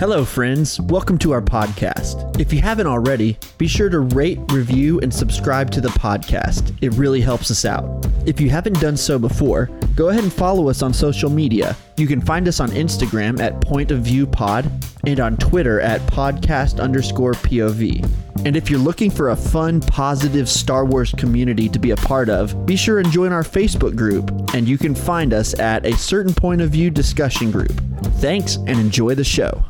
[0.00, 0.80] Hello, friends.
[0.80, 2.40] Welcome to our podcast.
[2.40, 6.74] If you haven't already, be sure to rate, review, and subscribe to the podcast.
[6.80, 8.06] It really helps us out.
[8.24, 11.76] If you haven't done so before, go ahead and follow us on social media.
[11.98, 14.72] You can find us on Instagram at Point of View Pod
[15.04, 18.02] and on Twitter at podcast underscore POV.
[18.46, 22.30] And if you're looking for a fun, positive Star Wars community to be a part
[22.30, 25.94] of, be sure and join our Facebook group, and you can find us at a
[25.98, 27.78] certain point of view discussion group.
[28.14, 29.62] Thanks and enjoy the show.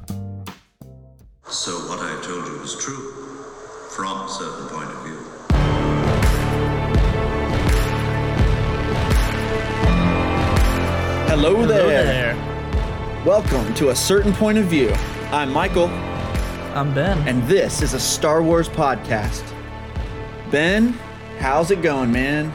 [1.51, 3.11] So what I told you is true,
[3.91, 6.31] from a certain point of view.
[11.27, 11.83] Hello there.
[11.83, 13.25] Hello there.
[13.27, 14.93] Welcome to a certain point of view.
[15.33, 17.19] I'm Michael, I'm Ben.
[17.27, 19.43] and this is a Star Wars podcast.
[20.53, 20.93] Ben,
[21.41, 22.53] how's it going, man?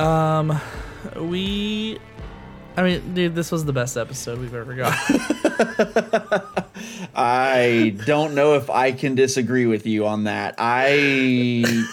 [0.00, 0.60] um,
[1.16, 2.00] we,
[2.76, 4.96] I mean, dude, this was the best episode we've ever got.
[7.14, 10.54] I don't know if I can disagree with you on that.
[10.58, 11.84] I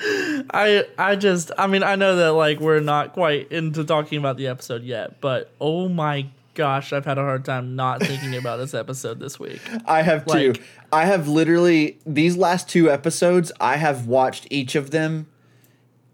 [0.50, 4.36] I, I just, I mean, I know that like we're not quite into talking about
[4.36, 8.56] the episode yet, but oh my gosh, I've had a hard time not thinking about
[8.56, 9.60] this episode this week.
[9.86, 10.52] I have two.
[10.52, 13.52] Like- I have literally these last two episodes.
[13.60, 15.26] I have watched each of them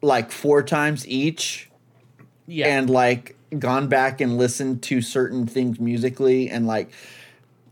[0.02, 1.70] like four times each,
[2.46, 6.90] Yeah, and like gone back and listened to certain things musically, and like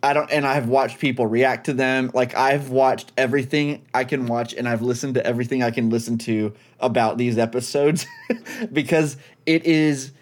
[0.02, 0.30] I don't.
[0.30, 2.11] And I have watched people react to them.
[2.14, 6.19] Like I've watched everything I can watch, and I've listened to everything I can listen
[6.19, 8.06] to about these episodes
[8.72, 9.16] because
[9.47, 10.12] it is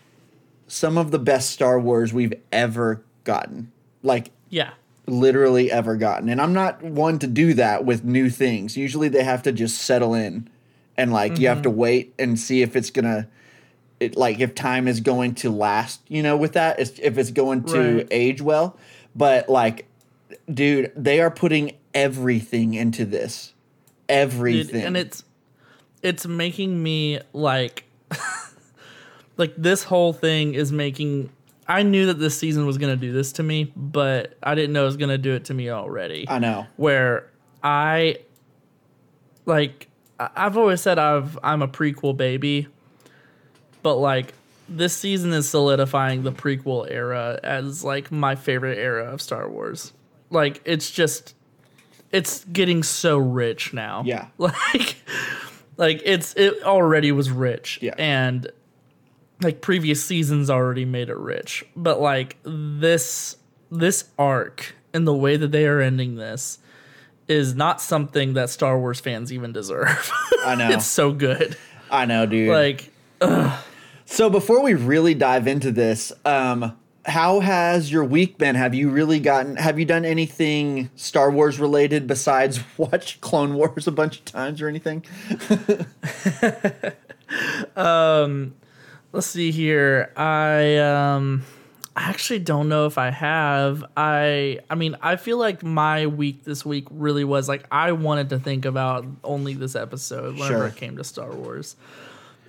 [0.68, 3.72] some of the best Star Wars we've ever gotten.
[4.02, 4.70] Like yeah,
[5.06, 6.28] literally ever gotten.
[6.28, 8.76] And I'm not one to do that with new things.
[8.76, 10.48] Usually they have to just settle in
[11.00, 11.78] and like you have to mm-hmm.
[11.78, 13.26] wait and see if it's going to
[14.00, 17.30] it like if time is going to last, you know, with that if if it's
[17.30, 18.08] going to Right.
[18.10, 18.76] age well.
[19.14, 19.86] But like
[20.52, 23.52] dude, they are putting everything into this.
[24.08, 24.82] dude, Everything.
[24.84, 25.24] and it's,
[26.02, 27.84] it's making me like,
[29.36, 31.30] like this whole thing is making.
[31.68, 34.82] I knew that this season was gonna do this to me, but I didn't know
[34.82, 36.26] it was gonna do it to me already.
[36.28, 36.66] I know.
[36.76, 37.28] where
[37.62, 38.16] I
[39.46, 39.88] like
[40.18, 42.66] I've always said I've I'm a prequel baby,
[43.82, 44.34] but like
[44.68, 49.92] this season is solidifying the prequel era as like my favorite era of Star Wars.
[50.30, 51.34] Like it's just
[52.12, 54.02] it's getting so rich now.
[54.04, 54.26] Yeah.
[54.38, 54.96] Like
[55.76, 57.78] like it's it already was rich.
[57.82, 57.94] Yeah.
[57.98, 58.50] And
[59.42, 61.64] like previous seasons already made it rich.
[61.74, 63.36] But like this
[63.70, 66.58] this arc and the way that they are ending this
[67.28, 70.10] is not something that Star Wars fans even deserve.
[70.44, 70.68] I know.
[70.70, 71.56] it's so good.
[71.90, 72.50] I know, dude.
[72.50, 72.92] Like
[74.12, 76.76] So before we really dive into this, um,
[77.06, 78.56] how has your week been?
[78.56, 79.54] Have you really gotten?
[79.54, 84.60] Have you done anything Star Wars related besides watch Clone Wars a bunch of times
[84.60, 85.04] or anything?
[87.76, 90.12] let's see here.
[90.16, 91.44] I um
[91.94, 93.84] I actually don't know if I have.
[93.96, 98.30] I I mean, I feel like my week this week really was like I wanted
[98.30, 100.66] to think about only this episode whenever Sure.
[100.66, 101.76] it came to Star Wars.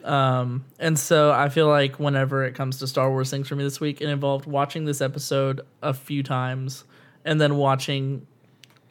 [0.03, 3.63] Um and so I feel like whenever it comes to Star Wars things for me
[3.63, 6.83] this week, it involved watching this episode a few times
[7.25, 8.25] and then watching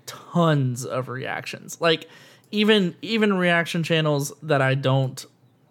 [0.07, 1.81] tons of reactions.
[1.81, 2.09] Like
[2.51, 5.25] even even reaction channels that I don't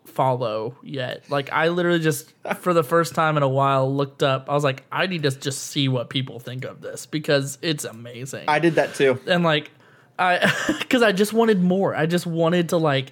[0.06, 1.30] follow yet.
[1.30, 4.50] Like I literally just for the first time in a while looked up.
[4.50, 7.86] I was like, I need to just see what people think of this because it's
[7.86, 8.46] amazing.
[8.48, 9.20] I did that too.
[9.28, 9.72] and like
[10.18, 11.96] I because I just wanted more.
[11.96, 13.12] I just wanted to like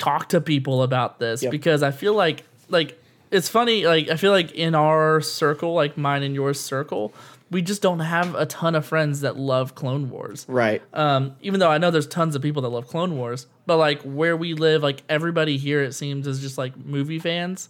[0.00, 1.52] talk to people about this Yep.
[1.52, 3.00] because I feel like like
[3.30, 7.14] it's funny like I feel like in our circle, like mine and yours circle,
[7.50, 10.82] we just don't have a ton of friends that love Clone Wars Right.
[10.94, 14.02] um, even though I know there's tons of people that love Clone Wars, but like
[14.02, 17.68] where we live, like everybody here, it seems is just like movie fans,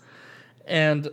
[0.66, 1.08] and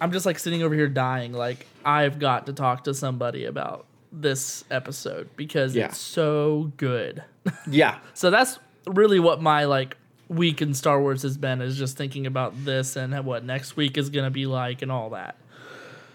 [0.00, 1.32] I'm just like sitting over here dying.
[1.32, 5.86] Like I've got to talk to somebody about this episode because Yeah.
[5.86, 7.22] it's so good.
[7.66, 7.98] yeah.
[8.14, 9.96] so that's really what my like
[10.30, 13.98] week in Star Wars has been is just thinking about this and what next week
[13.98, 15.36] is gonna be like and all that.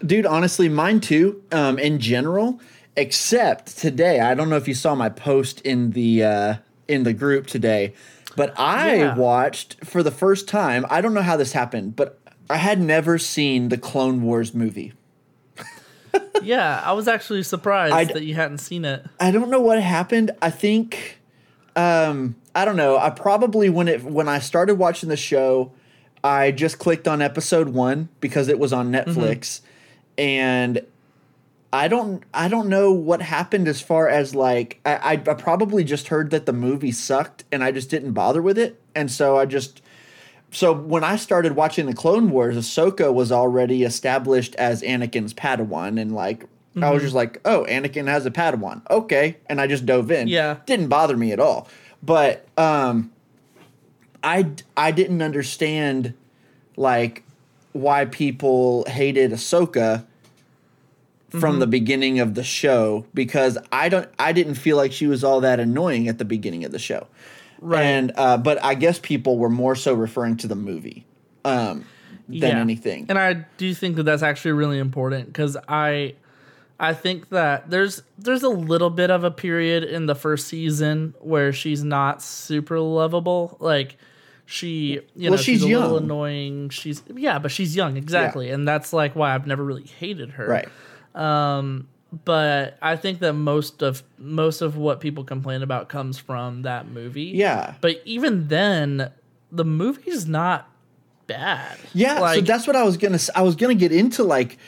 [0.04, 1.42] Dude, honestly, mine too.
[1.52, 2.60] Um, in general,
[2.96, 4.20] except today.
[4.20, 6.54] I don't know if you saw my post in the uh,
[6.88, 7.94] in the group today,
[8.36, 9.14] but I Yeah.
[9.16, 10.84] watched for the first time.
[10.90, 14.92] I don't know how this happened, but I had never seen the Clone Wars movie.
[16.42, 19.04] yeah, I was actually surprised I'd- that you hadn't seen it.
[19.20, 20.30] I don't know what happened.
[20.40, 21.18] I think
[21.74, 22.96] um I don't know.
[22.96, 25.72] I probably when it when I started watching the show,
[26.24, 29.10] I just clicked on episode 1 because it was on mm-hmm.
[29.10, 29.60] Netflix
[30.16, 30.80] and
[31.70, 35.84] I don't I don't know what happened as far as like I, I I probably
[35.84, 39.36] just heard that the movie sucked and I just didn't bother with it and so
[39.36, 39.82] I just
[40.50, 46.00] so when I started watching the Clone Wars, Ahsoka was already established as Anakin's Padawan
[46.00, 47.06] and like I was mm-hmm.
[47.06, 50.28] just like, oh, Anakin has a Padawan, okay, and I just dove in.
[50.28, 50.58] Yeah.
[50.66, 51.68] didn't bother me at all.
[52.06, 53.10] But um,
[54.22, 56.14] I I didn't understand
[56.76, 57.22] like
[57.72, 60.04] why people hated Ahsoka
[61.30, 65.22] from the beginning of the show because I don't I didn't feel like she was
[65.22, 67.06] all that annoying at the beginning of the show.
[67.60, 67.82] Right.
[67.82, 71.04] And uh, but I guess people were more so referring to the movie
[71.44, 71.84] um,
[72.28, 72.60] than Yeah.
[72.60, 73.06] anything.
[73.08, 76.14] And I do think that that's actually really important because I,
[76.78, 81.14] I think that there's there's a little bit of a period in the first season
[81.20, 83.56] where she's not super lovable.
[83.60, 83.96] Like
[84.44, 86.68] she, you Well, know, she's she's, a little annoying.
[86.68, 90.46] She's yeah, but she's young exactly, and that's like why I've never really hated her.
[90.46, 90.68] right.
[91.14, 91.88] Um,
[92.24, 96.86] but I think that most of most of what people complain about comes from that
[96.88, 97.32] movie.
[97.34, 97.74] Yeah.
[97.80, 99.10] But even then,
[99.50, 100.68] the movie's not
[101.26, 101.78] bad.
[101.94, 103.18] Yeah, so that's what I was gonna.
[103.34, 104.58] I was gonna get into like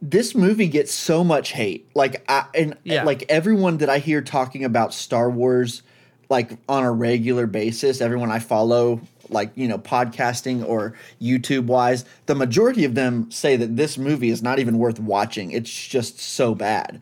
[0.00, 1.88] this movie gets so much hate.
[1.94, 3.04] Like I and Yeah.
[3.04, 5.82] like everyone that I hear talking about Star Wars,
[6.28, 12.04] like on a regular basis, everyone I follow, like you know, podcasting or YouTube wise,
[12.26, 15.50] the majority of them say that this movie is not even worth watching.
[15.50, 17.00] It's just so bad,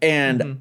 [0.00, 0.40] and.
[0.40, 0.52] Mm-hmm.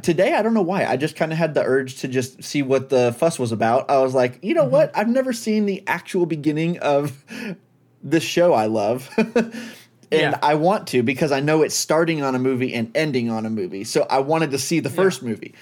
[0.00, 0.84] Today, I don't know why.
[0.86, 3.90] I just kind of had the urge to just see what the fuss was about.
[3.90, 4.70] I was like, you know Mm-hmm.
[4.70, 4.96] what?
[4.96, 7.24] I've never seen the actual beginning of
[8.04, 9.10] this show I love.
[10.12, 10.38] and Yeah.
[10.42, 13.50] I want to because I know it's starting on a movie and ending on a
[13.50, 13.84] movie.
[13.84, 15.54] So I wanted to see the first movie.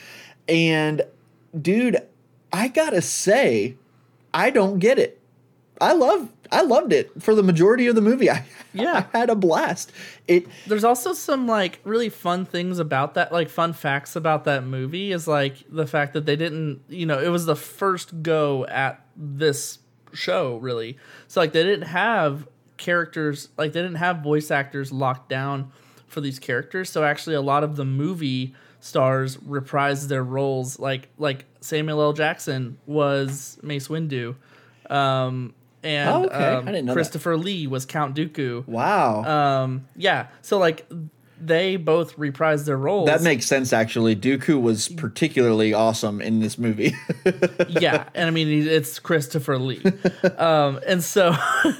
[0.49, 1.03] And
[1.61, 1.97] dude,
[2.53, 3.77] I got to say
[4.35, 5.19] I don't get it.
[5.81, 8.29] I love I loved it for the majority of the movie.
[8.37, 9.07] I, Yeah.
[9.15, 9.93] I had a blast.
[10.29, 14.65] It There's also some like really fun things about that, like fun facts about that
[14.65, 18.67] movie is like the fact that they didn't, you know, it was the first go
[18.67, 19.79] at this
[20.13, 20.99] show really.
[21.29, 22.49] So like they didn't have
[22.81, 25.71] characters, like they didn't have voice actors locked down
[26.09, 26.91] for these characters.
[26.91, 32.13] So actually a lot of the movie stars reprised their roles like like Samuel L.
[32.13, 34.35] Jackson was Mace Windu.
[34.89, 36.55] Um and Oh, okay.
[36.55, 36.93] Um, know that.
[36.93, 38.67] Christopher Lee was Count Dooku.
[38.67, 39.23] wow.
[39.63, 40.27] Um, yeah.
[40.43, 40.87] So like
[41.41, 43.07] they both reprised their roles.
[43.07, 44.15] that makes sense actually.
[44.15, 46.95] Dooku was particularly awesome in this movie.
[47.69, 49.83] yeah, and I mean it's Christopher Lee,
[50.37, 51.35] um, and so,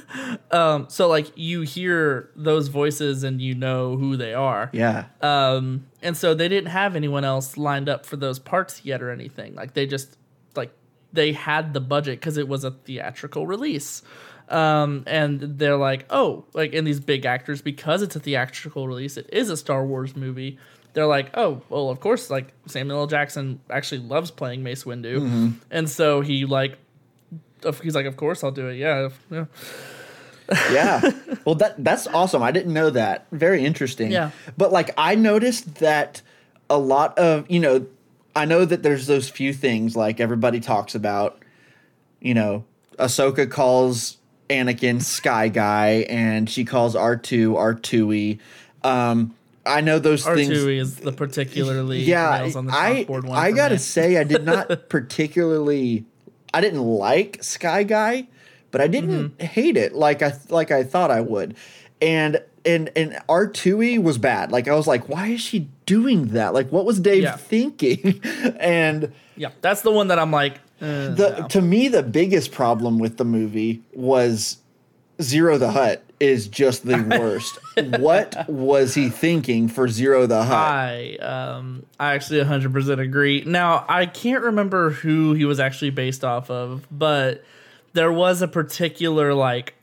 [0.51, 4.69] um, so like you hear those voices and you know who they are.
[4.73, 5.05] yeah.
[5.21, 9.11] Um, and so they didn't have anyone else lined up for those parts yet or
[9.11, 9.53] anything.
[9.55, 10.17] Like they just
[10.55, 10.71] like
[11.13, 14.01] they had the budget because it was a theatrical release.
[14.51, 19.15] Um, and they're like, oh, like in these big actors, because it's a theatrical release,
[19.17, 20.57] it is a Star Wars movie.
[20.93, 23.07] They're like, oh, well, of course, like Samuel L.
[23.07, 26.77] Jackson actually loves playing Mace Windu, and so he like,
[27.81, 28.75] he's like, of course, I'll do it.
[28.75, 29.45] Yeah, yeah.
[30.71, 31.11] yeah.
[31.45, 32.43] Well, that that's awesome.
[32.43, 33.25] I didn't know that.
[33.31, 34.11] Very interesting.
[34.11, 34.29] Yeah.
[34.57, 36.21] But like I noticed that
[36.69, 37.87] a lot of, you know,
[38.35, 41.41] I know that there's those few things like everybody talks about,
[42.19, 42.63] you know,
[42.99, 44.17] Ahsoka calls
[44.51, 48.39] Anakin Sky Guy and she calls R2 R2e.
[48.87, 49.33] Um
[49.65, 53.35] I know those R things two is the particularly yeah, nails on the I one.
[53.35, 56.05] I gotta say I did not particularly
[56.53, 58.27] I didn't like Sky Guy,
[58.71, 59.45] but I didn't Mm-hmm.
[59.45, 61.55] hate it like I like I thought I would.
[62.01, 64.51] And and and R two E was bad.
[64.51, 66.53] Like I was like, why is she doing that?
[66.53, 67.37] Like what was Dave Yeah.
[67.37, 68.19] thinking?
[68.59, 70.59] and Yeah, that's the one that I'm like.
[70.81, 71.47] Uh, the no.
[71.47, 74.57] to me the biggest problem with the movie was
[75.19, 77.59] Ziro the Hutt is just the worst.
[77.99, 80.57] what was he thinking for Ziro the Hutt?
[80.57, 83.43] I um I actually 100% agree.
[83.45, 87.43] Now, I can't remember who he was actually based off of, but
[87.93, 89.75] there was a particular like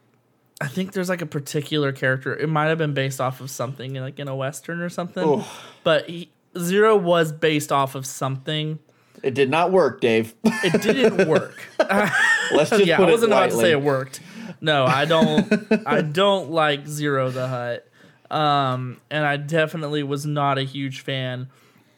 [0.61, 2.35] I think there's like a particular character.
[2.37, 5.45] It might have been based off of something like in a western or something.
[5.85, 8.81] But he, Ziro was based off of something.
[9.23, 10.35] It did not work, Dave.
[10.45, 11.55] It didn't work.
[11.79, 14.21] Let's just yeah, put I wasn't about to say it worked.
[14.61, 15.53] No, I don't.
[15.87, 21.49] I don't like Ziro the Hutt, um, and I definitely was not a huge fan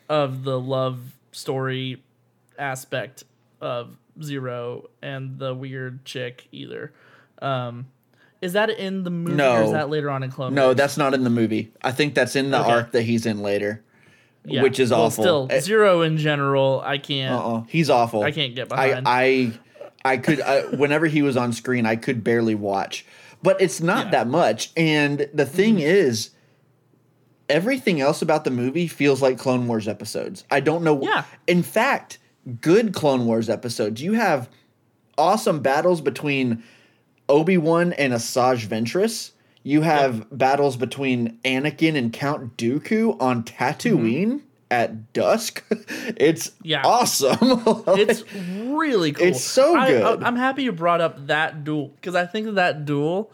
[0.09, 0.99] of the love
[1.33, 2.03] story
[2.59, 3.25] aspect
[3.61, 6.93] of Ziro and the weird chick either.
[7.41, 7.87] Um,
[8.43, 9.65] is that in the movie or No.
[9.65, 10.77] is that later on in Clone No, Wars?
[10.77, 11.73] that's not in the movie.
[11.83, 12.71] I think that's in the Okay.
[12.71, 13.83] arc that he's in later,
[14.45, 14.63] Yeah.
[14.63, 15.23] which is well, awful.
[15.25, 17.35] Still, Eh, Ziro in general, I can't.
[17.35, 17.63] uh-uh.
[17.69, 18.23] He's awful.
[18.23, 19.07] I can't get I behind.
[19.09, 19.53] I
[20.05, 23.05] I could I, whenever he was on screen, I could barely watch.
[23.43, 24.11] But it's not Yeah.
[24.13, 24.71] that much.
[24.77, 26.31] And the thing is,
[27.49, 30.45] everything else about the movie feels like Clone Wars episodes.
[30.51, 31.03] I don't know.
[31.03, 31.25] Yeah.
[31.47, 32.19] In fact,
[32.61, 34.03] good Clone Wars episodes.
[34.03, 34.49] You have
[35.19, 36.63] awesome battles between
[37.29, 39.33] Obi Wan and Asajj Ventress.
[39.63, 44.41] You have battles between Anakin and Count Dooku on Tatooine
[44.71, 45.63] at dusk.
[45.71, 46.67] it's Mm-hmm.
[46.67, 46.83] Yeah.
[46.85, 47.85] awesome.
[47.99, 49.27] It's really cool.
[49.27, 50.23] It's so I- good.
[50.23, 53.31] I, am happy you brought up that duel because I think that duel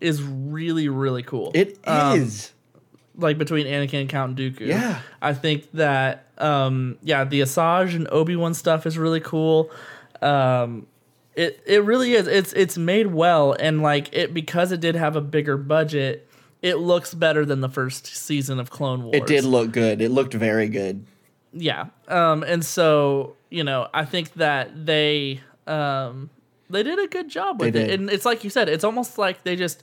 [0.00, 1.50] is really really cool.
[1.54, 2.52] It is.
[2.52, 2.80] Um,
[3.20, 4.60] like between Anakin and Count Dooku.
[4.66, 5.00] Yeah.
[5.20, 9.70] I think that um yeah, the Asajj and Obi Wan stuff is really cool.
[10.22, 10.86] Um
[11.38, 12.26] it it really is.
[12.26, 16.28] It's it's made well and like it because it did have a bigger budget,
[16.62, 19.16] it looks better than the first season of Clone Wars.
[19.16, 20.00] it did look good.
[20.02, 21.06] It looked very good.
[21.52, 21.86] Yeah.
[22.08, 26.30] Um and so, you know, I think that they um
[26.70, 27.86] they did a good job with They it.
[27.86, 28.00] did.
[28.00, 29.82] And it's like you said, it's almost like they just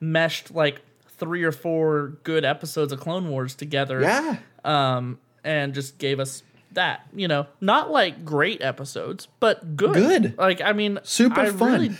[0.00, 0.82] meshed like
[1.18, 4.00] three or four good episodes of Clone Wars together.
[4.02, 4.36] Yeah.
[4.64, 6.42] Um and just gave us
[6.76, 9.92] that, you know, not like great episodes, but good.
[9.94, 10.38] Good.
[10.38, 11.72] Like I mean, Super I fun.
[11.72, 11.96] really-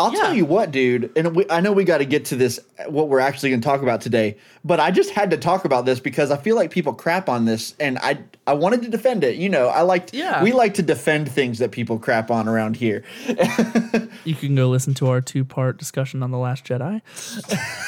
[0.00, 0.20] I'll Yeah.
[0.22, 3.08] tell you what, dude, and we, I know we got to get to this, what
[3.08, 6.00] we're actually going to talk about today, but I just had to talk about this
[6.00, 9.36] because I feel like people crap on this, and I I wanted to defend it.
[9.36, 10.42] You know, I liked, Yeah.
[10.42, 13.04] we like to defend things that people crap on around here.
[14.24, 17.00] you can go listen to our two part discussion on the Last Jedi.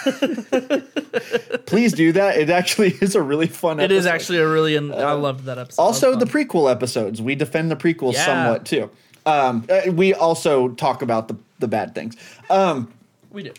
[1.67, 2.37] Please do that.
[2.37, 3.81] It actually is a really fun.
[3.81, 4.15] It is episode.
[4.15, 5.77] actually a really, I loved that episode.
[5.83, 8.25] That Also, the prequel episodes, we defend the prequels Yeah.
[8.25, 8.91] somewhat too.
[9.25, 12.15] Um, uh, we also talk about the the bad things.
[12.51, 12.93] Um,
[13.31, 13.53] we do.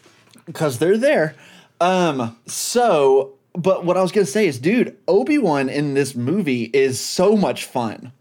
[0.46, 1.34] because they're there.
[1.82, 6.66] Um, so, but what I was gonna say is, dude, Obi Wan in this movie
[6.66, 8.12] is so much fun.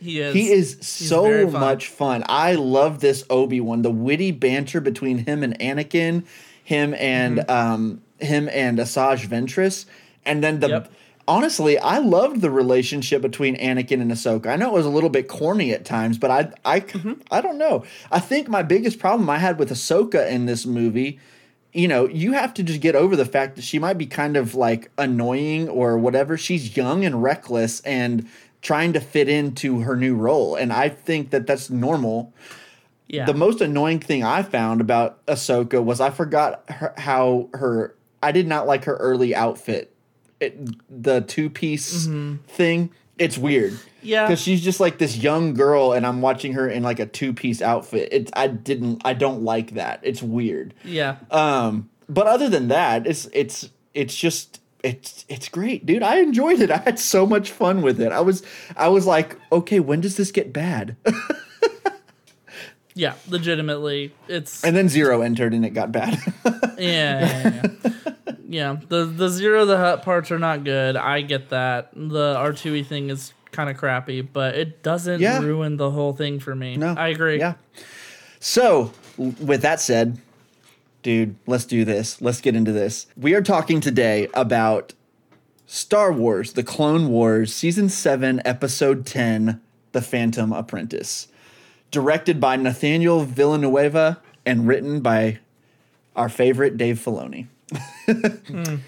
[0.00, 0.34] He is.
[0.34, 1.60] He is so fun.
[1.60, 2.24] much fun.
[2.28, 3.80] I love this Obi Wan.
[3.80, 6.24] The witty banter between him and Anakin,
[6.62, 7.50] him and Mm-hmm.
[7.50, 9.86] um, him and Asajj Ventress,
[10.26, 10.68] and then the.
[10.68, 10.92] Yep.
[11.26, 14.46] Honestly, I loved the relationship between Anakin and Ahsoka.
[14.46, 17.14] I know it was a little bit corny at times, but I, I, Mm-hmm.
[17.30, 17.84] I don't know.
[18.10, 21.18] I think my biggest problem I had with Ahsoka in this movie
[21.74, 24.36] you know, you have to just get over the fact that she might be kind
[24.36, 26.38] of like annoying or whatever.
[26.38, 28.28] She's young and reckless and
[28.62, 30.54] trying to fit into her new role.
[30.54, 32.32] And I think that that's normal.
[33.08, 33.26] Yeah.
[33.26, 38.30] The most annoying thing I found about Ahsoka was I forgot her, how her, I
[38.30, 39.93] did not like her early outfit.
[40.44, 42.06] It, the two piece
[42.48, 43.72] thing, it's weird.
[43.72, 43.88] Mm-hmm.
[44.02, 44.26] Yeah.
[44.26, 47.32] Because she's just like this young girl and I'm watching her in like a two
[47.32, 48.08] piece outfit.
[48.12, 50.00] It's, I didn't, I don't like that.
[50.02, 50.74] It's weird.
[50.84, 51.16] yeah.
[51.30, 56.02] Um, but other than that, it's it's it's just it's it's great, dude.
[56.02, 56.70] I enjoyed it.
[56.70, 58.12] I had so much fun with it.
[58.12, 58.42] I was
[58.76, 60.96] I was like, okay, when does this get bad?
[62.96, 66.16] Yeah, legitimately, it's and then Ziro entered and it got bad.
[66.78, 68.32] yeah, yeah, yeah.
[68.48, 68.76] yeah.
[68.88, 70.96] The the Ziro the Hutt parts are not good.
[70.96, 71.90] I get that.
[71.94, 75.40] The R two E thing is kind of crappy, but it doesn't Yeah.
[75.40, 76.76] ruin the whole thing for me.
[76.76, 77.38] no, I agree.
[77.38, 77.54] Yeah.
[78.38, 80.18] So, with that said,
[81.02, 82.20] dude, let's do this.
[82.22, 83.06] Let's get into this.
[83.16, 84.92] We are talking today about
[85.66, 89.60] Star Wars: The Clone Wars, Season Seven, Episode Ten,
[89.92, 91.26] The Phantom Apprentice.
[91.94, 95.38] Directed by Nathaniel Villanueva and written by
[96.14, 97.46] our favorite Dave Filoni.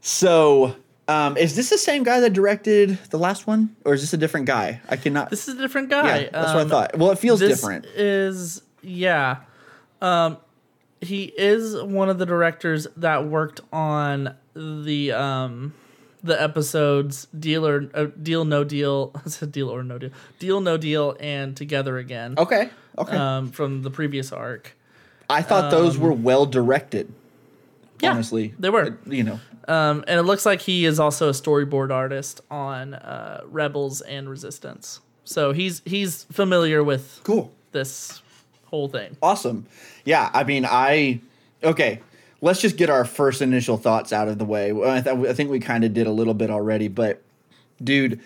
[0.00, 0.76] So,
[1.08, 4.16] um, is this the same guy that directed the last one, or is this a
[4.16, 4.80] different guy?
[4.88, 5.30] I cannot.
[5.30, 6.18] This is a different guy.
[6.20, 6.96] yeah, that's what I Um, thought.
[6.98, 7.86] Well, it feels this different.
[7.86, 9.38] Is yeah.
[10.00, 10.38] Um,
[11.00, 15.74] he is one of the directors that worked on the um
[16.26, 19.08] the episodes Deal or uh, Deal No Deal,
[19.50, 22.34] Deal or No Deal, Deal No Deal, and Together Again.
[22.38, 22.70] Okay.
[22.98, 23.16] Okay.
[23.16, 24.76] Um, from the previous arc.
[25.28, 27.08] I thought those were well directed.
[27.08, 27.14] um,
[28.00, 28.98] Yeah, honestly, they were.
[29.06, 33.40] You know, Um, and it looks like he is also a storyboard artist on uh,
[33.46, 35.00] Rebels and Resistance.
[35.24, 37.52] So he's he's familiar with cool.
[37.72, 38.22] this
[38.66, 39.16] whole thing.
[39.22, 39.66] Awesome.
[40.04, 41.20] Yeah, I mean, I
[41.64, 42.00] okay.
[42.40, 44.70] Let's just get our first initial thoughts out of the way.
[44.70, 47.22] I, th- I think we kind of did a little bit already, but
[47.82, 48.20] dude,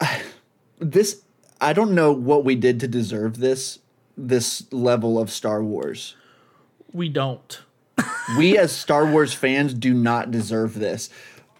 [0.78, 1.22] this
[1.60, 3.78] I don't know what we did to deserve this
[4.16, 6.14] this level of Star Wars.
[6.92, 7.60] We don't.
[8.38, 11.10] We as Star Wars fans do not deserve this.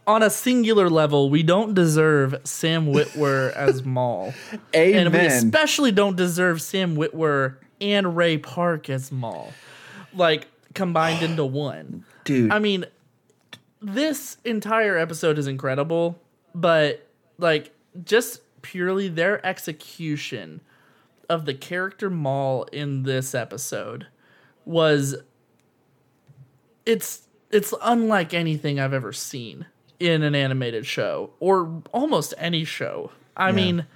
[0.07, 4.33] On a singular level, we don't deserve Sam Witwer as Maul.
[4.75, 5.07] Amen.
[5.07, 9.53] And we especially don't deserve Sam Witwer and Ray Park as Maul.
[10.15, 12.05] Like combined into one.
[12.25, 12.51] dude.
[12.51, 12.85] I mean,
[13.81, 16.21] this entire episode is incredible,
[16.55, 17.73] but like
[18.05, 20.61] just purely their execution
[21.29, 24.07] of the character Maul in this episode
[24.65, 25.17] was
[26.87, 29.67] it's it's unlike anything I've ever seen
[30.01, 33.13] in an animated show or almost any show.
[33.37, 33.87] I mean,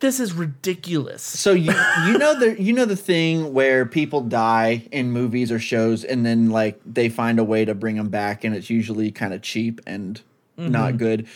[0.00, 1.22] this is ridiculous.
[1.22, 1.72] So you
[2.06, 6.26] you know the you know the thing where people die in movies or shows and
[6.26, 9.42] then like they find a way to bring them back and it's usually kind of
[9.42, 10.20] cheap and
[10.56, 11.26] not good.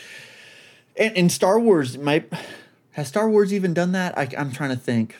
[0.96, 2.32] And in Star Wars, might
[2.92, 4.16] has Star Wars even done that?
[4.18, 5.16] I, I'm trying to think.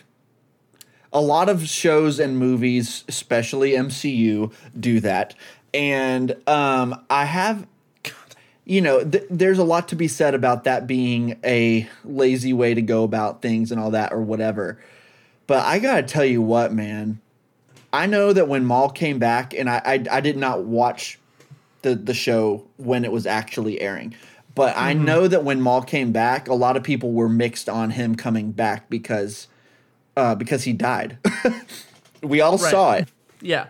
[1.12, 5.34] A lot of shows and movies, especially MCU, do that.
[5.75, 7.66] And um, I have
[8.70, 12.72] you know, th- there's a lot to be said about that being a lazy way
[12.72, 14.78] to go about things and all that or whatever.
[15.48, 17.20] But I gotta tell you what, man.
[17.92, 21.18] I know that when Maul came back, and I I, I did not watch
[21.82, 24.14] the the show when it was actually airing,
[24.54, 27.90] but I know that when Maul came back, a lot of people were mixed on
[27.90, 29.48] him coming back because
[30.16, 31.18] uh, because he died.
[32.22, 32.70] we all Right.
[32.70, 33.08] saw it.
[33.40, 33.66] Yeah.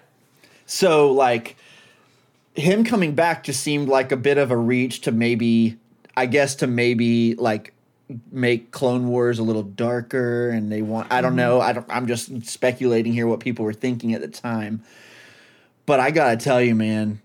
[0.66, 1.56] So like
[2.54, 5.76] him coming back just seemed like a bit of a reach to maybe
[6.16, 7.74] I guess to maybe like
[8.32, 11.36] make Clone Wars a little darker and they want I don't mm-hmm.
[11.36, 14.82] know, I don't I'm just speculating here what people were thinking at the time.
[15.86, 17.20] But I got to tell you man,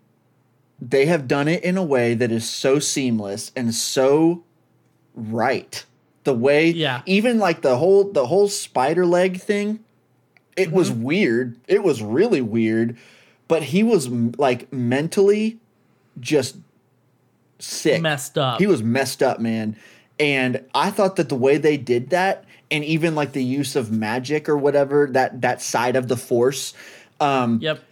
[0.79, 4.44] they have done it in a way that is so seamless and so
[5.15, 5.86] right.
[6.24, 7.01] The way Yeah.
[7.05, 9.79] even like the whole the whole spider leg thing
[10.55, 11.03] it was mm-hmm.
[11.03, 11.58] weird.
[11.67, 12.98] It was really weird,
[13.48, 15.60] but he was m- like mentally
[16.20, 16.58] just
[17.60, 18.02] sick.
[18.02, 18.60] Messed up.
[18.60, 19.75] He was messed up, man.
[20.20, 23.92] And I thought that the way they did that and even like the use of
[23.92, 26.74] magic or whatever, that that side of the force,
[27.20, 27.84] um Yep.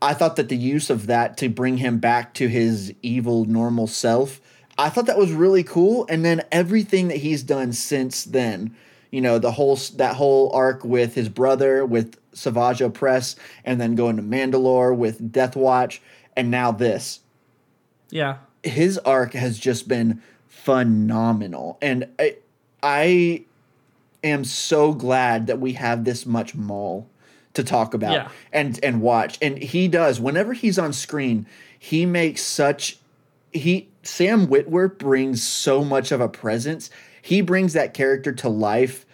[0.00, 3.86] I thought that the use of that to bring him back to his evil normal
[3.86, 4.40] self,
[4.76, 6.06] I thought that was really cool.
[6.08, 8.74] And then everything that he's done since then,
[9.12, 13.94] you know, the whole that whole arc with his brother, with Savage Opress, and then
[13.94, 16.02] going to Mandalore with Death Watch,
[16.34, 17.20] and now this.
[18.10, 18.38] Yeah.
[18.64, 22.36] His arc has just been phenomenal, and I,
[22.82, 23.44] I
[24.24, 27.08] am so glad that we have this much Maul
[27.54, 28.28] to talk about Yeah.
[28.52, 29.38] and and watch.
[29.42, 31.46] And he does whenever he's on screen,
[31.78, 32.98] he makes such
[33.52, 36.88] he Sam Witwer brings so much of a presence.
[37.20, 39.04] He brings that character to life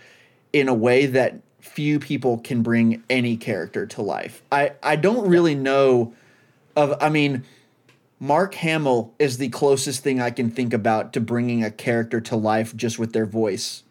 [0.53, 4.43] in a way that few people can bring any character to life.
[4.51, 6.13] I I don't really know
[6.77, 7.45] of I mean
[8.21, 12.37] Mark Hamill is the closest thing I can think about to bringing a character to
[12.37, 13.85] life just with their voice.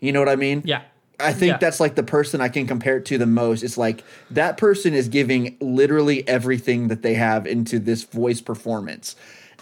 [0.00, 0.62] You know what I mean?
[0.64, 0.82] Yeah.
[1.18, 1.58] I think Yeah.
[1.58, 3.62] that's like the person I can compare it to the most.
[3.62, 9.16] It's like that person is giving literally everything that they have into this voice performance.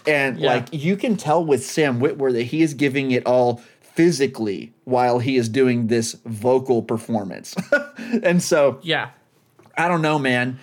[0.07, 0.55] And Yeah.
[0.55, 3.63] like you can tell with Sam Witwer that he is giving it all
[3.95, 7.55] physically while he is doing this vocal performance.
[8.23, 9.11] and so Yeah.
[9.77, 10.59] I don't know, man.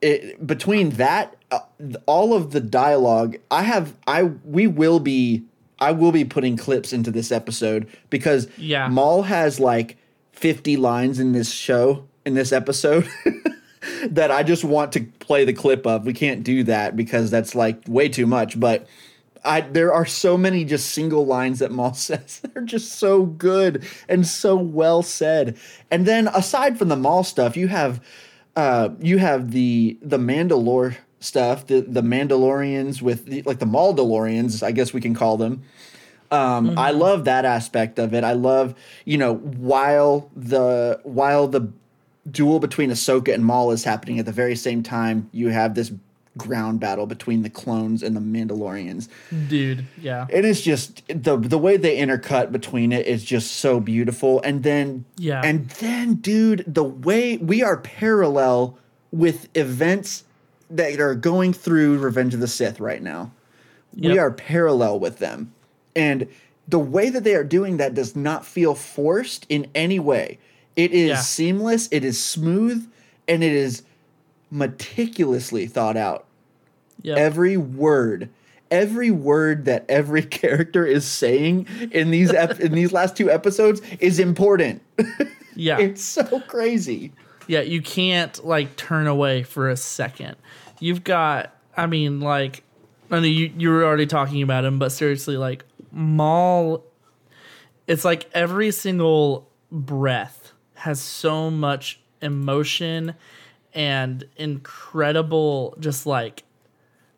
[0.00, 1.60] It, between that, uh,
[2.06, 5.44] all of the dialogue, I have, I we will be,
[5.80, 8.88] I will be putting clips into this episode because Yeah.
[8.88, 9.96] Maul has like
[10.32, 13.08] fifty lines in this show in this episode
[14.08, 16.04] that I just want to play the clip of.
[16.06, 18.86] We can't do that because that's like way too much, but.
[19.48, 22.40] I, there are so many just single lines that Maul says.
[22.40, 25.56] They're just so good and so well said.
[25.90, 28.00] And then aside from the Maul stuff, you have
[28.54, 34.62] uh, you have the the Mandalore stuff, the the Mandalorians with the, like the Maldalorians,
[34.62, 35.62] I guess we can call them.
[36.30, 38.22] Um, I love that aspect of it.
[38.22, 38.74] I love
[39.06, 41.72] you know while the while the
[42.30, 45.90] duel between Ahsoka and Maul is happening at the very same time, you have this
[46.38, 49.08] ground battle between the clones and the Mandalorians.
[49.48, 49.84] Dude.
[50.00, 50.22] Yeah.
[50.22, 54.40] And It is just the the way they intercut between it is just so beautiful.
[54.42, 55.42] And then Yeah.
[55.44, 58.78] and then dude, the way we are parallel
[59.10, 60.24] with events
[60.70, 63.32] that are going through Revenge of the Sith right now.
[63.96, 65.52] We are parallel with them.
[65.96, 66.28] And
[66.68, 70.38] the way that they are doing that does not feel forced in any way.
[70.76, 71.16] It is Yeah.
[71.20, 72.86] seamless, it is smooth,
[73.26, 73.82] and it is
[74.50, 76.26] meticulously thought out
[77.02, 77.16] Yep.
[77.18, 78.28] every word
[78.70, 83.80] every word that every character is saying in these ep- in these last two episodes
[84.00, 84.82] is important
[85.54, 85.78] yeah.
[85.78, 87.12] it's so crazy
[87.46, 90.36] Yeah, you can't like turn away for a second.
[90.80, 92.62] You've got, I mean, like,
[93.10, 96.84] I know you you were already talking about him, but seriously, like Maul,
[97.86, 103.14] it's like every single breath has so much emotion
[103.72, 106.42] and incredible, just like,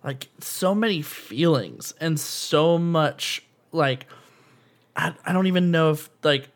[0.03, 4.07] like so many feelings and so much like,
[4.97, 6.49] I I don't even know if like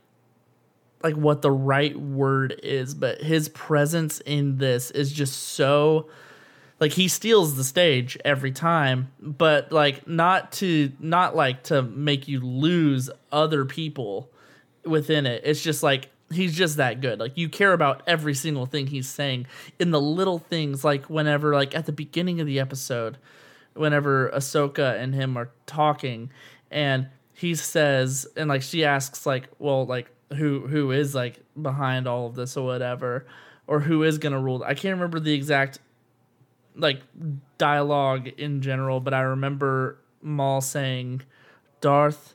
[1.03, 6.09] like what the right word is, but his presence in this is just so
[6.81, 12.27] like he steals the stage every time, but like not to not like to make
[12.27, 14.31] you lose other people
[14.85, 15.43] within it.
[15.45, 17.19] It's just like he's just that good.
[17.19, 19.47] Like you care about every single thing he's saying
[19.79, 23.19] in the little things like whenever like at the beginning of the episode
[23.75, 26.31] whenever Ahsoka and him are talking
[26.71, 32.07] and he says and like she asks like well like who who is like behind
[32.07, 33.27] all of this or whatever
[33.67, 34.63] or who is going to rule.
[34.65, 35.79] I can't remember the exact
[36.77, 37.01] like
[37.59, 41.23] dialogue in general, but I remember Maul saying
[41.81, 42.35] Darth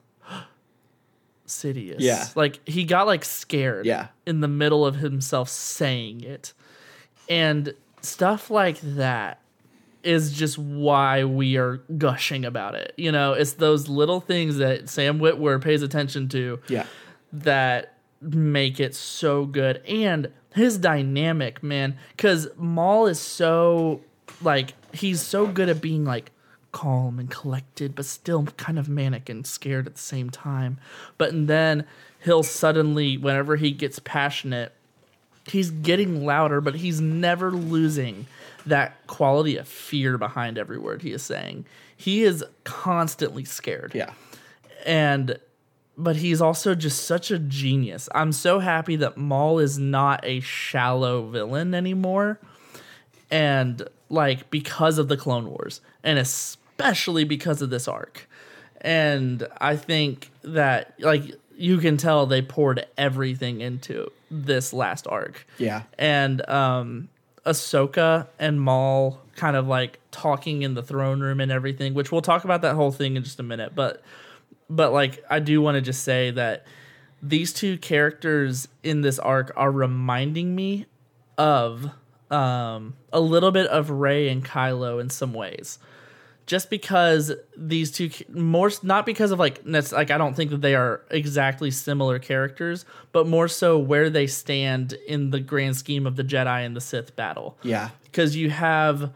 [1.50, 1.98] Sidious.
[2.00, 2.26] Yeah.
[2.36, 4.08] Like he got like scared Yeah.
[4.26, 6.54] in the middle of himself saying it.
[7.28, 9.42] And stuff like that
[10.04, 12.94] is just why we are gushing about it.
[12.96, 16.86] You know, it's those little things that Sam Witwer pays attention to Yeah.
[17.34, 24.02] that make it so good and his dynamic man because maul is so
[24.42, 26.32] like he's so good at being like
[26.72, 30.78] calm and collected but still kind of manic and scared at the same time
[31.18, 31.86] but then
[32.24, 34.74] he'll suddenly whenever he gets passionate
[35.48, 38.28] he's getting louder but he's never losing
[38.66, 44.14] that quality of fear behind every word he is saying he is constantly scared Yeah.
[44.86, 45.40] and
[45.98, 48.08] but he's also just such a genius.
[48.16, 52.40] I'm so happy that Maul is not a shallow villain anymore.
[53.30, 56.59] And like because of the Clone Wars and especially
[57.26, 58.28] because of this arc.
[58.82, 61.24] And I think that like
[61.58, 65.84] you can tell they poured everything into this last arc Yeah.
[65.98, 67.10] and um
[67.46, 72.22] Ahsoka and Maul kind of like talking in the throne room and everything, which we'll
[72.22, 73.74] talk about that whole thing in just a minute.
[73.76, 74.02] But
[74.70, 76.66] but like I do want to just say that
[77.24, 80.86] these two characters in this arc are reminding me
[81.38, 81.90] of
[82.30, 85.80] um a little bit of Rey and Kylo in some ways.
[86.50, 90.74] Just because these two more not because of like like I don't think that they
[90.74, 96.16] are exactly similar characters, but more so where they stand in the grand scheme of
[96.16, 97.90] the Jedi and the Sith battle Yeah.
[98.06, 99.14] because you have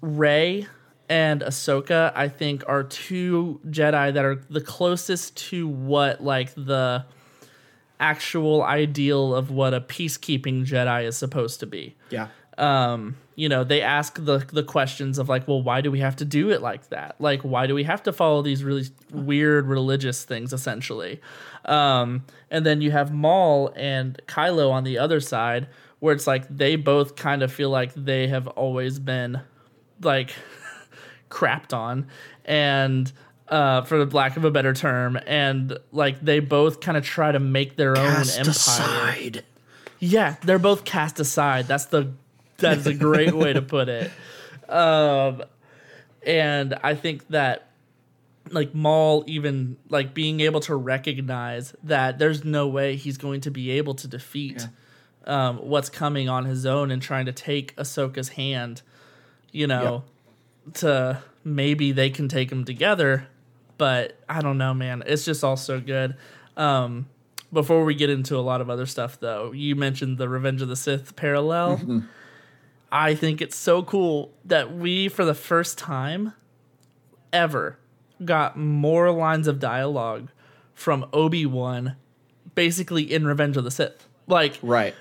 [0.00, 0.68] Rey
[1.08, 2.12] and Ahsoka.
[2.14, 7.04] I think are two Jedi that are the closest to what like the
[7.98, 11.96] actual ideal of what a peacekeeping Jedi is supposed to be.
[12.10, 12.28] Yeah.
[12.56, 16.16] Um, you know, they ask the the questions of like, well, why do we have
[16.16, 17.16] to do it like that?
[17.20, 21.20] Like, why do we have to follow these really weird religious things, essentially?
[21.66, 25.68] Um, and then you have Maul and Kylo on the other side,
[26.00, 29.42] where it's like they both kind of feel like they have always been
[30.00, 30.34] like
[31.30, 32.06] crapped on
[32.46, 33.12] and
[33.48, 37.32] uh, for the lack of a better term, and like they both kind of try
[37.32, 38.48] to make their own empire.
[38.48, 39.44] aside.
[39.98, 41.66] Yeah, they're both cast aside.
[41.66, 42.12] That's the
[42.58, 44.10] that's a great way to put it.
[44.68, 45.42] Um,
[46.26, 47.68] and I think that
[48.50, 53.50] like Maul even like being able to recognize that there's no way he's going to
[53.50, 54.68] be able to defeat
[55.26, 58.82] um, what's coming on his own and trying to take Ahsoka's hand,
[59.50, 60.04] you know,
[60.74, 63.26] to maybe they can take him together.
[63.78, 65.02] But I don't know, man.
[65.06, 66.16] It's just all so good.
[66.56, 67.06] Um,
[67.52, 70.68] before we get into a lot of other stuff, though, you mentioned the Revenge of
[70.68, 72.04] the Sith parallel.
[72.90, 76.32] I think it's so cool that we, for the first time
[77.32, 77.78] ever,
[78.24, 80.30] got more lines of dialogue
[80.74, 81.96] from Obi Wan,
[82.54, 84.06] basically in Revenge of the Sith.
[84.26, 84.94] Like, Right.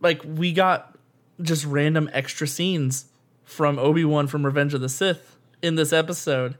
[0.00, 0.96] like we got
[1.40, 3.06] just random extra scenes
[3.44, 6.56] from Obi Wan from Revenge of the Sith in this episode,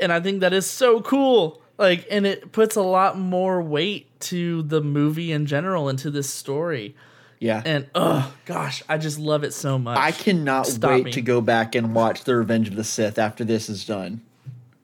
[0.00, 1.60] and I think that is so cool.
[1.76, 6.10] Like, and it puts a lot more weight to the movie in general and to
[6.10, 6.96] this story.
[7.40, 7.62] Yeah.
[7.64, 9.96] And oh gosh, I just love it so much.
[9.98, 11.12] I cannot Stop wait me.
[11.12, 14.22] to go back and watch The Revenge of the Sith after this is done.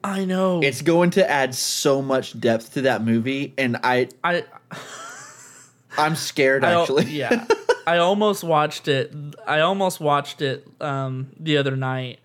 [0.04, 0.60] I know.
[0.62, 4.44] It's going to add so much depth to that movie, and I I
[5.98, 7.04] I'm scared I actually.
[7.06, 7.46] yeah.
[7.86, 9.12] I almost watched it.
[9.46, 12.18] I almost watched it um, the other night,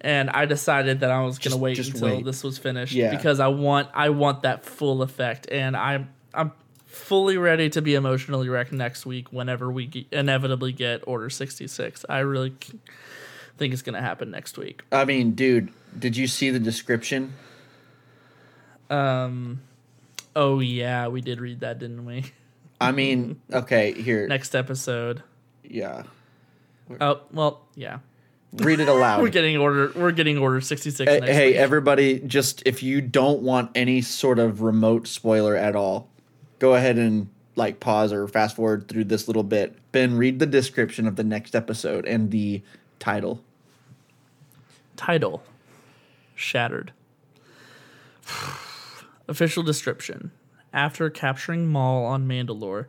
[0.00, 2.24] and I decided that I was going to wait until wait.
[2.24, 3.10] this was finished Yeah.
[3.14, 6.52] because I want I want that full effect, and I'm I'm
[6.98, 11.66] fully ready to be emotionally wrecked next week whenever we ge- inevitably get Order sixty
[11.66, 12.04] six.
[12.08, 12.78] I really c-
[13.56, 14.82] think it's going to happen next week.
[14.92, 17.32] I mean, dude, did you see the description?
[18.90, 19.60] Um,
[20.34, 22.24] oh yeah, we did read that, didn't we?
[22.80, 24.26] I mean, okay, here.
[24.26, 25.22] Next episode.
[25.62, 26.04] Yeah.
[27.00, 27.98] Oh well, yeah.
[28.54, 29.20] Read it aloud.
[29.22, 29.92] We're getting order.
[29.94, 31.10] We're getting order sixty six.
[31.10, 35.76] Hey, next hey, everybody, just if you don't want any sort of remote spoiler at
[35.76, 36.08] all,
[36.58, 39.76] go ahead and like pause or fast forward through this little bit.
[39.92, 42.62] Ben, read the description of the next episode and the
[42.98, 43.42] title.
[44.96, 45.42] Title
[46.34, 46.92] Shattered.
[49.28, 50.30] Official description.
[50.72, 52.86] After capturing Maul on Mandalore,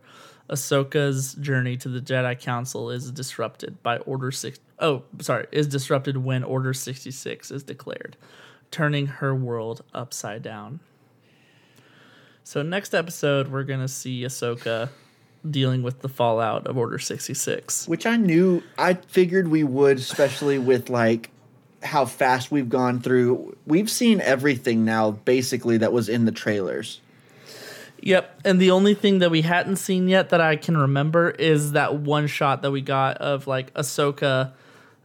[0.48, 6.16] Ahsoka's journey to the Jedi Council is disrupted by Order 6 Oh, sorry, is disrupted
[6.18, 8.16] when Order 66 is declared,
[8.70, 10.80] turning her world upside down.
[12.50, 14.88] So next episode we're going to see Ahsoka
[15.48, 17.86] dealing with the fallout of Order 66.
[17.86, 21.30] Which I knew, I figured we would, especially with like
[21.84, 23.56] how fast we've gone through.
[23.66, 27.00] We've seen everything now, basically, that was in the trailers.
[28.00, 31.70] Yep, and the only thing that we hadn't seen yet that I can remember is
[31.70, 34.50] that one shot that we got of like Ahsoka,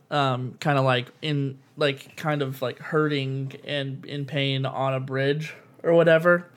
[0.10, 5.00] um, kind of like in like kind of like hurting and in pain on a
[5.00, 5.54] bridge
[5.84, 6.48] or whatever.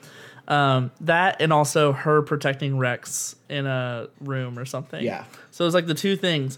[0.49, 5.03] Um, that and also her protecting Rex in a room or something.
[5.03, 5.25] Yeah.
[5.51, 6.57] So it's like the two things,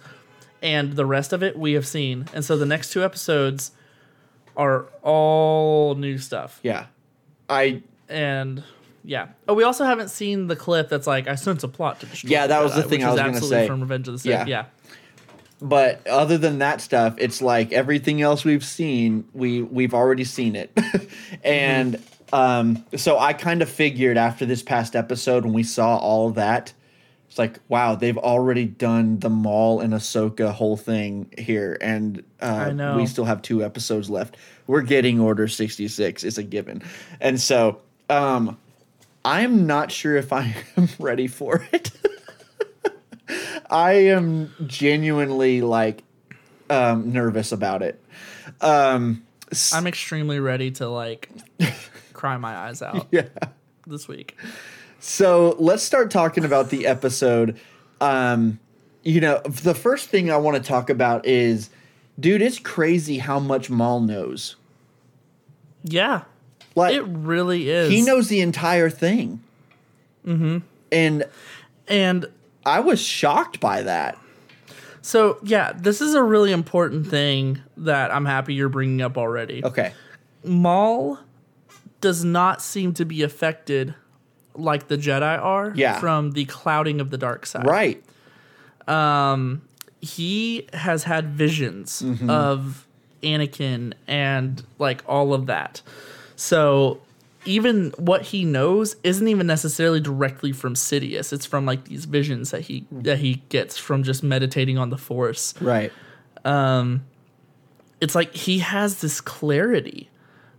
[0.61, 3.71] and the rest of it we have seen, and so the next two episodes
[4.57, 6.85] are all new stuff Yeah.
[7.49, 8.63] I and
[9.03, 9.29] yeah.
[9.47, 12.31] Oh, we also haven't seen the clip that's like I sense a plot to destroy.
[12.31, 13.67] Yeah, that was the thing I was gonna absolutely say.
[13.67, 14.29] from Revenge of the Sith.
[14.29, 14.45] Yeah.
[14.47, 14.65] Yeah.
[15.61, 20.55] but other than that stuff, it's like everything else we've seen, we we've already seen
[20.55, 20.71] it.
[21.43, 22.01] and
[22.33, 26.35] um so I kind of figured after this past episode when we saw all of
[26.35, 26.73] that,
[27.31, 32.93] it's like, wow, they've already done the Maul and Ahsoka whole thing here, and uh,
[32.97, 34.35] we still have two episodes left.
[34.67, 36.83] We're getting Order sixty six; it's a given,
[37.21, 38.57] and so um,
[39.23, 41.91] I'm not sure if I am ready for it.
[43.69, 46.03] I am genuinely like
[46.69, 48.03] um, nervous about it.
[48.59, 49.23] Um,
[49.71, 51.29] I'm extremely ready to like
[52.21, 53.23] cry my eyes out yeah.
[53.87, 54.37] this week.
[54.99, 57.59] So let's start talking about the episode.
[57.99, 58.59] Um,
[59.03, 61.71] you know, the first thing I want to talk about is,
[62.19, 64.55] dude, it's crazy how much Maul knows.
[65.83, 66.25] Yeah.
[66.75, 67.89] Like It really is.
[67.91, 69.41] he knows the entire thing.
[70.25, 70.59] Mm-hmm.
[70.91, 71.25] And
[71.87, 72.27] and
[72.63, 74.15] I was shocked by that.
[75.01, 79.65] so yeah, this is a really important thing that I'm happy you're bringing up already.
[79.65, 79.93] Okay.
[80.43, 81.17] Maul
[82.01, 83.93] does not seem to be affected
[84.55, 85.99] like the Jedi are Yeah.
[85.99, 87.65] from the clouding of the dark side.
[87.65, 88.03] Right.
[88.87, 89.61] Um,
[90.01, 92.29] he has had visions Mm-hmm.
[92.29, 92.87] of
[93.23, 95.81] Anakin and like all of that.
[96.35, 96.99] So
[97.45, 101.31] even what he knows isn't even necessarily directly from Sidious.
[101.31, 104.97] It's from like these visions that he that he gets from just meditating on the
[104.97, 105.53] Force.
[105.61, 105.91] Right.
[106.43, 107.03] Um
[107.99, 110.09] It's like he has this clarity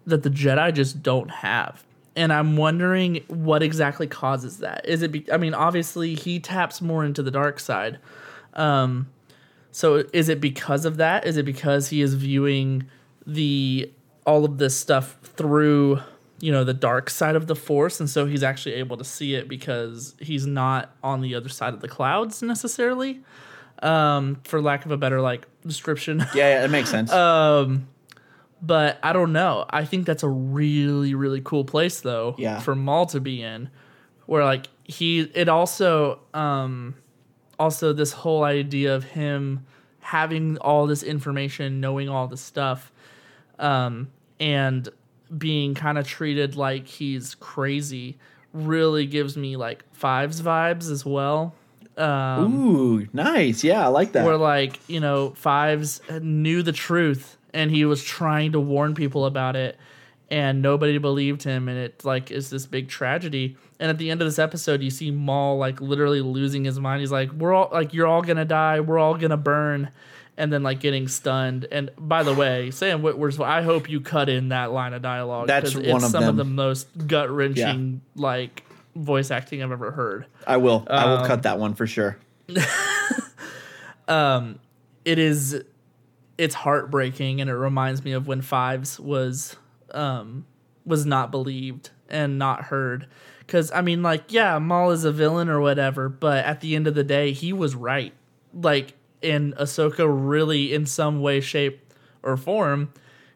[0.07, 1.85] that the Jedi just don't have.
[2.15, 4.87] And I'm wondering what exactly causes that.
[4.87, 5.13] Is it?
[5.13, 7.99] Be, I mean, obviously he taps more into the dark side.
[8.55, 9.09] Um,
[9.71, 11.27] so is it because of that?
[11.27, 12.85] Is it because he is viewing
[13.27, 13.91] the
[14.27, 16.01] all of this stuff through
[16.41, 19.35] you know the dark side of the force and so he's actually able to see
[19.35, 23.21] it because he's not on the other side of the clouds necessarily
[23.83, 27.13] um for lack of a better like description Yeah, yeah, that makes sense.
[28.63, 29.67] but I don't know.
[29.69, 32.61] I think that's a really really cool place though Yeah.
[32.61, 33.69] for Maul to be in
[34.27, 36.95] where like he it also um
[37.59, 39.67] also this whole idea of him
[40.01, 42.93] having all this information, knowing all this stuff
[43.59, 44.89] um and
[45.37, 48.19] being kind of treated like he's crazy
[48.53, 51.55] really gives me like fives vibes as well.
[51.99, 53.63] Ooh, nice.
[53.65, 54.25] Yeah, I like that.
[54.25, 59.27] where like you know fives knew the truth and he was trying to warn people
[59.27, 59.79] about it
[60.31, 63.57] and nobody believed him and it like is this big tragedy.
[63.79, 67.01] And at the end of this episode you see Maul like literally losing his mind.
[67.01, 68.81] He's like we're all like you're all gonna die.
[68.81, 69.91] We're all gonna burn.
[70.39, 71.67] And then like getting stunned.
[71.71, 75.49] And by the way Sam Witwer I hope you cut in that line of dialogue
[75.49, 78.65] That's one it's of some of the most gut wrenching like
[78.97, 80.25] voice acting I've ever heard.
[80.47, 80.87] I will.
[80.89, 82.17] I Um, will cut that one for sure.
[84.09, 84.59] Um
[85.05, 85.63] it is
[86.39, 89.57] it's heartbreaking and it reminds me of when fives was
[89.93, 90.47] um
[90.85, 93.07] was not believed and not heard.
[93.39, 96.87] Because i mean like yeah maul is a villain or whatever but at the end
[96.87, 98.13] of the day he was right.
[98.55, 101.93] Like and ahsoka really in some way shape
[102.23, 102.93] or form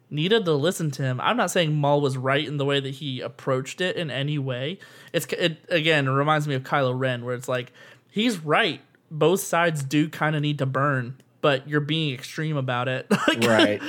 [0.09, 1.21] needed to listen to him.
[1.21, 4.39] I'm not saying maul was right in the way that he approached it in any
[4.39, 4.79] way.
[5.13, 7.73] It's it again it reminds me of kylo ren where it's like
[8.11, 8.81] he's right.
[9.11, 13.07] Both sides do kind of need to burn but you're being extreme about it.
[13.29, 13.81] Like, Right.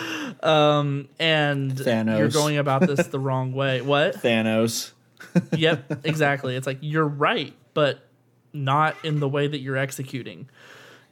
[0.44, 1.08] and
[1.76, 2.20] Thanos.
[2.20, 3.82] you're going about this the wrong way.
[3.82, 4.16] What?
[4.22, 4.92] Thanos.
[5.52, 6.56] yep exactly.
[6.56, 8.00] It's like you're right but
[8.54, 10.48] not in the way that you're executing.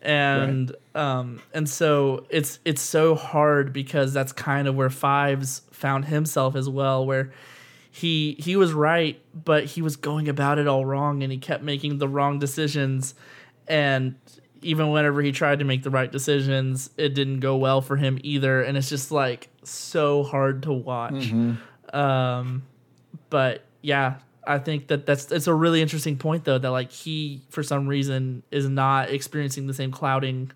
[0.03, 6.05] And um and so it's it's so hard because that's kind of where Fives found
[6.05, 7.31] himself as well, where
[7.89, 11.63] he he was right, but he was going about it all wrong, and he kept
[11.63, 13.15] making the wrong decisions,
[13.67, 14.13] and
[14.65, 18.19] even whenever he tried to make the right decisions, it didn't go well for him
[18.23, 21.31] either, and it's just like so hard to watch.
[21.93, 22.63] Um,
[23.29, 27.41] but yeah, I think that that's it's a really interesting point though that like he
[27.49, 30.51] for some reason is not experiencing the same clouding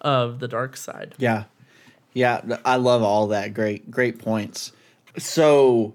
[0.00, 1.14] of the dark side.
[1.18, 1.44] Yeah.
[2.14, 3.54] Yeah, I love all that.
[3.54, 4.72] Great, great points.
[5.18, 5.94] So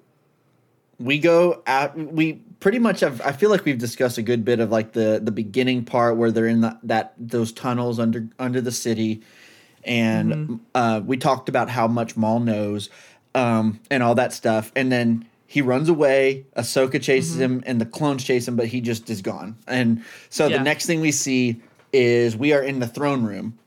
[1.00, 4.62] we go out we pretty much have I feel like we've discussed a good bit
[4.62, 8.62] of like the the beginning part where they're in the, that those tunnels under under
[8.62, 9.22] the city.
[9.84, 12.90] And uh, we talked about how much Maul knows
[13.36, 14.72] um, and all that stuff.
[14.78, 18.80] And then he runs away Ahsoka chases him and the clones chase him but he
[18.80, 19.58] just is gone.
[19.68, 20.60] And so Yeah.
[20.60, 23.60] the next thing we see is we are in the throne room.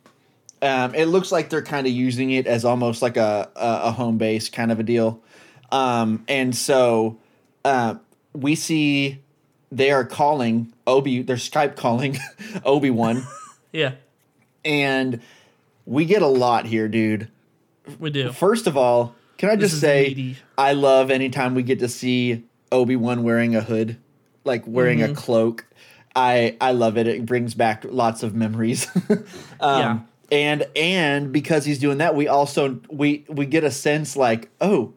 [0.62, 3.90] Um, it looks like they're kind of using it as almost like a, a, a
[3.90, 5.20] home base kind of a deal.
[5.70, 7.18] Um, and so
[7.62, 7.96] uh,
[8.36, 9.20] we see
[9.72, 12.18] they are calling Obi, they're Skype calling
[12.64, 13.26] Obi Wan,
[13.72, 13.92] Yeah,
[14.64, 15.20] and
[15.84, 17.28] we get a lot here, dude.
[17.98, 18.32] we do.
[18.32, 20.36] First of all, can I just say meaty.
[20.56, 23.96] I love anytime we get to see Obi Wan wearing a hood,
[24.44, 25.12] like wearing Mm-hmm.
[25.12, 25.66] a cloak.
[26.14, 27.06] I I love it.
[27.06, 28.88] It brings back lots of memories.
[29.10, 29.98] um, Yeah.
[30.32, 34.94] And and because he's doing that, we also we we get a sense like, oh,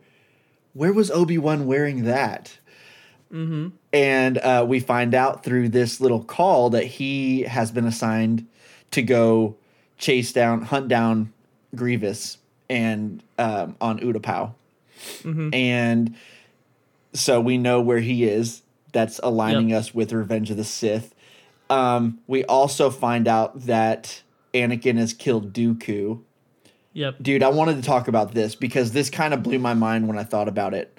[0.73, 2.58] where was Obi Wan wearing that?
[3.34, 3.70] Mm-hmm.
[3.94, 8.48] And uh, we find out through this little call that he has been assigned
[8.92, 9.56] to go
[9.98, 11.32] chase down, hunt down
[11.76, 12.38] Grievous
[12.70, 14.54] and um, on Utapau.
[15.54, 16.15] And
[17.13, 18.63] so we know where he is.
[18.92, 19.80] That's aligning Yep.
[19.80, 21.13] us with Revenge of the Sith.
[21.70, 26.22] Um, we also find out that Anakin has killed Dooku.
[26.94, 27.15] Yep.
[27.22, 30.18] Dude, I wanted to talk about this because this kind of blew my mind when
[30.18, 30.98] I thought about it.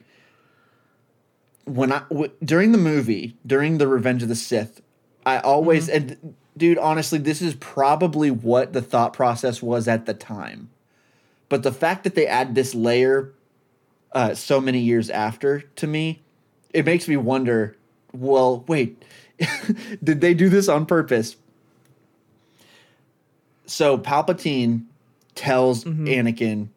[1.64, 4.80] When I w- during the movie, during the Revenge of the Sith,
[5.24, 5.96] I always mm-hmm.
[5.96, 10.70] and dude, honestly, this is probably what the thought process was at the time.
[11.48, 13.32] But the fact that they add this layer
[14.12, 16.20] uh, so many years after to me,
[16.72, 17.76] it makes me wonder.
[18.12, 19.04] Well, wait,
[20.02, 21.36] did they do this on purpose?
[23.66, 24.86] So Palpatine
[25.36, 26.06] tells mm-hmm.
[26.06, 26.68] Anakin,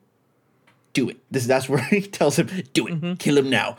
[0.94, 3.14] "Do it." This that's where he tells him, "Do it, mm-hmm.
[3.16, 3.78] kill him now."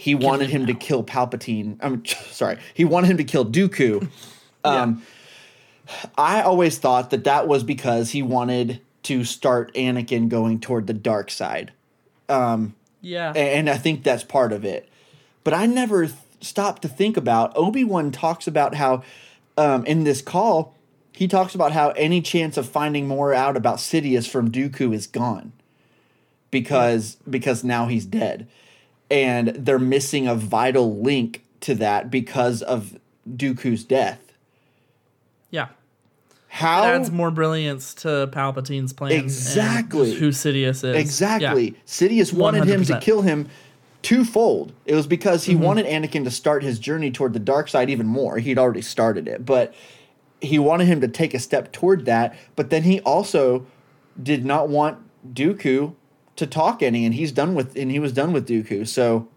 [0.00, 1.76] He wanted him to kill Palpatine.
[1.80, 2.58] I'm sorry.
[2.72, 4.08] He wanted him to kill Dooku.
[4.64, 5.02] Um,
[6.18, 10.92] I always thought that that was because he wanted to start Anakin going toward the
[10.92, 11.70] dark side
[12.28, 13.32] Yeah.
[13.34, 14.88] and I think that's part of it.
[15.44, 19.04] But I never th- stopped to think about Obi Wan talks about how
[19.56, 20.74] um, in this call
[21.12, 25.06] he talks about how any chance of finding more out about Sidious from Dooku is
[25.06, 25.52] gone
[26.50, 28.48] because because now he's dead,
[29.10, 34.32] and they're missing a vital link to that because of Dooku's death.
[35.50, 35.68] yeah.
[36.50, 39.14] How It adds more brilliance to Palpatine's plans.
[39.14, 40.14] and Exactly.
[40.14, 40.96] who Sidious is.
[40.96, 41.64] Exactly.
[41.70, 41.76] Yeah.
[41.86, 43.48] Sidious wanted him to kill him
[44.02, 44.72] twofold.
[44.86, 45.50] It was because Mm-hmm.
[45.60, 48.38] he wanted Anakin to start his journey toward the dark side even more.
[48.38, 49.74] He'd already started it, but
[50.40, 52.34] he wanted him to take a step toward that.
[52.56, 53.66] But then he also
[54.20, 54.98] did not want
[55.34, 55.94] Dooku
[56.38, 58.86] to talk any, and he's done with, and he was done with Dooku.
[58.86, 59.28] So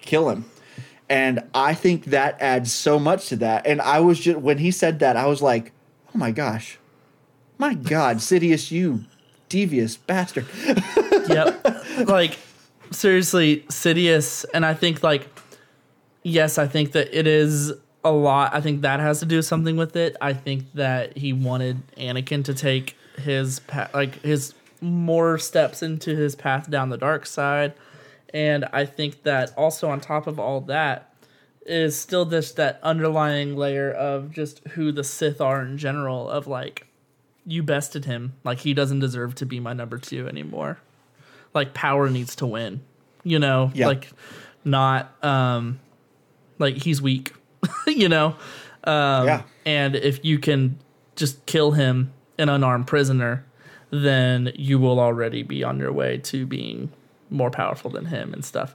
[0.00, 0.44] kill him.
[1.08, 3.66] And I think that adds so much to that.
[3.66, 5.72] And I was just when he said that, I was like,
[6.14, 6.78] oh my gosh,
[7.58, 9.04] my God, Sidious, you
[9.48, 10.46] devious bastard.
[11.28, 11.64] yep.
[12.06, 12.38] Like
[12.90, 15.28] seriously, Sidious, and I think like
[16.22, 17.72] yes, I think that it is
[18.04, 18.54] a lot.
[18.54, 20.16] I think that has to do something with it.
[20.20, 26.14] I think that he wanted Anakin to take his pa- like his more steps into
[26.16, 27.72] his path down the dark side,
[28.34, 31.14] and I think that also on top of all that
[31.64, 36.46] is still this that underlying layer of just who the Sith are in general of
[36.46, 36.86] like
[37.46, 38.34] you bested him.
[38.44, 40.78] Like he doesn't deserve to be my number 2 anymore.
[41.54, 42.80] Like power needs to win
[43.24, 43.70] you know?
[43.74, 43.86] Yeah.
[43.86, 44.10] like
[44.64, 45.78] not um
[46.58, 47.32] like he's weak
[47.86, 48.34] you know?
[48.84, 49.42] Um Yeah.
[49.64, 50.78] and if you can
[51.14, 53.44] just kill him an unarmed prisoner
[53.92, 56.90] then you will already be on your way to being
[57.30, 58.74] more powerful than him and stuff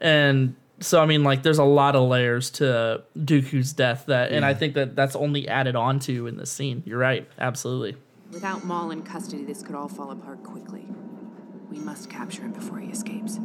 [0.00, 4.44] and so i mean like there's a lot of layers to dooku's death that and
[4.44, 7.94] i think that that's only added on to in this scene you're right absolutely
[8.34, 10.86] Without Maul in custody, this could all fall apart quickly.
[11.70, 13.38] We must capture him before he escapes.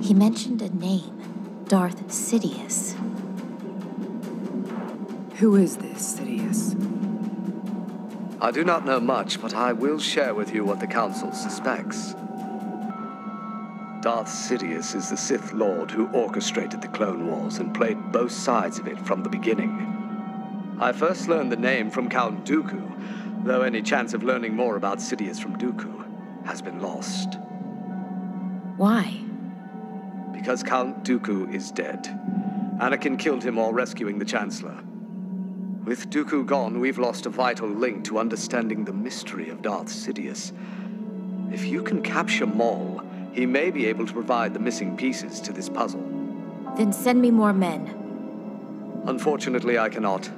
[0.00, 2.94] He mentioned a name Darth Sidious.
[5.34, 6.72] Who is this, Sidious?
[8.42, 12.14] I do not know much, but I will share with you what the Council suspects.
[14.00, 18.80] Darth Sidious is the Sith Lord who orchestrated the Clone Wars and played both sides
[18.80, 20.76] of it from the beginning.
[20.80, 24.98] I first learned the name from Count Dooku, though any chance of learning more about
[24.98, 27.38] Sidious from Dooku has been lost.
[28.76, 29.20] Why?
[30.32, 32.06] Because Count Dooku is dead.
[32.80, 34.82] Anakin killed him while rescuing the Chancellor.
[35.84, 40.52] With Dooku gone, we've lost a vital link to understanding the mystery of Darth Sidious.
[41.52, 43.02] If you can capture Maul,
[43.32, 46.00] he may be able to provide the missing pieces to this puzzle.
[46.76, 49.02] Then send me more men.
[49.06, 50.30] Unfortunately, I cannot.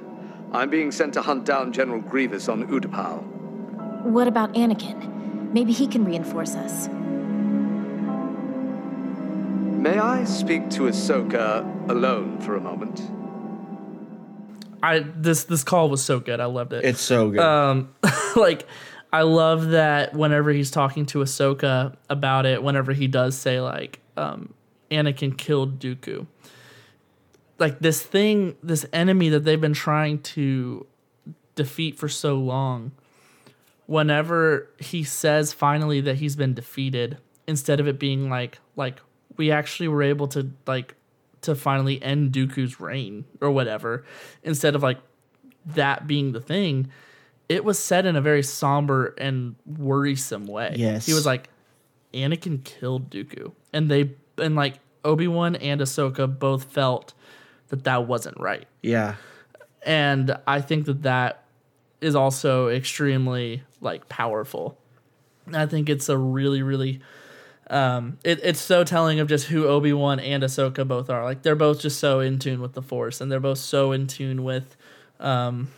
[0.51, 3.23] I'm being sent to hunt down General Grievous on Utapau.
[4.05, 5.53] What about Anakin?
[5.53, 6.89] Maybe he can reinforce us.
[9.79, 13.03] May I speak to Ahsoka alone for a moment?
[14.85, 16.41] I this this call was so good.
[16.41, 16.85] I loved it.
[16.85, 17.41] It's so good.
[17.41, 17.95] um
[18.37, 18.67] like
[19.13, 24.01] I love that whenever he's talking to Ahsoka about it, whenever he does say like
[24.17, 24.53] um
[24.91, 26.27] Anakin killed Dooku.
[27.59, 30.87] Like this thing, this enemy that they've been trying to
[31.55, 32.93] defeat for so long.
[33.87, 39.01] Whenever he says finally that he's been defeated, instead of it being like like
[39.37, 40.95] we actually were able to like
[41.45, 44.05] to finally end Dooku's reign or whatever,
[44.43, 44.99] instead of like
[45.67, 46.91] that being the thing,
[47.49, 50.75] it was said in a very somber and worrisome way.
[50.77, 51.07] Yes.
[51.07, 51.49] He was like,
[52.13, 53.53] Anakin killed Dooku.
[53.73, 54.75] And they, and like
[55.05, 57.15] Obi Wan and Ahsoka both felt
[57.69, 58.67] that that wasn't right.
[58.83, 59.17] yeah.
[59.87, 61.45] And I think that that
[62.01, 64.79] is also extremely like powerful.
[65.53, 67.01] I think it's a really, really,
[67.71, 71.25] um, it, it's so telling of just who Obi Wan and Ahsoka both are.
[71.25, 74.07] Like they're both just so in tune with the Force, and they're both so in
[74.07, 74.77] tune with,
[75.21, 75.69] um,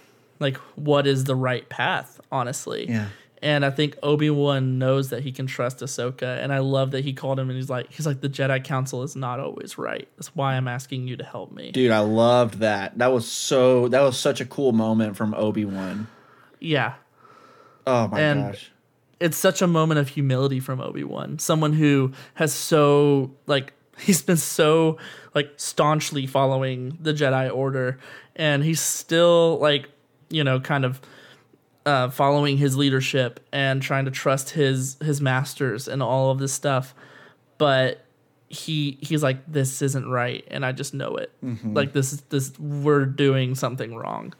[0.41, 2.21] like what is the right path.
[2.33, 3.09] Honestly, Yeah.
[3.43, 7.05] And I think Obi Wan knows that he can trust Ahsoka, and I love that
[7.05, 10.09] he called him and he's like, he's like the Jedi Council is not always right.
[10.17, 11.71] That's why I'm asking you to help me.
[11.71, 12.97] Dude, I loved that.
[12.99, 16.07] That was so that was such a cool moment from Obi-Wan.
[16.61, 16.95] Yeah,
[17.87, 18.73] Oh my And- gosh.
[19.21, 21.39] It's such a moment of humility from Obi-Wan.
[21.39, 24.99] Someone who has so like he's been so
[25.35, 27.99] like staunchly following the Jedi order
[28.35, 29.89] and he's still like,
[30.29, 31.01] you know, kind of
[31.87, 36.53] uh, following his leadership and trying to trust his his masters and all of this
[36.53, 36.95] stuff.
[37.59, 38.05] But
[38.49, 41.33] he he's like this isn't right and I just know it.
[41.75, 44.35] Like this is this we're doing something wrong.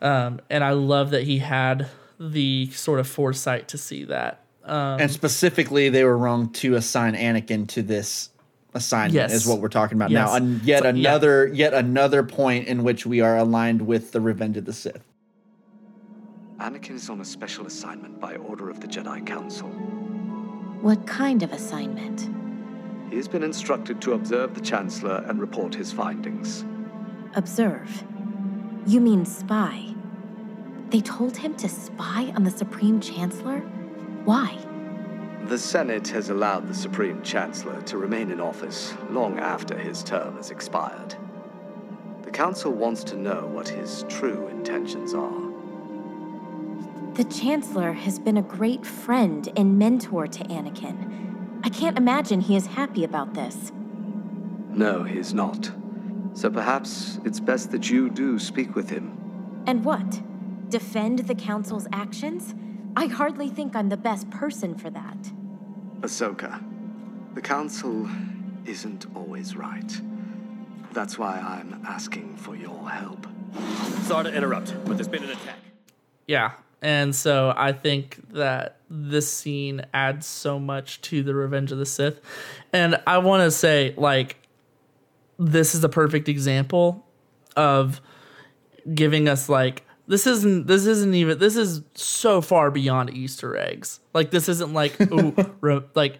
[0.00, 4.42] Um, and I love that he had the sort of foresight to see that.
[4.64, 8.30] Um, and specifically, they were wrong to assign Anakin to this
[8.74, 9.14] assignment.
[9.14, 9.32] Yes.
[9.32, 10.26] Is what we're talking about now.
[10.26, 10.36] Yes.
[10.36, 10.90] And yet So- yeah.
[10.90, 15.04] another, yet another point in which we are aligned with the Revenge of the Sith.
[16.60, 19.68] Anakin is on a special assignment by order of the Jedi Council.
[20.80, 22.28] What kind of assignment?
[23.10, 26.64] He has been instructed to observe the Chancellor and report his findings.
[27.36, 28.04] Observe.
[28.86, 29.94] You mean spy.
[30.90, 33.60] They told him to spy on the Supreme Chancellor?
[34.24, 34.58] Why?
[35.44, 40.36] The Senate has allowed the Supreme Chancellor to remain in office long after his term
[40.36, 41.14] has expired.
[42.22, 45.48] The Council wants to know what his true intentions are.
[47.14, 51.60] The Chancellor has been a great friend and mentor to Anakin.
[51.64, 53.72] I can't imagine he is happy about this.
[54.70, 55.70] No, he's not.
[56.34, 59.62] So perhaps it's best that you do speak with him.
[59.66, 60.20] And what?
[60.68, 62.54] Defend the Council's actions?
[62.96, 65.16] I hardly think I'm the best person for that.
[66.00, 66.62] Ahsoka,
[67.34, 68.08] the Council
[68.66, 70.00] isn't always right.
[70.92, 73.26] That's why I'm asking for your help.
[74.02, 75.58] Sorry to interrupt, but there's been an attack.
[76.26, 76.52] Yeah.
[76.82, 81.86] And so I think that this scene adds so much to the Revenge of the
[81.86, 82.20] Sith.
[82.72, 84.36] And I want to say, like,
[85.38, 87.06] this is a perfect example
[87.56, 88.00] of
[88.94, 94.00] giving us like this isn't this isn't even this is so far beyond Easter eggs.
[94.12, 96.18] Like this isn't like ooh re, like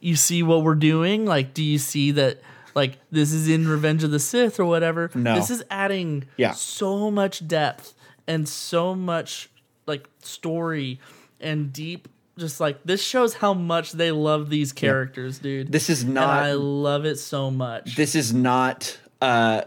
[0.00, 1.24] you see what we're doing.
[1.24, 2.40] Like do you see that
[2.74, 5.10] like this is in Revenge of the Sith or whatever?
[5.14, 5.34] No.
[5.34, 6.52] This is adding Yeah.
[6.52, 7.94] so much depth
[8.26, 9.48] and so much
[9.86, 11.00] like story
[11.40, 12.08] and deep
[12.38, 15.70] just like this shows how much they love these characters, dude.
[15.72, 17.96] This is And not- I love it so much.
[17.96, 19.62] This is not uh,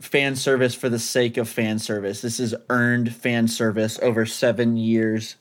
[0.00, 2.20] fan service for the sake of fan service.
[2.20, 5.36] This is earned fan service over seven years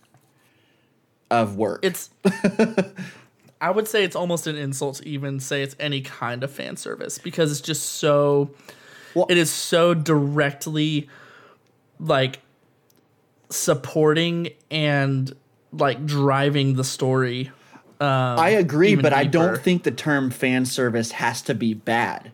[1.29, 1.79] of work.
[1.83, 2.09] it's
[3.61, 6.77] I would say it's almost an insult to even say it's any kind of fan
[6.77, 8.51] service because it's just so
[9.13, 11.09] Well- it is so directly
[11.99, 12.39] like
[13.49, 15.35] supporting and
[15.71, 17.51] like driving the story.
[17.99, 21.73] I agree, um, even but I don't think the term fan service has to be
[21.73, 22.31] bad.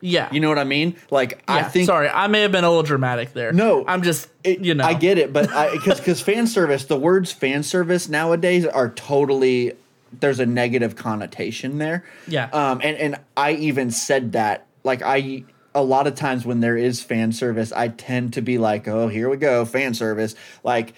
[0.00, 0.96] Yeah, You know what I mean?
[1.10, 3.52] Like I think sorry, I may have been a little dramatic there.
[3.52, 6.84] No, I'm just It- you know I get it, but I because because fan service,
[6.84, 9.72] the words fan service nowadays are totally
[10.18, 12.04] there's a negative connotation there.
[12.26, 12.48] Yeah.
[12.52, 15.44] Um, and and I even said that like I
[15.74, 19.06] a lot of times when there is fan service, I tend to be like, oh,
[19.08, 20.34] here we go, fan service.
[20.64, 20.94] Like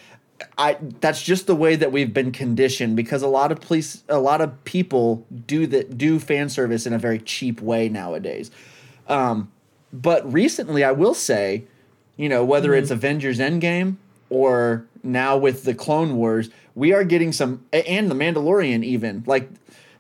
[0.56, 4.18] I that's just the way that we've been conditioned because a lot of police a
[4.18, 8.50] lot of people do that do fan service in a very cheap way nowadays.
[9.08, 9.50] Um,
[9.92, 11.64] but recently, I will say,
[12.16, 13.96] you know, whether it's Avengers Endgame
[14.30, 19.22] or now with the Clone Wars, we are getting some, and the Mandalorian even.
[19.26, 19.48] Like,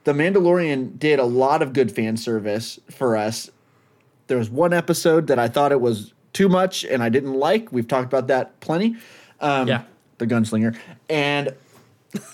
[0.04, 3.50] the Mandalorian did a lot of good fan service for us.
[4.26, 7.70] There was one episode that I thought it was too much and I didn't like.
[7.72, 8.96] We've talked about that plenty.
[9.40, 9.82] Um, Yeah.
[10.18, 10.76] The gunslinger.
[11.08, 11.54] And,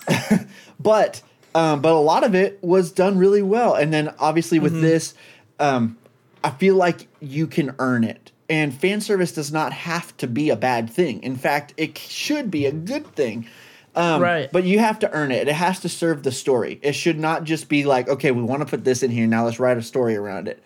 [0.80, 1.22] but,
[1.54, 3.74] um, but a lot of it was done really well.
[3.74, 5.14] And then obviously with this,
[5.58, 5.96] um,
[6.44, 8.32] I feel like you can earn it.
[8.50, 11.22] And fan service does not have to be a bad thing.
[11.22, 13.46] In fact, it should be a good thing.
[13.94, 14.50] Um, Right.
[14.50, 15.48] But you have to earn it.
[15.48, 16.78] It has to serve the story.
[16.82, 19.26] It should not just be like, okay, we want to put this in here.
[19.26, 20.62] Now let's write a story around it.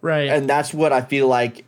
[0.00, 0.28] right.
[0.30, 1.64] And that's what I feel like.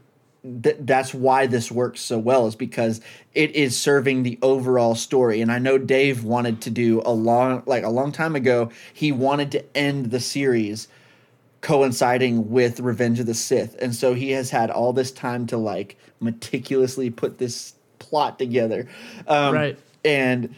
[0.63, 3.01] Th- that's why this works so well is because
[3.35, 5.41] it is serving the overall story.
[5.41, 8.71] And I know Dave wanted to do a long, like a long time ago.
[8.95, 10.87] He wanted to end the series
[11.61, 13.77] coinciding with Revenge of the Sith.
[13.81, 18.87] And so he has had all this time to like meticulously put this plot together.
[19.27, 19.79] Um, Right.
[20.05, 20.55] And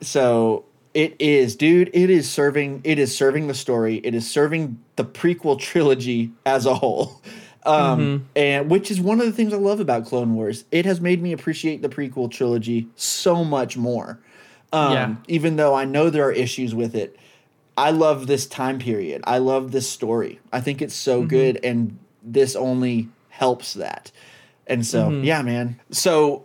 [0.00, 0.64] so
[0.94, 3.96] it is, dude, it is serving it is serving the story.
[4.04, 7.20] It is serving the prequel trilogy as a whole.
[7.66, 10.64] Um, and which is one of the things I love about Clone Wars.
[10.70, 14.20] It has made me appreciate the prequel trilogy so much more.
[14.72, 15.14] Um, Yeah.
[15.26, 17.16] even though I know there are issues with it.
[17.76, 19.22] I love this time period.
[19.26, 20.40] I love this story.
[20.52, 24.10] I think it's so good, and this only helps that.
[24.66, 25.78] And so, yeah, man.
[25.90, 26.44] So,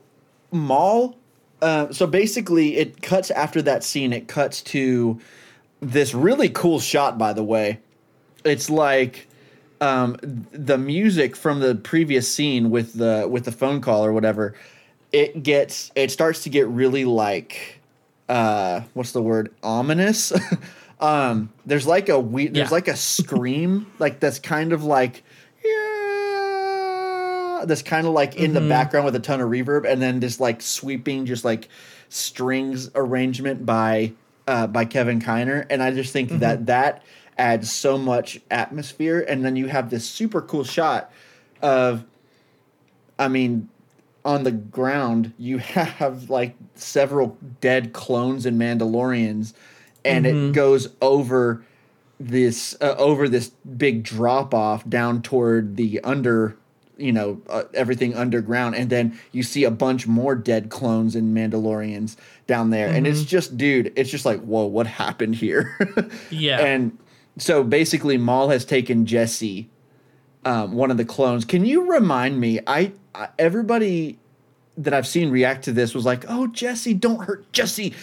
[0.51, 1.17] Maul.
[1.61, 4.13] Uh, so basically, it cuts after that scene.
[4.13, 5.19] It cuts to
[5.79, 7.17] this really cool shot.
[7.17, 7.79] By the way,
[8.43, 9.27] it's like
[9.79, 10.17] um,
[10.51, 14.55] the music from the previous scene with the with the phone call or whatever.
[15.11, 17.79] It gets it starts to get really like
[18.29, 20.31] uh what's the word ominous
[21.01, 22.75] um there's like a we there's Yeah.
[22.75, 25.23] like a scream like that's kind of like
[25.63, 30.19] yeah that's kind of like in the background with a ton of reverb and then
[30.19, 31.69] this like sweeping just like
[32.09, 34.13] strings arrangement by
[34.47, 35.65] uh by Kevin Kiner.
[35.69, 37.03] And I just think that that
[37.37, 39.23] adds so much atmosphere.
[39.27, 41.11] And then you have this super cool shot
[41.61, 42.03] of
[43.19, 43.69] I mean
[44.25, 49.53] on the ground you have like several dead clones and Mandalorians,
[50.05, 51.63] and it goes over
[52.19, 56.55] this uh, over this big drop off down toward the under
[56.97, 61.35] you know uh, everything underground and then you see a bunch more dead clones and
[61.35, 65.77] mandalorians down there and it's just dude it's just like whoa what happened here
[66.29, 66.59] Yeah.
[66.59, 66.95] and
[67.37, 69.67] so basically maul has taken jesse
[70.45, 71.45] um, one of the clones.
[71.45, 72.59] Can you remind me?
[72.65, 74.17] I, I everybody
[74.77, 77.93] that I've seen react to this was like, "Oh, Jesse, don't hurt Jesse."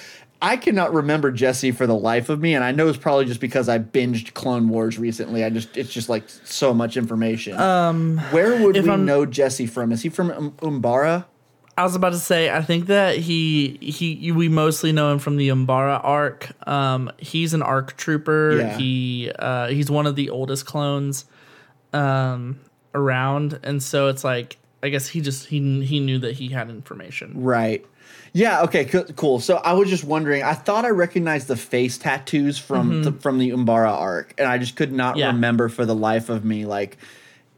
[0.40, 3.40] I cannot remember Jesse for the life of me, and I know it's probably just
[3.40, 5.42] because I binged Clone Wars recently.
[5.44, 7.58] I just it's just like so much information.
[7.58, 9.90] Um, where would we I'm- know Jesse from?
[9.92, 11.24] Is he from um, Umbara?
[11.76, 15.36] I was about to say, I think that he he we mostly know him from
[15.36, 16.48] the Umbara arc.
[16.68, 18.56] Um, he's an arc trooper.
[18.58, 18.76] Yeah.
[18.78, 21.24] He uh, he's one of the oldest clones
[21.92, 22.58] um,
[22.94, 26.68] around, and so it's like I guess he just he he knew that he had
[26.68, 27.42] information.
[27.42, 27.84] Right.
[28.32, 28.62] Yeah.
[28.62, 28.84] Okay.
[28.84, 29.40] co- Cool.
[29.40, 30.42] So I was just wondering.
[30.42, 34.58] I thought I recognized the face tattoos from the, from the Umbara arc, and I
[34.58, 35.28] just could not Yeah.
[35.28, 36.64] remember for the life of me.
[36.66, 36.98] Like,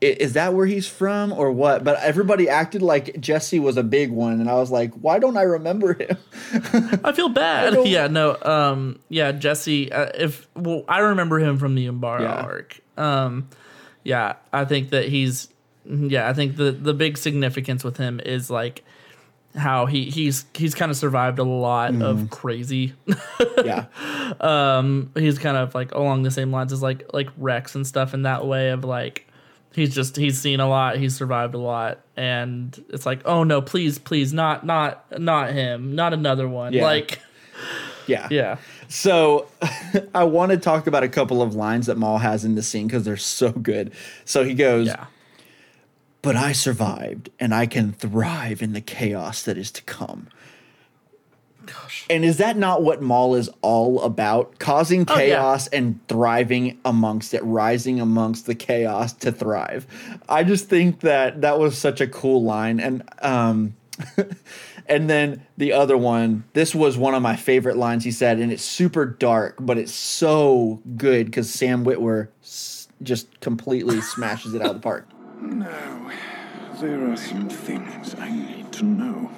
[0.03, 1.85] i- is that where he's from or what?
[1.85, 5.37] But everybody acted like Jesse was a big one, and I was like, why don't
[5.37, 6.17] I remember him?
[7.05, 7.75] I feel bad.
[7.75, 8.37] don't- yeah, no.
[8.43, 9.93] Um, yeah, Jesse.
[9.93, 12.35] Uh, if well, I remember him from the Umbara Yeah.
[12.43, 12.81] arc.
[12.97, 13.49] Um,
[14.05, 15.49] yeah, I think that he's.
[15.85, 18.85] Yeah, I think the the big significance with him is like
[19.57, 22.03] how he he's he's kind of survived a lot Mm-hmm.
[22.03, 22.95] of crazy.
[23.65, 23.87] yeah.
[24.41, 28.15] um, he's kind of like along the same lines as like like Rex and stuff
[28.15, 29.27] in that way of like
[29.73, 33.61] he's just he's seen a lot, he's survived a lot, and it's like oh no,
[33.61, 36.73] please, please, not not not him, not another one.
[36.73, 36.85] Yeah.
[36.85, 37.21] Like
[38.07, 38.29] Yeah.
[38.31, 38.57] yeah.
[38.89, 39.49] So
[40.15, 42.87] I want to talk about a couple of lines that Maul has in the scene
[42.87, 43.93] because they're so good.
[44.25, 45.07] So he goes, Yeah.
[46.23, 50.29] But I survived and I can thrive in the chaos that is to come.
[51.67, 52.07] Gosh.
[52.11, 54.59] And is that not what Maul is all about?
[54.59, 55.37] Causing Oh, yeah.
[55.37, 59.87] chaos and thriving amongst it, rising amongst the chaos to thrive.
[60.29, 62.81] I just think that that was such a cool line.
[62.81, 63.75] And um,
[64.87, 68.51] and then the other one, this was one of my favorite lines he said, and
[68.51, 74.63] it's super dark, but it's so good because Sam Witwer s- just completely smashes it
[74.63, 75.07] out of the park.
[75.41, 76.11] Now,
[76.81, 79.31] there are some things I need to know.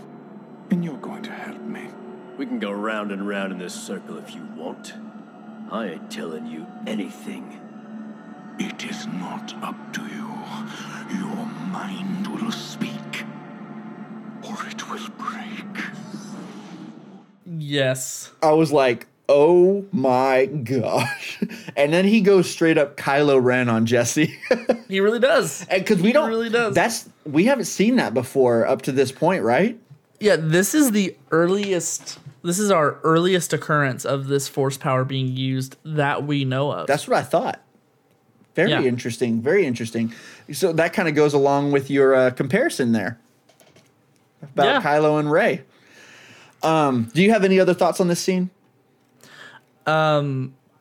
[0.71, 1.89] And you're going to help me.
[2.37, 4.95] We can go round and round in this circle if you want.
[5.71, 7.61] I ain't telling you anything.
[8.59, 10.29] It is not up to you.
[11.19, 13.25] Your mind will speak,
[14.43, 15.85] or it will break.
[17.47, 18.33] Yes.
[18.43, 21.41] I was like, oh my gosh.
[21.77, 24.37] And then he goes straight up Kylo Ren on Jesse.
[24.89, 25.67] He really does.
[25.71, 26.75] And Because we don't really does.
[26.75, 29.79] That's we haven't seen that before up to this point, right?
[30.21, 32.19] Yeah, this is the earliest.
[32.45, 36.87] This is our earliest occurrence of this force power being used that we know of.
[36.89, 37.61] That's what I thought.
[38.55, 38.83] Very Yeah.
[38.83, 39.41] interesting.
[39.41, 40.13] Very interesting.
[40.53, 43.19] So that kind of goes along with your uh, comparison there
[44.43, 44.83] about Yeah.
[44.83, 45.63] Kylo and Rey.
[46.63, 48.51] Um, do you have any other thoughts on this scene?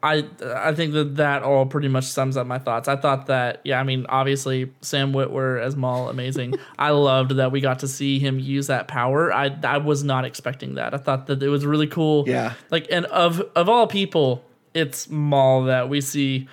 [0.04, 2.88] I I think that that all pretty much sums up my thoughts.
[2.88, 6.56] I thought that yeah, I mean obviously Sam Witwer as Maul amazing.
[6.80, 9.32] I loved that we got to see him use that power.
[9.32, 10.94] I I was not expecting that.
[10.94, 12.24] I thought that it was really cool.
[12.28, 12.54] Yeah.
[12.72, 14.44] Like and of of all people,
[14.74, 16.48] it's Maul that we see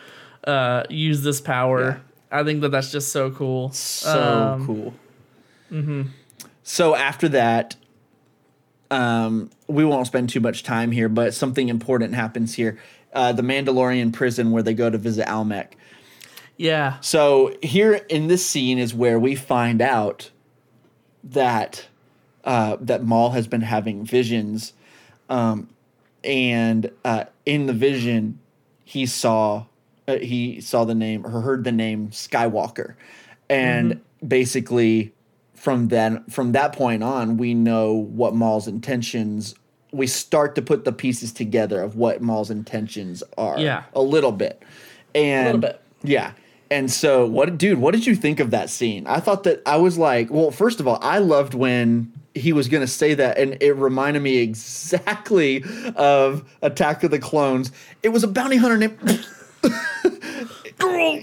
[0.45, 2.03] uh use this power.
[2.31, 3.71] I think that that's just so cool.
[3.71, 4.23] So
[4.59, 4.95] Um, cool.
[5.73, 6.09] Mhm.
[6.63, 7.77] So after that,
[8.91, 12.79] um, we won't spend too much time here, but something important happens here.
[13.13, 15.77] Uh, the Mandalorian prison where they go to visit Almec.
[16.57, 16.99] Yeah.
[17.01, 20.31] So here in this scene is where we find out
[21.25, 21.87] that
[22.45, 24.73] uh, that Maul has been having visions,
[25.29, 25.69] um,
[26.25, 28.39] and uh, in the vision
[28.85, 29.67] he saw
[30.07, 32.95] uh, he saw the name or heard the name Skywalker,
[33.49, 35.13] and basically
[35.59, 39.55] from then from that point on we know what Maul's intentions.
[39.93, 43.59] We start to put the pieces together of what Maul's intentions are.
[43.59, 43.85] Yeah.
[43.95, 44.63] a little bit,
[45.15, 45.83] and little bit.
[46.03, 46.33] yeah.
[46.71, 49.07] And so what dude, what did you think of that scene?
[49.07, 52.69] I thought that I was like, well, first of all, I loved when he was
[52.69, 55.65] going to say that and it reminded me exactly
[55.97, 57.73] of Attack of the Clones.
[58.03, 59.27] It was a bounty hunter named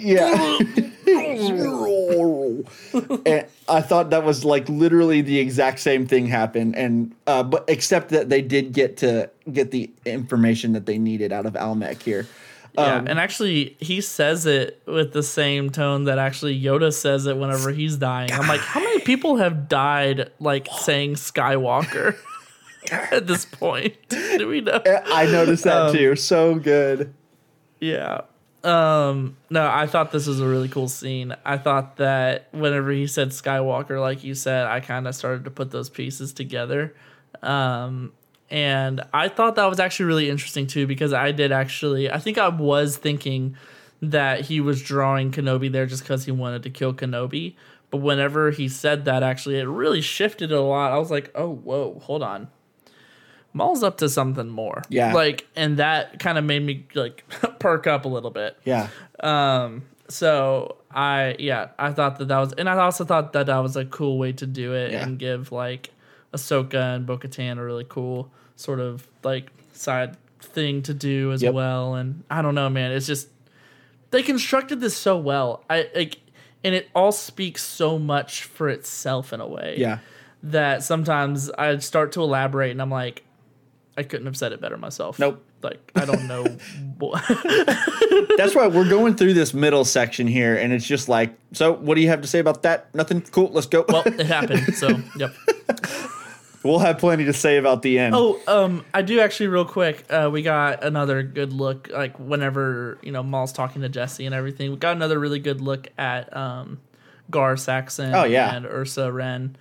[0.05, 0.57] Yeah.
[3.25, 7.65] and I thought that was like literally the exact same thing happened and uh but
[7.67, 12.01] except that they did get to get the information that they needed out of Almec
[12.03, 12.27] here.
[12.77, 17.25] Yeah, Um, and actually, he says it with the same tone that actually Yoda says
[17.25, 18.29] it whenever he's dying.
[18.33, 22.17] I'm like, how many people have died like saying Skywalker
[22.91, 23.95] at this point?
[24.09, 24.81] Do we know?
[24.85, 26.17] I noticed Um, that too.
[26.17, 27.13] So good.
[27.79, 28.21] Yeah.
[28.65, 31.35] Um, no, I thought this was a really cool scene.
[31.45, 35.51] I thought that whenever he said Skywalker, like you said, I kind of started to
[35.51, 36.95] put those pieces together.
[37.43, 38.11] Um,
[38.49, 42.39] and I thought that was actually really interesting too, because I did actually, I think
[42.39, 43.55] I was thinking
[44.01, 47.55] that he was drawing Kenobi there just because he wanted to kill Kenobi.
[47.91, 50.91] But whenever he said that, actually, it really shifted a lot.
[50.91, 52.47] I was like, oh, whoa, hold on.
[53.55, 54.81] Maul's up to something more.
[54.89, 55.13] Yeah.
[55.13, 57.23] Like, and that kind of made me like
[57.59, 58.57] perk up a little bit.
[58.65, 58.89] Yeah.
[59.21, 59.83] Um.
[60.09, 63.75] So I, yeah, I thought that that was, and I also thought that that was
[63.75, 65.03] a cool way to do it Yeah.
[65.03, 65.89] and give like
[66.33, 71.41] Ahsoka and Bo Katan a really cool sort of like side thing to do as
[71.41, 71.53] Yep.
[71.55, 71.95] well.
[71.95, 73.29] And I don't know, man, it's just,
[74.11, 75.63] they constructed this so well.
[75.71, 76.17] I like,
[76.63, 79.99] and it all speaks so much for itself in a way Yeah.
[80.43, 83.23] that sometimes I start to elaborate and I'm like,
[83.97, 85.19] I couldn't have said it better myself.
[85.19, 85.43] Nope.
[85.61, 86.43] Like I don't know.
[86.99, 87.23] what-
[88.37, 91.95] That's why we're going through this middle section here, and it's just like, so what
[91.95, 92.93] do you have to say about that?
[92.93, 93.21] Nothing?
[93.21, 93.49] Cool.
[93.51, 93.85] Let's go.
[93.87, 94.75] well, it happened.
[94.75, 95.33] So yep.
[96.63, 98.15] we'll have plenty to say about the end.
[98.15, 100.05] Oh, um, I do actually real quick.
[100.09, 101.89] Uh, we got another good look.
[101.91, 105.61] Like whenever you know Maul's talking to Jesse and everything, we got another really good
[105.61, 106.79] look at um,
[107.29, 108.13] Gar Saxon.
[108.13, 108.55] Oh, yeah.
[108.55, 109.55] and Ursa Ren.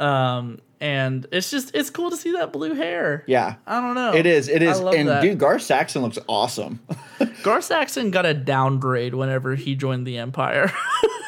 [0.00, 3.22] Um, and it's just it's cool to see that blue hair.
[3.26, 3.56] yeah.
[3.66, 4.14] I don't know.
[4.14, 4.48] It is.
[4.48, 4.80] It is.
[4.80, 5.20] And that.
[5.20, 6.80] dude, Gar Saxon looks awesome.
[7.42, 10.72] Gar Saxon got a downgrade whenever he joined the Empire.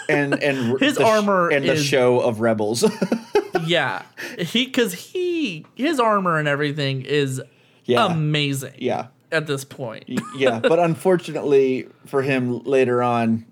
[0.09, 2.85] And and His the armor and the show of Rebels.
[3.67, 4.03] yeah,
[4.37, 7.41] he because he his armor and everything is
[7.85, 8.07] yeah.
[8.07, 8.75] amazing.
[8.79, 9.07] yeah.
[9.31, 10.05] at this point.
[10.37, 10.59] Yeah.
[10.59, 13.47] But unfortunately for him later on,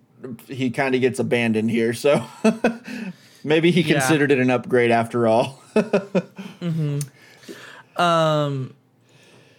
[0.48, 1.94] he kind of gets abandoned here.
[1.94, 2.26] So
[3.44, 3.94] maybe he Yeah.
[3.98, 5.62] considered it an upgrade after all.
[6.60, 6.98] Mm-hmm.
[8.00, 8.74] Um,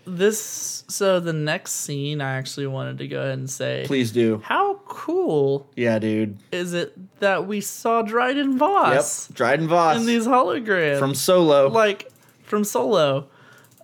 [0.06, 4.42] this so the next scene I actually wanted to go ahead and say Please do.
[4.44, 6.38] how cool Yeah, dude.
[6.52, 9.30] is it that we saw Dryden Voss?
[9.30, 9.36] Yep.
[9.38, 11.70] Dryden Voss in these holograms from Solo.
[11.70, 12.12] like
[12.44, 13.28] from Solo,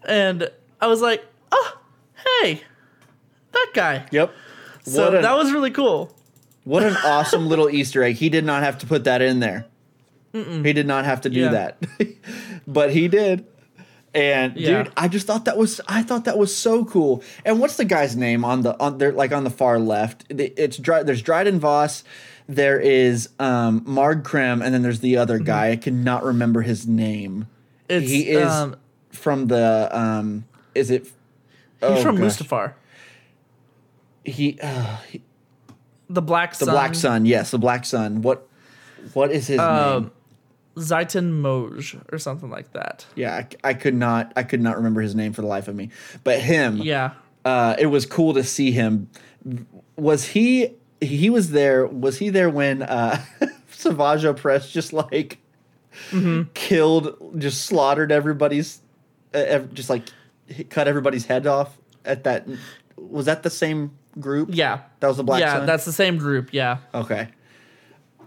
[0.08, 0.50] and
[0.82, 1.80] I was like, oh,
[2.41, 2.62] hey,
[3.54, 4.06] that guy.
[4.12, 4.32] yep.
[4.84, 6.14] So an, that was really cool.
[6.66, 8.16] what an awesome little Easter egg.
[8.18, 9.66] He did not have to put that in there.
[10.34, 11.49] He did not have to do Yeah.
[11.49, 11.84] that.
[12.67, 13.45] but he did.
[14.13, 14.84] And Yeah.
[14.84, 17.23] dude, I just thought that was I thought that was so cool.
[17.45, 20.25] And what's the guy's name on the on there like on the far left?
[20.30, 22.03] It's Dry, there's Dryden Voss,
[22.47, 25.71] there is um Marg Krim, and then there's the other guy.
[25.71, 27.47] I cannot remember his name.
[27.89, 28.03] Mm-hmm.
[28.03, 28.75] It's, he is um,
[29.11, 31.11] from the um is it He's
[31.84, 32.38] oh, from gosh.
[32.38, 32.73] Mustafar,
[34.23, 35.21] He, uh, he
[36.09, 36.65] the Black the Sun.
[36.67, 38.21] The Black Sun, yes, the Black Sun.
[38.23, 38.47] What
[39.13, 40.11] what is his name?
[40.78, 43.05] Ziton Moj or something like that.
[43.15, 45.75] Yeah, I, I could not I could not remember his name for the life of
[45.75, 45.89] me.
[46.23, 47.11] But him, Yeah.
[47.45, 49.09] uh, it was cool to see him.
[49.95, 51.86] Was he he was there?
[51.86, 53.23] Was he there when uh,
[53.71, 55.39] Savage Opress just like
[56.11, 56.51] Mm-hmm.
[56.53, 58.82] killed, just slaughtered everybody's,
[59.34, 60.03] uh, ev- just like
[60.69, 61.75] cut everybody's head off
[62.05, 62.47] at that?
[62.97, 64.49] Was that the same group?
[64.51, 64.82] Yeah.
[64.99, 66.49] that was the Black yeah, that's the same group.
[66.53, 66.78] Yeah.
[66.93, 67.30] okay.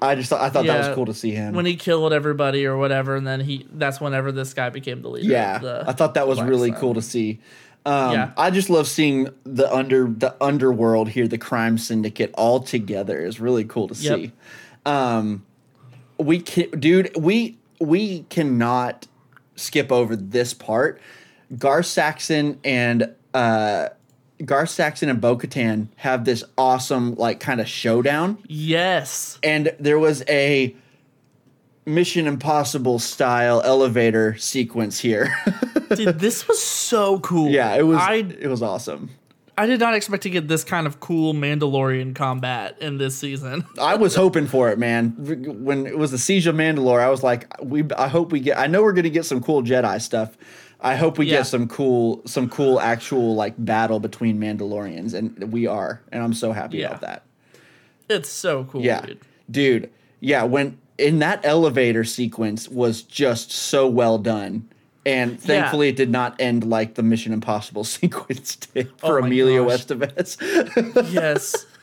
[0.03, 1.55] I just thought, I thought that was cool to see him.
[1.55, 5.09] When he killed everybody or whatever, and then he that's whenever this guy became the
[5.09, 5.29] leader.
[5.29, 7.41] Yeah, the I thought that was really cool to see.
[7.87, 8.31] Um, Yeah.
[8.37, 13.41] I just love seeing the under the underworld here, the crime syndicate all together is
[13.41, 14.19] really cool to Yep.
[14.19, 14.33] see.
[14.87, 15.45] Um,
[16.19, 19.07] we can, dude, we we cannot
[19.57, 21.01] skip over this part.
[21.59, 23.89] Gar Saxon and uh,
[24.45, 29.39] Gar Saxon and Bo Katan have this awesome like kind of showdown Yes.
[29.43, 30.75] and there was a
[31.87, 35.35] Mission Impossible style elevator sequence here.
[35.95, 37.51] Dude, this was so cool.
[37.51, 39.11] yeah, it was I it was awesome.
[39.59, 43.67] I did not expect to get this kind of cool Mandalorian combat in this season.
[43.81, 45.15] I was hoping for it, man.
[45.19, 48.59] When it was the Siege of Mandalore, I was like, we I hope we get
[48.59, 50.37] I know we're going to get some cool Jedi stuff.
[50.83, 51.39] I hope we Yeah.
[51.39, 56.01] get some cool some cool actual like battle between Mandalorians and we are.
[56.13, 56.89] And I'm so happy Yeah.
[56.89, 57.23] about that.
[58.09, 59.03] It's so cool, Yeah.
[59.07, 59.19] dude.
[59.51, 59.91] Dude.
[60.21, 64.69] Yeah, when in that elevator sequence was just so well done.
[65.07, 69.25] And thankfully it did not end like the Mission Impossible sequence did oh for Oh
[69.25, 69.87] Emilio gosh.
[69.87, 71.13] Estevez.
[71.13, 71.67] yes.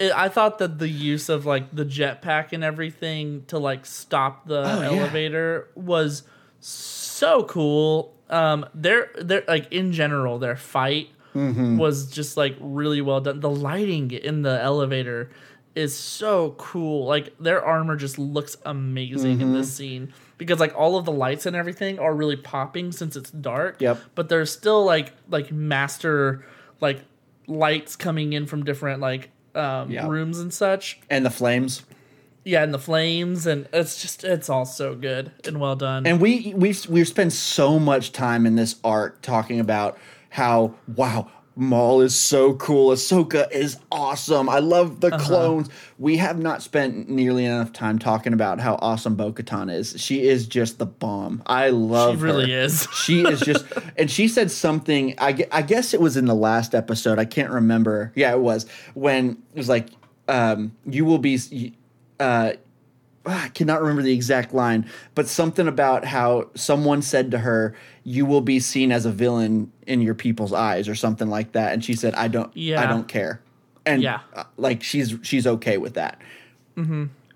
[0.00, 4.44] It, I thought that the use of like the jetpack and everything to like stop
[4.48, 4.86] the Oh, yeah.
[4.88, 6.24] elevator was
[6.58, 6.93] so
[7.48, 8.14] cool.
[8.30, 11.78] Um, their their like in general their fight Mm-hmm.
[11.78, 13.40] was just like really well done.
[13.40, 15.30] The lighting in the elevator
[15.74, 17.06] is so cool.
[17.06, 19.54] Like their armor just looks amazing in Mm-hmm.
[19.54, 23.32] this scene because like all of the lights and everything are really popping since it's
[23.32, 23.80] dark.
[23.80, 23.98] Yep.
[24.14, 26.46] But there's still like like master
[26.80, 27.02] like
[27.48, 30.06] lights coming in from different like um, Yeah.
[30.06, 31.00] rooms and such.
[31.10, 31.82] and the flames.
[32.44, 36.06] Yeah, and the flames and it's just it's all so good and well done.
[36.06, 39.96] And we we we spend so much time in this arc talking about
[40.30, 42.90] how wow Maul is so cool.
[42.90, 44.48] Ahsoka is awesome.
[44.48, 45.10] I love Uh-huh.
[45.16, 45.68] the clones.
[46.00, 49.94] We have not spent nearly enough time talking about how awesome Bo Katan is.
[49.96, 51.44] She is just the bomb.
[51.46, 52.58] I love She really her.
[52.58, 52.88] is.
[53.04, 53.64] she is just,
[53.96, 55.14] and she said something.
[55.18, 57.20] I, I guess it was in the last episode.
[57.20, 58.10] I can't remember.
[58.16, 59.86] Yeah, it was when it was like,
[60.26, 61.72] um, "You will be."
[62.20, 62.52] Uh,
[63.26, 68.26] I cannot remember the exact line, but something about how someone said to her, "You
[68.26, 71.72] will be seen as a villain in your people's eyes," or something like that.
[71.72, 72.82] And she said, "I don't, yeah.
[72.82, 73.40] I don't care,"
[73.86, 74.20] and Yeah.
[74.34, 76.20] uh, like she's she's okay with that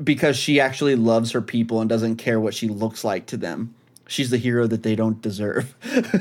[0.02, 3.74] because she actually loves her people and doesn't care what she looks like to them.
[4.08, 5.74] She's the hero that they don't deserve.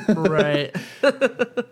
[0.08, 0.74] right.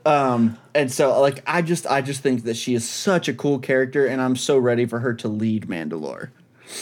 [0.06, 3.58] Um, and so like I just I just think that she is such a cool
[3.58, 6.30] character and I'm so ready for her to lead Mandalore.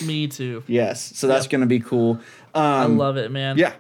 [0.06, 0.64] Me too.
[0.68, 1.52] Yes, so that's Yep.
[1.52, 2.20] going to be cool.
[2.56, 3.58] I Um love it, man.
[3.58, 3.74] yeah.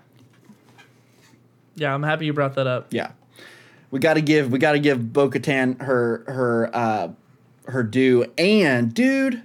[1.75, 2.87] Yeah, I'm happy you brought that up.
[2.91, 3.11] Yeah.
[3.91, 7.07] We got to give we got to give Bo-Katan her her uh
[7.67, 9.41] her due and dude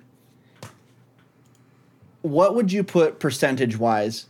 [2.23, 4.27] what would you put percentage wise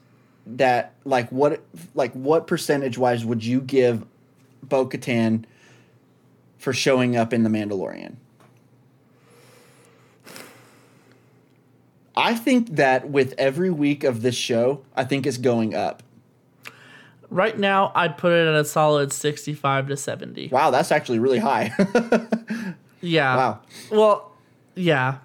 [0.47, 1.63] that like what
[1.95, 4.05] like what percentage wise would you give
[4.63, 5.45] Bo-Katan
[6.59, 8.17] for showing up in the Mandalorian?
[12.19, 16.03] I think that with every week of this show, I think it's going up.
[17.31, 20.49] Right now, I'd put it at a solid 65 to 70.
[20.49, 21.73] Wow, that's actually really high.
[23.01, 23.37] Yeah.
[23.37, 23.61] wow.
[23.93, 24.33] Well,
[24.75, 25.19] yeah.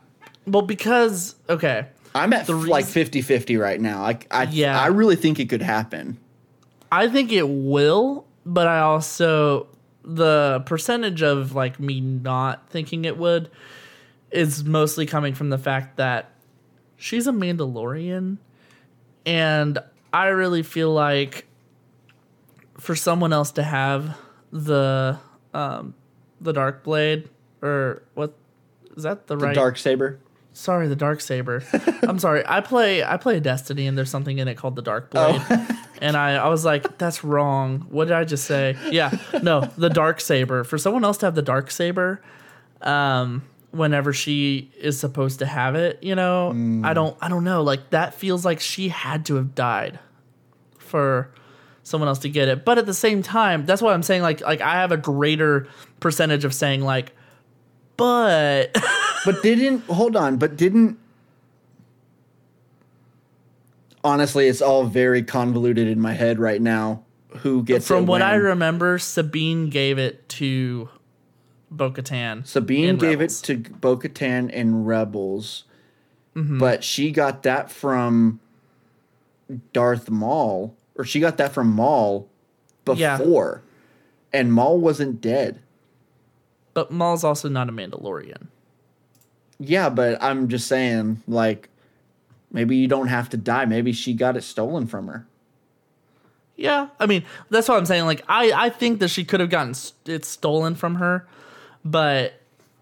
[0.45, 1.87] Well, because, okay.
[2.13, 4.03] I'm at The like reason- 50 50 right now.
[4.03, 4.79] I, I, Yeah.
[4.79, 6.19] I really think it could happen.
[6.91, 9.65] I think it will, but I also
[10.05, 13.49] the percentage of like me not thinking it would
[14.29, 16.29] is mostly coming from the fact that
[17.03, 18.37] she's a Mandalorian
[19.25, 19.77] and
[20.13, 21.45] I really feel like
[22.79, 24.17] for someone else to have
[24.53, 25.19] the
[25.53, 25.95] um
[26.39, 27.27] the dark blade
[27.61, 28.33] or what
[28.95, 30.19] is that the, The right dark saber.
[30.53, 31.61] sorry the dark saber.
[32.03, 35.11] I'm sorry i play i play destiny and there's something in it called the dark
[35.11, 35.41] blade.
[36.01, 37.85] And I, I was like that's wrong.
[37.89, 38.77] What did i just say?
[38.91, 40.63] Yeah no the dark saber.
[40.63, 42.21] For someone else to have the dark saber
[42.81, 43.43] um
[43.74, 46.86] whenever she is supposed to have it you know mm.
[46.86, 49.99] i don't i don't know like that feels like she had to have died
[50.78, 51.30] for
[51.82, 54.41] someone else to get it but at the same time that's why i'm saying like
[54.41, 55.67] like i have a greater
[55.99, 57.13] percentage of saying like
[57.97, 58.76] but
[59.26, 60.99] But didn't hold on, but didn't
[64.03, 67.03] honestly it's all very convoluted in my head right now.
[67.38, 67.88] Who gets it.
[67.88, 70.89] From what I remember, Sabine gave it to
[71.76, 72.45] Bo Katan.
[72.45, 73.41] Sabine in gave Rebels.
[73.41, 75.63] it to Bo Katan and Rebels,
[76.36, 76.57] Mm-hmm.
[76.59, 78.39] but she got that from
[79.71, 82.28] Darth Maul, or she got that from Maul
[82.95, 83.17] Yeah.
[83.17, 83.61] before,
[84.32, 85.59] and Maul wasn't dead.
[86.74, 88.47] But Maul's also not a Mandalorian.
[89.59, 91.69] Yeah, but I'm just saying, like,
[92.51, 93.65] maybe you don't have to die.
[93.65, 95.28] Maybe she got it stolen from her.
[96.55, 98.05] Yeah, I mean that's what I'm saying.
[98.05, 101.28] Like I, I think that she could have gotten s- it stolen from her,
[101.84, 102.34] but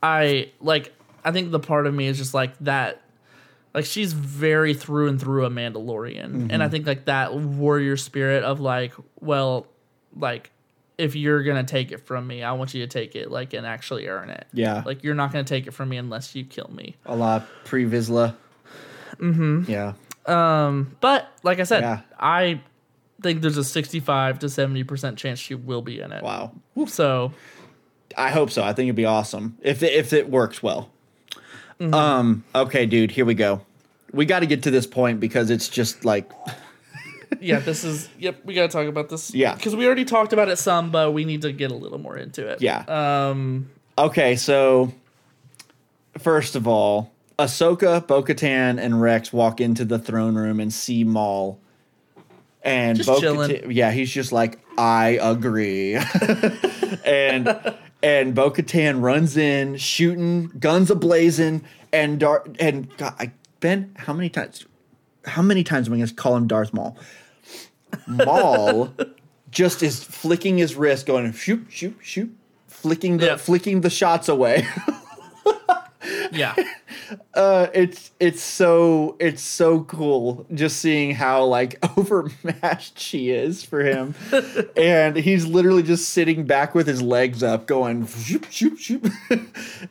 [0.03, 0.93] I like
[1.23, 3.01] I think the part of me is just like that.
[3.73, 8.43] Like she's very through and through a Mandalorian, and I think like that warrior spirit
[8.43, 9.65] of like, well,
[10.15, 10.51] like
[10.97, 13.65] if you're gonna take it from me, I want you to take it like and
[13.65, 14.45] actually earn it.
[14.53, 14.83] Yeah.
[14.85, 16.95] like you're not gonna take it from me unless you kill me.
[17.05, 18.35] A la Pre Vizsla.
[19.17, 19.71] Mm-hmm.
[19.71, 19.93] Yeah.
[20.25, 22.01] Um, but like I said, Yeah.
[22.19, 22.61] I
[23.21, 26.23] think there's a 65 to 70 percent chance she will be in it.
[26.23, 26.51] Wow.
[26.87, 27.31] So
[28.17, 28.63] I hope so.
[28.63, 30.89] I think it'd be awesome if it, if it works well.
[31.79, 31.93] Mm-hmm.
[31.93, 32.43] Um.
[32.53, 33.11] Okay, dude.
[33.11, 33.61] Here we go.
[34.13, 36.31] We got to get to this point because it's just like
[37.39, 38.43] yeah, this is yep.
[38.45, 39.33] We gotta talk about this.
[39.33, 39.55] Yeah.
[39.55, 42.17] because we already talked about it some, but we need to get a little more
[42.17, 42.61] into it.
[42.61, 42.83] Yeah.
[42.87, 43.69] Um.
[43.97, 44.35] okay.
[44.35, 44.93] So
[46.17, 51.59] first of all, Ahsoka, Bo-Katan, and Rex walk into the throne room and see Maul.
[52.63, 53.71] And chilling.
[53.71, 55.95] yeah, he's just like, I agree.
[57.05, 57.47] and
[58.03, 61.61] and Bo Katan runs in, shooting, guns ablazing,
[61.93, 64.65] and Dar- and God, I, Ben, how many times
[65.25, 66.97] how many times am I gonna call him Darth Maul?
[68.07, 68.93] Maul
[69.51, 72.33] just is flicking his wrist, going shoot, shoot, shoot,
[72.67, 73.35] flicking the Yeah.
[73.37, 74.65] flicking the shots away.
[76.31, 76.55] Yeah.
[77.33, 83.81] Uh, it's it's so it's so cool just seeing how like overmatched she is for
[83.83, 84.15] him,
[84.77, 89.07] and he's literally just sitting back with his legs up, going shoop shoop shoop,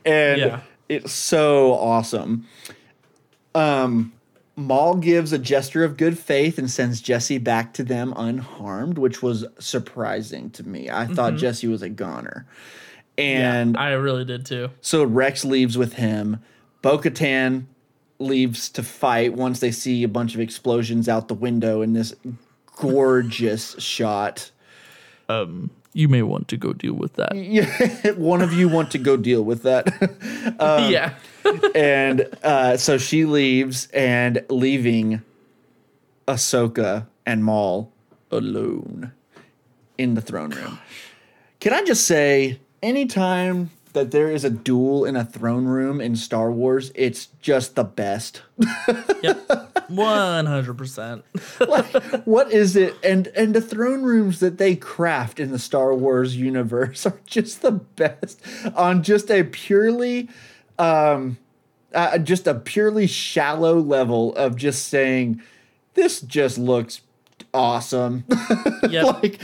[0.04, 0.60] and Yeah.
[0.88, 2.46] it's so awesome.
[3.54, 4.12] Um,
[4.56, 9.22] Maul gives a gesture of good faith and sends Jesse back to them unharmed, which
[9.22, 10.90] was surprising to me.
[10.90, 12.46] I thought Jesse was a goner.
[13.18, 14.70] And I really did too.
[14.80, 16.38] so Rex leaves with him.
[16.82, 17.64] Bo Katan
[18.18, 22.14] leaves to fight once they see a bunch of explosions out the window in this
[22.76, 24.50] gorgeous shot.
[25.92, 27.34] You may want to go deal with that.
[27.34, 29.88] Yeah, one of you want to go deal with that.
[30.60, 31.14] yeah.
[31.74, 35.22] and uh, so she leaves and leaving
[36.28, 37.92] Ahsoka and Maul
[38.30, 39.12] alone
[39.98, 40.78] in the throne room.
[41.58, 46.16] Can I just say, anytime that there is a duel in a throne room in
[46.16, 48.42] Star Wars, it's just the best.
[49.22, 49.90] Yep.
[49.90, 51.24] One hundred percent.
[51.60, 51.86] like,
[52.24, 52.94] what is it?
[53.04, 57.60] And and the throne rooms that they craft in the Star Wars universe are just
[57.60, 58.40] the best
[58.74, 60.30] on just a purely,
[60.78, 61.36] um,
[61.94, 65.42] uh, just a purely shallow level of just saying,
[65.94, 67.02] this just looks
[67.52, 68.24] awesome.
[68.88, 69.22] Yep.
[69.22, 69.40] like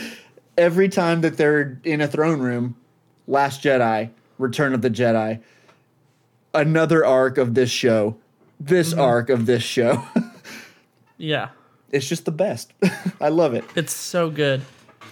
[0.56, 2.76] every time that they're in a throne room,
[3.26, 5.40] Last Jedi, Return of the Jedi,
[6.54, 8.16] another arc of this show,
[8.58, 9.00] this mm-hmm.
[9.00, 10.04] arc of this show.
[11.16, 11.50] yeah.
[11.90, 12.72] it's just the best.
[13.20, 13.64] I love it.
[13.74, 14.62] It's so good.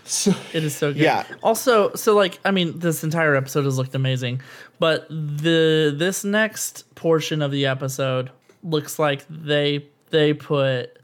[0.05, 1.01] So, It is so good.
[1.01, 1.25] Yeah.
[1.43, 4.43] Also, so like I mean, this entire episode has looked amazing,
[4.79, 8.31] but the this next portion of the episode
[8.63, 10.99] looks like they they put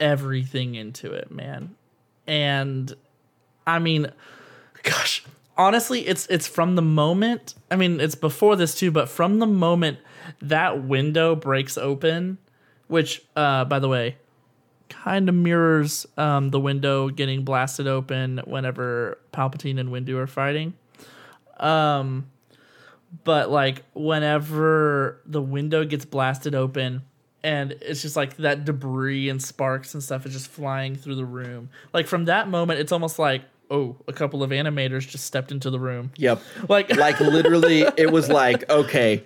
[0.00, 1.74] everything into it, man.
[2.26, 2.92] And
[3.66, 4.12] I mean,
[4.82, 5.24] gosh,
[5.56, 7.54] honestly, it's it's from the moment.
[7.70, 9.98] I mean, it's before this too, but from the moment
[10.40, 12.38] that window breaks open,
[12.88, 14.16] which uh by the way,
[14.88, 20.74] kind of mirrors um, the window getting blasted open whenever Palpatine and Windu are fighting.
[21.58, 22.26] Um,
[23.24, 27.02] but like whenever the window gets blasted open
[27.42, 31.24] and it's just like that debris and sparks and stuff is just flying through the
[31.24, 31.70] room.
[31.92, 33.42] Like from that moment, it's almost like
[33.72, 36.12] oh, a couple of animators just stepped into the room.
[36.16, 36.40] Yep.
[36.68, 39.24] Like like literally it was like okay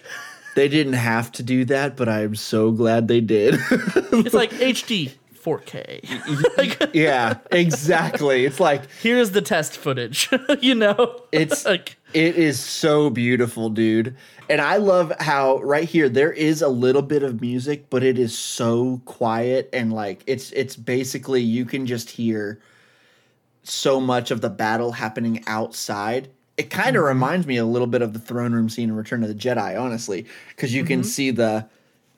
[0.54, 5.12] they didn't have to do that but i'm so glad they did it's like HD
[5.34, 6.56] 4K.
[6.56, 10.28] like, yeah exactly it's like here's the test footage.
[10.60, 14.16] you know, it's like it is so beautiful dude
[14.48, 18.18] and i love how right here there is a little bit of music but it
[18.18, 22.60] is so quiet and like it's it's basically you can just hear
[23.68, 27.08] so much of the battle happening outside it kind of Mm-hmm.
[27.08, 29.78] reminds me a little bit of the throne room scene in return of the jedi
[29.80, 30.88] honestly because you Mm-hmm.
[30.88, 31.66] can see the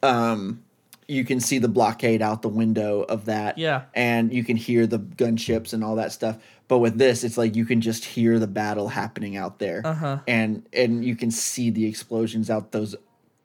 [0.03, 0.63] um
[1.11, 3.85] you can see the blockade out the window of that Yeah.
[3.95, 6.37] and you can hear the gunships and all that stuff
[6.69, 10.19] but with this it's like you can just hear the battle happening out there Uh-huh.
[10.29, 12.95] and and you can see the explosions out those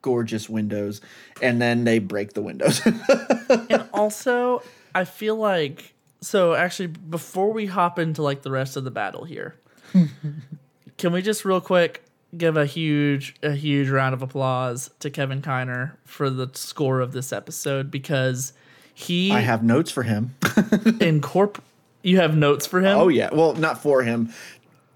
[0.02, 1.00] gorgeous windows
[1.40, 2.82] and then they break the windows
[3.70, 4.62] and also
[4.94, 5.93] I feel like
[6.24, 9.56] so actually before we hop into like the rest of the battle here,
[10.98, 12.04] can we just real quick
[12.36, 17.12] give a huge a huge round of applause to Kevin Kiner for the score of
[17.12, 18.52] this episode because
[18.94, 21.56] he i have notes for him incorp
[22.02, 22.96] you have notes for him?
[22.96, 24.32] oh yeah well not for him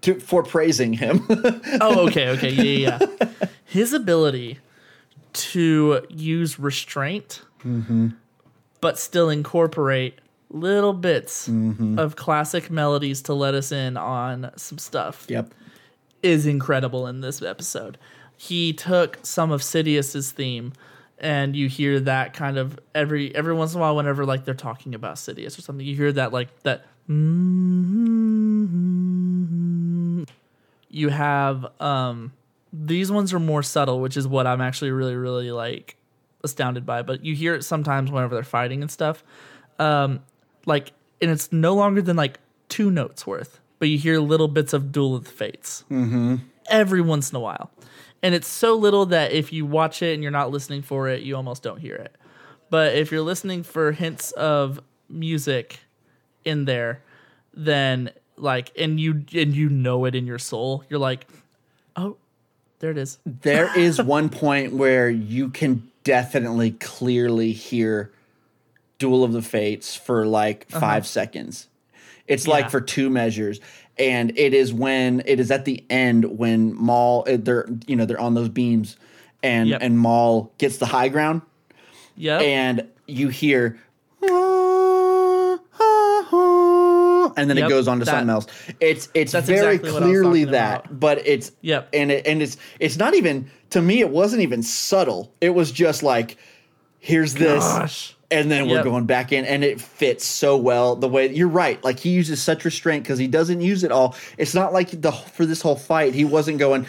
[0.01, 1.25] to for praising him
[1.81, 3.07] Oh, okay, okay, yeah, yeah.
[3.21, 3.47] yeah.
[3.65, 4.59] His ability
[5.33, 8.09] to use restraint, mm-hmm.
[8.81, 10.19] but still incorporate
[10.49, 11.47] little bits
[11.97, 15.53] of classic melodies to let us in on some stuff yep
[16.23, 17.97] is incredible in this episode.
[18.37, 20.73] He took some of Sidious's theme,
[21.17, 24.53] and you hear that kind of every every once in a while, whenever like they're
[24.53, 26.85] talking about Sidious or something, you hear that like that.
[30.89, 32.33] You have um
[32.71, 35.95] these ones are more subtle, which is what I'm actually really really like
[36.43, 37.01] astounded by.
[37.01, 39.23] But you hear it sometimes whenever they're fighting and stuff.
[39.79, 40.21] Um,
[40.65, 40.91] like,
[41.21, 44.91] and it's no longer than like two notes worth, but you hear little bits of
[44.91, 46.35] Duel of the Fates mm-hmm.
[46.69, 47.71] every once in a while.
[48.21, 51.21] And it's so little that if you watch it and you're not listening for it,
[51.21, 52.15] you almost don't hear it.
[52.69, 55.79] But if you're listening for hints of music
[56.45, 57.01] in there,
[57.53, 61.27] then like and you and you know it in your soul, you're like,
[61.95, 62.17] "Oh,
[62.79, 68.11] there it is." there is one point where you can definitely clearly hear
[68.99, 71.67] Duel of the Fates for like 5 seconds.
[72.27, 72.57] It's Uh-huh.
[72.57, 72.61] Yeah.
[72.63, 73.59] like for two measures.
[73.97, 78.05] And it is when it is at the end when Maul uh, they're you know
[78.05, 78.95] they're on those beams
[79.43, 79.81] and Yep.
[79.81, 81.41] and Maul gets the high ground
[82.15, 82.39] Yeah.
[82.39, 83.77] and you hear
[87.37, 88.47] and then Yep, it goes on to that- something else.
[88.79, 90.99] It's it's very exactly what I was clearly that, about.
[90.99, 91.89] but it's Yep.
[91.93, 93.99] and it and it's it's not even to me.
[93.99, 95.31] It wasn't even subtle.
[95.41, 96.37] It was just like
[96.99, 98.15] here's this, Gosh.
[98.31, 98.83] And then we're Yep.
[98.85, 100.95] going back in, and it fits so well.
[100.95, 104.15] The way you're right, like he uses such restraint because he doesn't use it all.
[104.37, 106.85] It's not like the for this whole fight he wasn't going.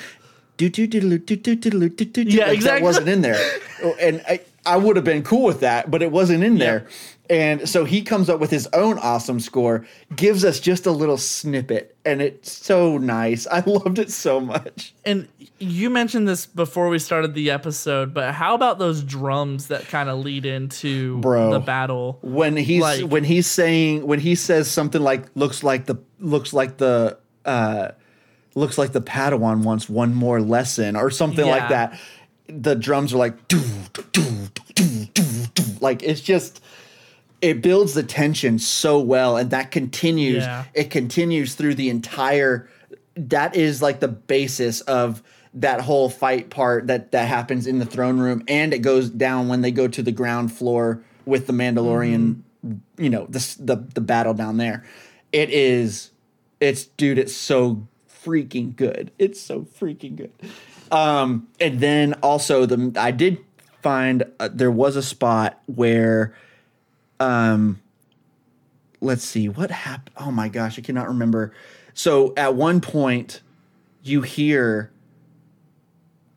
[0.56, 1.54] Do do do do do do
[1.88, 2.22] do do.
[2.22, 2.82] Yeah, like, That exactly.
[2.82, 3.40] wasn't in there,
[4.00, 6.86] and I, I would have been cool with that, but it wasn't in there.
[7.30, 9.86] And so he comes up with his own awesome score,
[10.16, 13.46] gives us just a little snippet, and it's so nice.
[13.50, 14.92] I loved it so much.
[15.06, 15.28] And
[15.62, 20.08] you mentioned this before we started the episode, but how about those drums that kind
[20.08, 21.52] of lead into Bro.
[21.52, 22.18] the battle?
[22.22, 26.52] when he's Like- when he's saying when he says something like looks like the looks
[26.52, 27.88] like the uh
[28.54, 31.52] looks like the Padawan wants one more lesson or something Yeah.
[31.52, 32.00] like that.
[32.48, 33.60] The drums are like doo,
[33.92, 35.22] doo, doo, doo, doo,
[35.54, 35.62] doo.
[35.80, 36.62] like it's just
[37.42, 40.64] it builds the tension so well and that continues Yeah.
[40.74, 42.68] it continues through the entire
[43.16, 45.22] that is like the basis of
[45.54, 49.48] that whole fight part that that happens in the throne room and it goes down
[49.48, 52.42] when they go to the ground floor with the Mandalorian
[52.98, 54.84] you know the the the battle down there.
[55.32, 56.10] It is
[56.60, 59.10] it's dude it's so freaking good.
[59.18, 60.32] It's so freaking good.
[60.92, 63.38] Um and then also the I did
[63.82, 66.34] find uh, there was a spot where
[67.18, 67.80] um
[69.00, 71.52] let's see what happened oh my gosh i cannot remember.
[71.94, 73.40] So at one point
[74.02, 74.90] you hear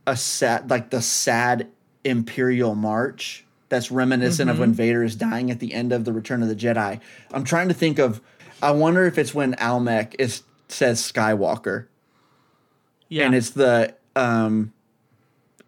[0.06, 1.68] a sad like the sad
[2.04, 6.43] imperial march that's reminiscent of when vader is dying at the end of the return
[6.43, 6.99] of the jedi.
[7.32, 8.22] I'm trying to think of
[8.62, 11.88] i wonder if it's when almec is says skywalker.
[13.10, 13.26] Yeah.
[13.26, 14.74] and it's the um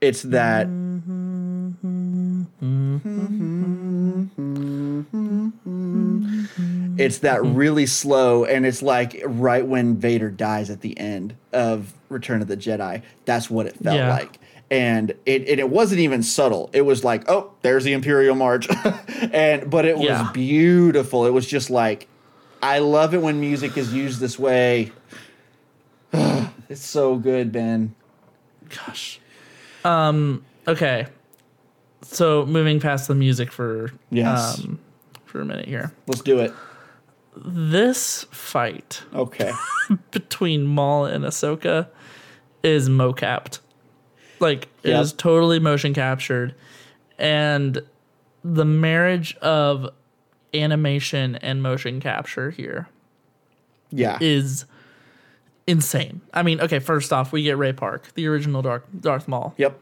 [0.01, 0.67] it's that
[6.97, 11.93] It's that really slow, and it's like right when Vader dies at the end of
[12.09, 13.01] Return of the Jedi.
[13.25, 14.09] That's what it felt Yeah.
[14.13, 14.39] like.
[14.71, 16.69] And it, and it wasn't even subtle.
[16.73, 18.67] It was like, oh, there's the Imperial March,
[19.31, 20.29] and but it was Yeah.
[20.33, 21.25] beautiful.
[21.25, 22.07] It was just like,
[22.63, 24.91] I love it when music is used this way.
[26.13, 27.93] it's so good, Ben.
[28.69, 29.19] Gosh.
[29.83, 30.43] Um.
[30.67, 31.05] Okay.
[32.01, 34.59] So moving past the music for Yes.
[34.59, 34.79] um,
[35.25, 35.91] for a minute here.
[36.07, 36.53] Let's do it.
[37.35, 39.51] This fight Okay.
[40.11, 41.87] between Maul and Ahsoka
[42.63, 43.59] is mocapped.
[44.39, 45.17] Like it is Yep.
[45.17, 46.55] totally motion captured,
[47.17, 47.81] and
[48.43, 49.89] the marriage of
[50.53, 52.87] animation and motion capture here
[53.91, 54.17] Yeah.
[54.21, 54.65] is
[55.67, 56.21] insane.
[56.33, 59.53] I mean, okay, first off, we get Ray Park, the original Dark Darth Maul.
[59.57, 59.79] yep.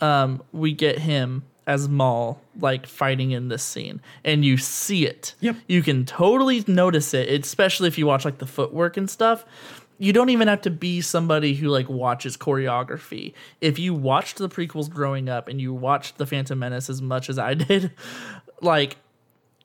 [0.00, 5.34] Um, we get him as Maul, like fighting in this scene, and you see it.
[5.40, 5.56] Yep.
[5.68, 9.44] You can totally notice it, especially if you watch like the footwork and stuff.
[9.98, 13.34] You don't even have to be somebody who like watches choreography.
[13.60, 17.28] If you watched the prequels growing up and you watched the Phantom Menace as much
[17.30, 17.92] as I did,
[18.62, 18.96] like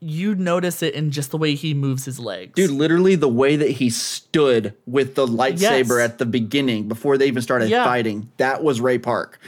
[0.01, 2.51] you notice it in just the way he moves his legs.
[2.53, 6.11] Dude, literally the way that he stood with the lightsaber Yes.
[6.11, 7.85] at the beginning before they even started Yeah.
[7.85, 9.39] fighting, that was Ray Park.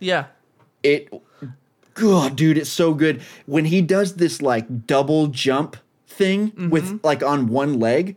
[0.00, 0.24] Yeah.
[0.82, 1.12] It,
[1.94, 3.20] God, dude, it's so good.
[3.46, 5.76] When he does this like double jump
[6.06, 6.70] thing Mm-hmm.
[6.70, 8.16] with like on one leg,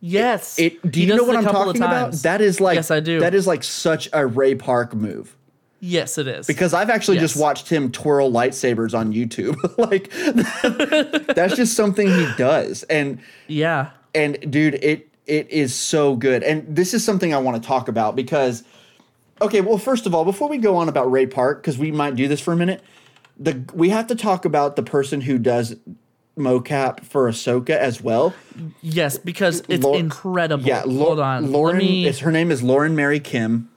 [0.00, 0.58] Yes.
[0.58, 0.80] it.
[0.90, 2.12] Do He you know what it I'm talking about?
[2.22, 3.20] That is like, Yes, I do.
[3.20, 5.36] That is like such a Ray Park move.
[5.80, 6.46] yes, it is.
[6.46, 9.56] Because I've actually just watched him twirl lightsabers on YouTube.
[9.78, 10.10] like,
[11.34, 12.82] that's just something he does.
[12.84, 13.90] And yeah.
[14.14, 17.86] and dude it it is so good and this is something i want to talk
[17.86, 18.64] about because
[19.40, 22.14] okay well first of all before we go on about ray park because we might
[22.16, 22.82] do this for a minute
[23.38, 25.76] the we have to talk about the person who does
[26.38, 28.32] mocap for ahsoka as well
[28.82, 30.64] Yes, because it's incredible.
[30.66, 31.50] yeah Lau- Hold on.
[31.52, 33.68] lauren me, is her name is lauren mary kim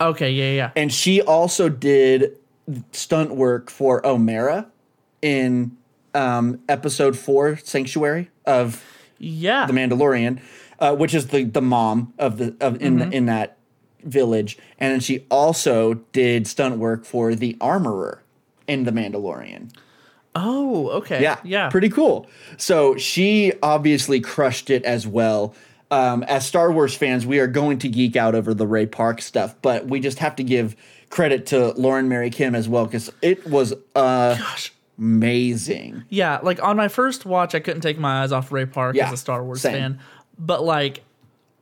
[0.00, 0.70] okay, yeah, yeah.
[0.76, 2.36] and she also did
[2.92, 4.66] stunt work for omera
[5.22, 5.76] in
[6.14, 8.82] um, episode four sanctuary of
[9.18, 9.66] Yeah.
[9.66, 10.40] the Mandalorian,
[10.78, 13.12] uh, which is the the mom of the of in Mm-hmm.
[13.12, 13.55] in that
[14.06, 18.22] village, and then she also did stunt work for the armorer
[18.66, 19.70] in the Mandalorian.
[20.34, 21.22] oh, okay.
[21.22, 21.68] Yeah, Yeah.
[21.70, 22.26] pretty cool.
[22.58, 25.54] So she obviously crushed it as well.
[25.90, 29.22] Um, as Star Wars fans, we are going to geek out over the Ray Park
[29.22, 30.74] stuff, but we just have to give
[31.10, 34.72] credit to Lauren Mary Kim as well because it was uh, Gosh.
[34.98, 36.04] amazing.
[36.08, 39.06] Yeah, like on my first watch, I couldn't take my eyes off Ray Park Yeah,
[39.06, 39.72] as a Star Wars same.
[39.72, 39.98] fan.
[40.38, 41.02] But like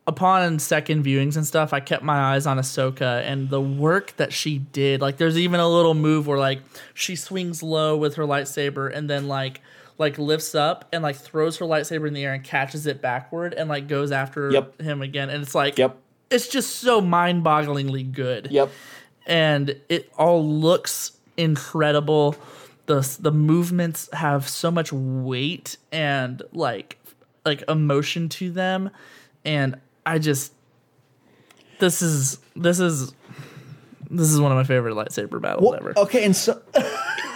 [0.07, 4.33] upon second viewings and stuff, I kept my eyes on Ahsoka and the work that
[4.33, 5.01] she did.
[5.01, 6.61] Like there's even a little move where like
[6.93, 9.61] she swings low with her lightsaber and then like
[9.97, 13.55] like lifts up and like throws her lightsaber in the air and catches it backward
[13.55, 14.81] and like goes after Yep.
[14.83, 15.31] him again.
[15.31, 15.97] And it's like Yep.
[16.31, 18.71] it's just so mind-bogglingly good Yep.
[19.27, 22.37] and it all looks incredible.
[22.87, 26.99] the The movements have so much weight and like
[27.47, 28.91] like emotion to them,
[29.45, 29.77] and
[30.07, 30.53] I just
[31.79, 33.13] this is this is
[34.11, 35.95] this is one of my favorite lightsaber battles Well, ever.
[35.97, 36.61] Okay, and so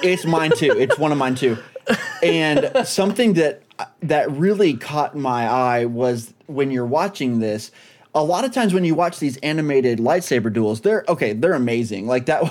[0.02, 0.72] it's mine too.
[0.78, 1.56] It's one of mine too.
[2.22, 3.62] And something that
[4.02, 7.70] that really caught my eye was when you're watching this.
[8.14, 11.32] A lot of times when you watch these animated lightsaber duels, they're okay.
[11.34, 12.06] They're amazing.
[12.06, 12.42] Like that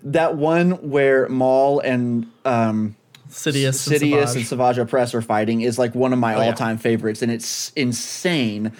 [0.04, 2.94] that one where Maul and um,
[3.28, 4.46] Sidious, Sidious and and Savage.
[4.46, 8.72] Savage Opress are fighting is like one of my Oh, all-time favorites, and it's insane.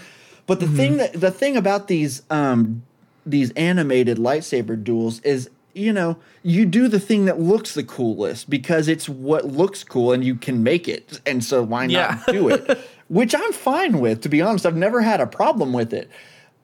[0.48, 0.76] But the Mm-hmm.
[0.76, 2.82] thing that the thing about these um
[3.24, 8.48] these animated lightsaber duels is you know you do the thing that looks the coolest
[8.50, 12.22] because it's what looks cool and you can make it, and so why not Yeah.
[12.32, 12.78] do it?
[13.08, 14.66] Which I'm fine with, to be honest.
[14.66, 16.10] I've never had a problem with it.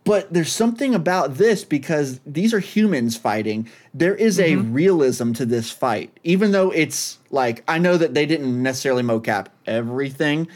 [0.05, 3.69] But there's something about this because these are humans fighting.
[3.95, 4.73] There is a Mm-hmm.
[4.75, 9.47] realism to this fight, even though it's like I know that they didn't necessarily mocap
[9.67, 10.49] everything.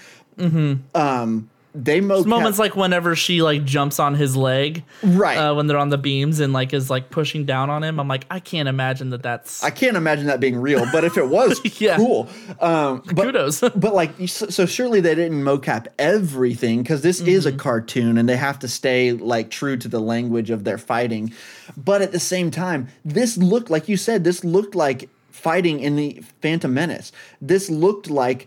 [0.94, 5.36] Um, they mocap moments like whenever she like jumps on his leg, Right.
[5.36, 8.00] Uh, when they're on the beams and like is like pushing down on him.
[8.00, 9.22] I'm like, I can't imagine that.
[9.22, 11.96] That's I can't imagine that being real, but if it was, Yeah.
[11.96, 12.28] cool.
[12.60, 13.60] Um, but, Kudos.
[13.76, 17.54] but like, so, surely they didn't mocap everything because this is Mm-hmm.
[17.56, 21.32] a cartoon and they have to stay like true to the language of their fighting.
[21.76, 24.24] But at the same time, this looked like you said.
[24.24, 25.08] This looked like
[25.38, 27.12] fighting in the Phantom Menace.
[27.40, 28.46] This looked like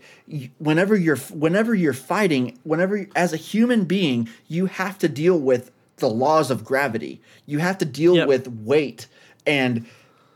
[0.58, 5.70] whenever you're whenever you're fighting, whenever as a human being, you have to deal with
[5.96, 7.20] the laws of gravity.
[7.46, 8.28] You have to deal Yep.
[8.28, 9.06] with weight
[9.46, 9.86] and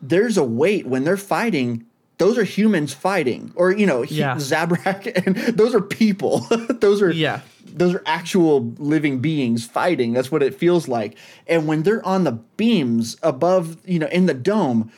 [0.02, 1.84] there's a weight when they're fighting
[2.18, 4.36] those are humans fighting, or you know, he- Yeah.
[4.36, 6.38] Zabrak, and those are people.
[6.80, 7.40] those are Yeah.
[7.66, 10.14] those are actual living beings fighting.
[10.14, 11.14] That's what it feels like.
[11.46, 14.90] And when they're on the beams above, you know, in the dome,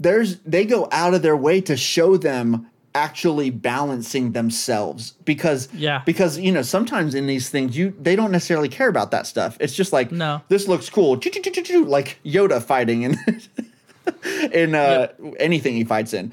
[0.00, 2.66] there's they go out of their way to show them
[2.96, 6.02] actually balancing themselves because Yeah.
[6.06, 9.56] because you know sometimes in these things you they don't necessarily care about that stuff
[9.60, 10.42] it's just like No.
[10.48, 13.16] this looks cool like yoda fighting in
[14.52, 15.08] in uh
[15.40, 16.32] anything he fights in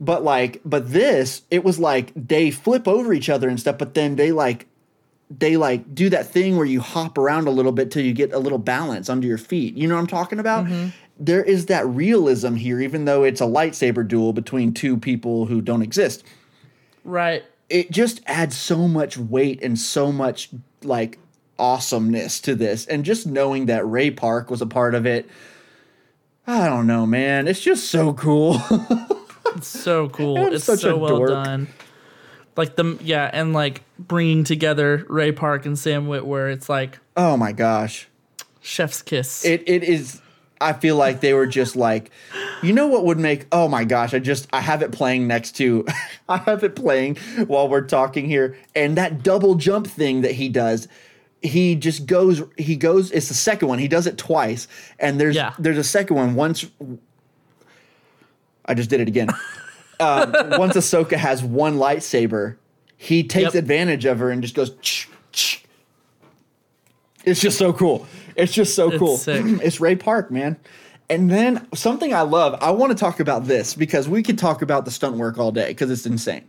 [0.00, 3.94] but like but this it was like they flip over each other and stuff but
[3.94, 4.66] then they like
[5.30, 8.32] they like do that thing where you hop around a little bit till you get
[8.34, 9.74] a little balance under your feet.
[9.74, 10.66] You know what I'm talking about?
[11.18, 15.60] There is that realism here, even though it's a lightsaber duel between two people who
[15.60, 16.24] don't exist.
[17.04, 17.44] Right.
[17.68, 20.50] It just adds so much weight and so much
[20.82, 21.18] like
[21.58, 22.86] awesomeness to this.
[22.86, 25.28] And just knowing that Ray Park was a part of it,
[26.46, 27.48] I don't know, man.
[27.48, 28.60] It's just so cool.
[29.56, 30.38] It's so cool.
[30.38, 31.30] I'm it's such so a well dork.
[31.30, 31.68] done.
[32.56, 37.36] Like the yeah, and like bringing together Ray Park and Sam Witwer, it's like oh
[37.36, 38.08] my gosh.
[38.60, 39.44] chef's kiss.
[39.44, 40.20] It it is.
[40.60, 42.10] I feel like they were just like,
[42.62, 43.46] you know what would make?
[43.52, 44.14] Oh my gosh!
[44.14, 45.84] I just I have it playing next to,
[46.28, 47.16] I have it playing
[47.46, 50.88] while we're talking here, and that double jump thing that he does.
[51.42, 52.42] He just goes.
[52.56, 53.10] He goes.
[53.10, 53.78] It's the second one.
[53.78, 54.66] He does it twice,
[54.98, 55.52] and there's Yeah.
[55.58, 56.34] there's a second one.
[56.34, 56.64] Once
[58.64, 59.28] I just did it again.
[60.00, 62.56] um, once Ahsoka has one lightsaber,
[62.96, 63.62] he takes Yep.
[63.62, 64.70] advantage of her and just goes.
[64.80, 65.63] Ch, ch.
[67.24, 68.06] It's just so cool.
[68.36, 69.16] It's just so It's cool.
[69.16, 69.44] sick.
[69.62, 70.56] it's Ray Park, man.
[71.10, 74.62] And then something I love, I want to talk about this because we could talk
[74.62, 76.44] about the stunt work all day because it's insane.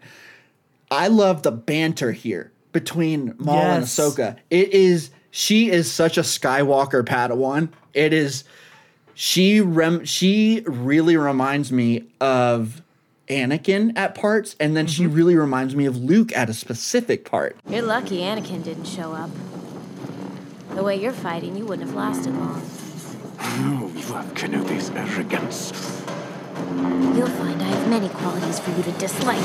[0.90, 3.96] I love the banter here between Maul and Yes.
[4.00, 4.38] Ahsoka.
[4.50, 7.70] It is she is such a Skywalker Padawan.
[7.94, 8.44] It is
[9.14, 12.82] she rem she really reminds me of
[13.28, 14.92] Anakin at parts, and then Mm-hmm.
[15.04, 17.58] she really reminds me of Luke at a specific part.
[17.68, 19.30] You're lucky Anakin didn't show up.
[20.76, 22.62] The way you're fighting, you wouldn't have lasted long.
[23.60, 25.72] No, you have Kenobi's arrogance.
[27.18, 29.40] You'll find I have many qualities for you to dislike.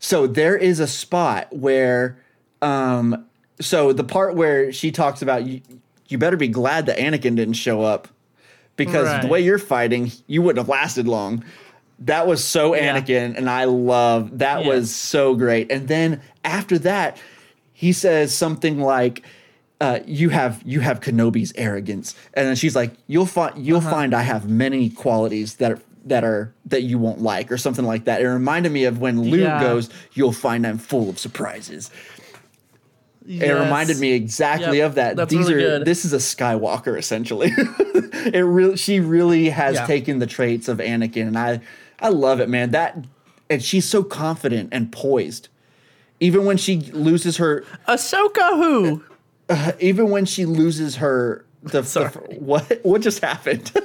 [0.00, 2.18] So there is a spot where,
[2.60, 3.24] um,
[3.60, 5.60] so the part where she talks about you,
[6.08, 8.08] you better be glad that Anakin didn't show up
[8.76, 11.44] because the way you're fighting, you wouldn't have lasted long.
[12.00, 12.98] That was so Yeah.
[13.00, 14.68] Anakin, and I love that Yeah.
[14.74, 15.70] was so great.
[15.70, 17.16] And then after that,
[17.84, 19.22] he says something like,
[19.80, 23.90] uh, "You have you have Kenobi's arrogance," and then she's like, "You'll find you'll Uh-huh.
[23.90, 27.86] find I have many qualities that are." That are that you won't like, or something
[27.86, 28.20] like that.
[28.20, 29.58] It reminded me of when Luke Yeah.
[29.58, 31.90] goes, "You'll find I'm full of surprises."
[33.26, 35.16] It reminded me exactly Yep, of that.
[35.16, 35.86] that's These really are good.
[35.86, 37.50] this is a Skywalker essentially.
[37.56, 39.86] it really she really has Yeah.
[39.86, 41.60] taken the traits of Anakin, and I
[42.00, 42.72] I love it, man.
[42.72, 42.98] That
[43.48, 45.48] and she's so confident and poised.
[46.20, 49.02] Even when she loses her, Ahsoka who?
[49.80, 52.08] even when she loses her, the, the
[52.40, 53.70] what what just happened?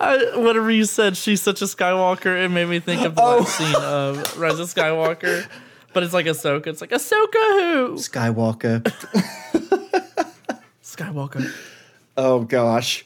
[0.00, 2.44] I, whatever you said, she's such a Skywalker.
[2.44, 3.38] It made me think of the Oh.
[3.38, 5.46] last scene of Rise of Skywalker.
[5.92, 6.66] But it's like Ahsoka.
[6.68, 7.94] It's like Ahsoka who?
[7.94, 8.82] Skywalker.
[10.82, 11.50] Skywalker.
[12.16, 13.04] Oh gosh.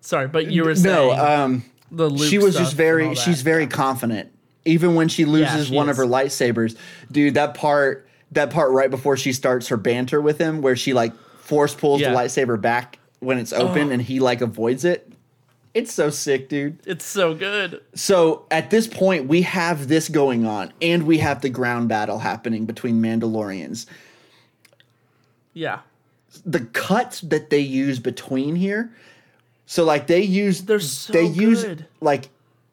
[0.00, 1.12] Sorry, but you were saying No,
[1.44, 4.30] um the Luke she was just very she's very confident
[4.64, 6.76] even when she loses she one of her lightsabers
[7.12, 10.92] dude that part that part right before she starts her banter with him where she
[10.94, 12.10] like force pulls Yeah.
[12.10, 15.10] the lightsaber back when it's open and he like avoids it
[15.74, 17.82] it's so sick dude It's so good.
[17.94, 22.18] so at this point we have this going on and we have the ground battle
[22.20, 23.86] happening between mandalorians
[25.52, 25.80] Yeah.
[26.44, 28.90] the cuts that they use between here.
[29.66, 31.64] So like they use They're so they use
[32.00, 32.28] like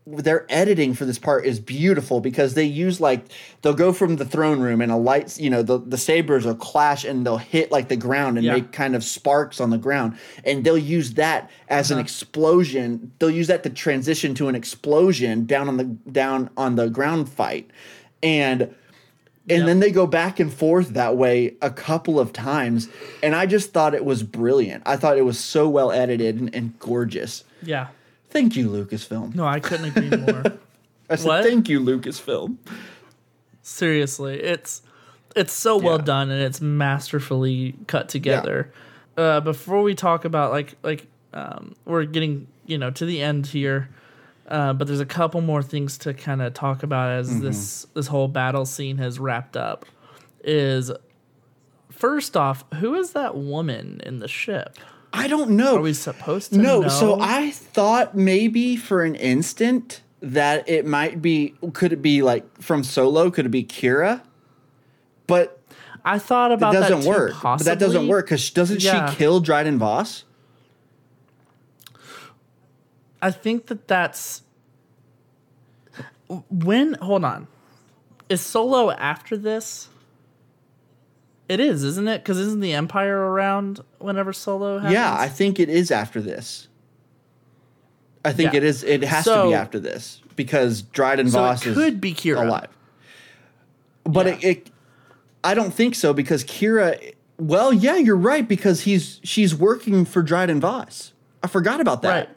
[0.07, 3.23] their editing for this part is beautiful because they use like
[3.61, 6.55] they'll go from the throne room and a lights you know the the sabers will
[6.55, 8.53] clash and they'll hit like the ground and Yeah.
[8.53, 12.03] make kind of sparks on the ground and they'll use that as an Uh-huh.
[12.03, 16.89] explosion they'll use that to transition to an explosion down on the down on the
[16.89, 17.69] ground fight
[18.23, 18.61] and
[19.49, 19.65] and Yep.
[19.67, 22.87] then they go back and forth that way a couple of times
[23.21, 26.55] and i just thought it was brilliant i thought it was so well edited and,
[26.55, 27.87] and gorgeous Yeah.
[28.31, 30.43] Thank you lucasfilm No, I couldn't agree more.
[31.09, 31.43] i said What?
[31.43, 32.57] thank you lucasfilm
[33.63, 34.81] Seriously, it's
[35.35, 38.73] it's so well done and it's masterfully cut together.
[39.15, 43.45] Uh, before we talk about like like um, we're getting you know to the end
[43.45, 43.89] here,
[44.47, 47.41] uh, but there's a couple more things to kind of talk about as Mm-hmm.
[47.45, 49.85] this this whole battle scene has wrapped up.
[50.43, 50.91] Is
[51.91, 54.77] first off, who is that woman in the ship?
[55.13, 55.77] I don't know.
[55.77, 56.59] Are we supposed to?
[56.59, 56.87] no, know?
[56.87, 61.55] so I thought maybe for an instant that it might be.
[61.73, 63.29] Could it be like from Solo?
[63.29, 64.21] Could it be Qi'ra?
[65.27, 65.59] But
[66.05, 67.33] I thought about it doesn't that work.
[67.41, 69.09] But that doesn't work because doesn't Yeah.
[69.09, 70.23] she kill Dryden Voss?
[73.21, 74.41] I think that that's
[76.49, 76.95] when.
[76.95, 77.47] Hold on,
[78.29, 79.89] is Solo after this?
[81.51, 82.19] It is, isn't it?
[82.23, 84.93] Because isn't the Empire around whenever Solo happens?
[84.93, 86.69] Yeah, I think it is after this.
[88.23, 88.57] I think Yeah.
[88.59, 88.83] it is.
[88.85, 92.45] It has to be after this because Dryden So Voss could be Qi'ra.
[92.47, 92.69] alive.
[94.05, 94.33] But Yeah.
[94.33, 94.71] it, it,
[95.43, 97.13] I don't think so because Qi'ra.
[97.37, 101.11] Well, yeah, you're right because he's she's working for Dryden Voss.
[101.43, 102.09] I forgot about that.
[102.09, 102.29] right.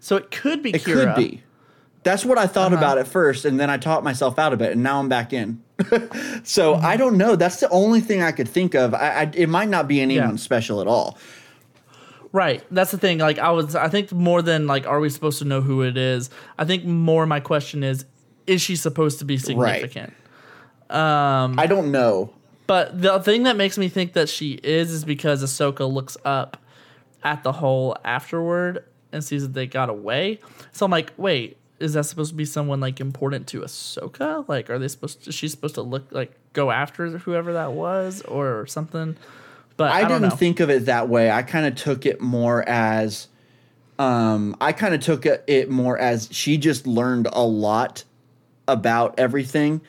[0.00, 1.14] So it could be It Qi'ra.
[1.14, 1.42] could be.
[2.02, 2.76] That's what I thought Uh-huh.
[2.78, 5.32] about at first, and then I taught myself out of it, and now I'm back
[5.32, 5.62] in.
[6.44, 6.74] so.
[6.74, 7.36] I don't know.
[7.36, 8.94] That's the only thing I could think of.
[8.94, 10.36] I, I it might not be anyone Yeah.
[10.36, 11.18] special at all.
[12.32, 12.64] Right.
[12.70, 13.18] That's the thing.
[13.18, 15.96] Like I was I think more than like are we supposed to know who it
[15.96, 16.30] is?
[16.58, 18.06] I think more my question is
[18.46, 20.12] is she supposed to be significant?
[20.90, 22.32] Um, I don't know.
[22.66, 26.56] But the thing that makes me think that she is is because Ahsoka looks up
[27.22, 30.40] at the hole afterward and sees that they got away.
[30.72, 34.48] So I'm like, wait, is that supposed to be someone like important to Ahsoka?
[34.48, 35.24] Like, are they supposed?
[35.24, 39.16] To, is she supposed to look like go after whoever that was or something?
[39.76, 40.30] But I, I, didn't know.
[40.30, 41.30] think of it that way.
[41.30, 43.26] I kind of took it more as,
[43.98, 48.04] um, I kind of took it, more as she just learned a lot
[48.68, 49.80] about everything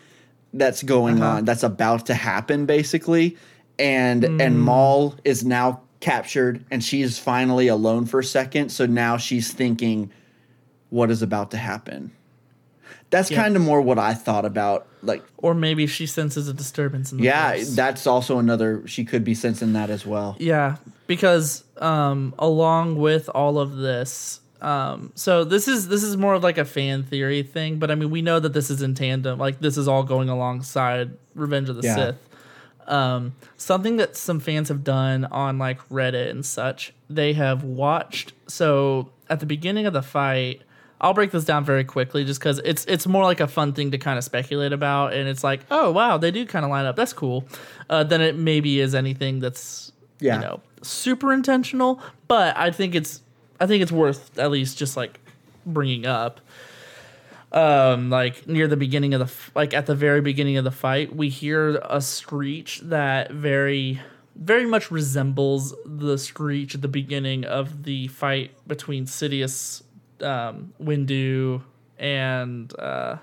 [0.53, 1.37] that's going Uh-huh.
[1.37, 3.37] on, that's about to happen, basically.
[3.77, 4.41] And Hmm.
[4.41, 8.69] and Maul is now captured, and she's finally alone for a second.
[8.69, 10.11] So now she's thinking,
[10.93, 12.11] what is about to happen?
[13.09, 13.41] That's Yeah.
[13.41, 15.23] kind of more what I thought about, like.
[15.37, 17.75] or maybe she senses a disturbance in the Yeah, Force.
[17.75, 18.81] that's also another.
[18.85, 20.35] She could be sensing that as well.
[20.39, 20.75] Yeah,
[21.07, 26.43] because um, along with all of this, um, so this is this is more of
[26.43, 29.37] like a fan theory thing, but I mean we know that this is in tandem.
[29.39, 31.95] Like this is all going alongside Revenge of the Yeah.
[31.95, 32.15] Sith.
[32.87, 38.33] Um, something that some fans have done on like Reddit and such, they have watched.
[38.47, 40.61] So at the beginning of the fight,
[41.03, 43.91] I'll break this down very quickly, just because it's it's more like a fun thing
[43.91, 46.85] to kind of speculate about, and it's like, oh wow, they do kind of line
[46.85, 46.95] up.
[46.95, 47.45] That's cool.
[47.89, 50.35] Uh, than it maybe is anything that's Yeah.
[50.35, 52.01] you know super intentional.
[52.27, 53.21] But I think it's
[53.59, 55.19] I think it's worth at least just like
[55.65, 56.41] bringing up
[57.51, 60.71] um like near the beginning of the f- like at the very beginning of the
[60.71, 64.01] fight we hear a screech that very
[64.35, 69.82] very much resembles the screech at the beginning of the fight between Sidious
[70.23, 71.61] um Windu
[71.99, 73.17] and uh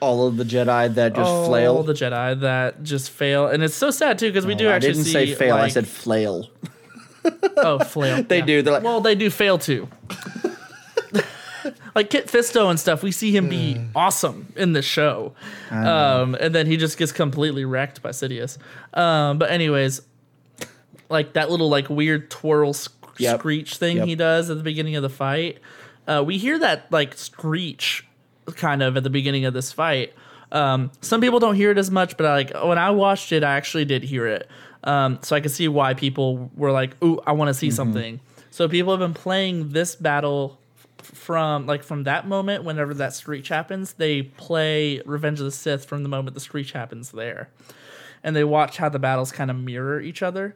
[0.00, 1.82] all of the Jedi that just all flail.
[1.84, 4.74] the Jedi that just fail and it's so sad too because we do Oh, I
[4.74, 5.54] actually didn't see say fail.
[5.56, 6.48] I said flail.
[7.58, 9.88] oh flail They do, they're like- well they do fail too
[11.94, 13.86] like Kit Fisto and stuff, we see him be Hmm.
[13.94, 15.34] awesome in the show,
[15.70, 18.58] um, and then he just gets completely wrecked by Sidious.
[18.94, 20.00] Um, but anyways,
[21.08, 22.92] like that little like weird twirl sc-
[23.22, 23.40] Yep.
[23.40, 24.06] screech thing Yep.
[24.06, 25.58] he does at the beginning of the fight,
[26.06, 28.06] uh, we hear that like screech
[28.56, 30.12] kind of at the beginning of this fight.
[30.50, 33.42] Um, some people don't hear it as much, but I, like when I watched it,
[33.42, 34.48] I actually did hear it.
[34.84, 38.20] Um, so I could see why people were like, "Ooh, I want to see something."
[38.50, 40.58] So people have been playing this battle
[40.98, 42.64] from like from that moment.
[42.64, 46.72] Whenever that screech happens, they play Revenge of the Sith from the moment the screech
[46.72, 47.48] happens there,
[48.24, 50.54] and they watch how the battles kind of mirror each other.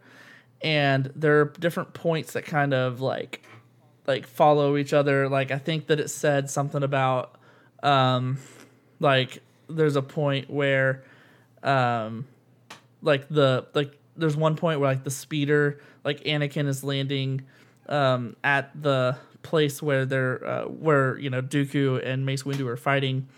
[0.67, 3.47] And there are different points that kind of like
[4.05, 5.29] like follow each other.
[5.29, 7.37] Like I think that it said something about
[7.85, 8.39] um
[8.99, 9.39] like
[9.69, 11.05] there's a point where
[11.63, 12.27] um
[13.01, 17.43] like the like there's one point where like the speeder like Anakin is landing
[17.89, 22.77] um at the place where they're uh, where you know Dooku and Mace Windu are
[22.77, 23.29] fighting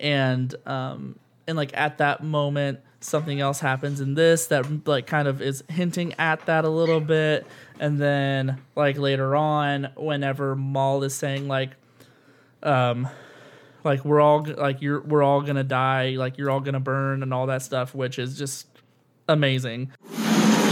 [0.00, 1.16] and um
[1.46, 5.62] and like at that moment something else happens in this that like kind of is
[5.68, 7.46] hinting at that a little bit
[7.78, 11.70] and then like later on whenever Maul is saying like
[12.62, 13.08] um
[13.84, 17.32] like we're all like you're we're all gonna die like you're all gonna burn and
[17.32, 18.66] all that stuff which is just
[19.28, 19.92] amazing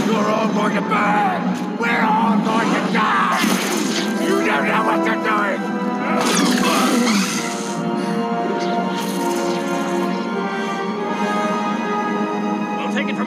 [0.05, 1.77] You're all going to burn!
[1.77, 3.41] We're all going to die!
[4.21, 5.05] You don't know what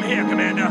[0.09, 0.69] here, Commander.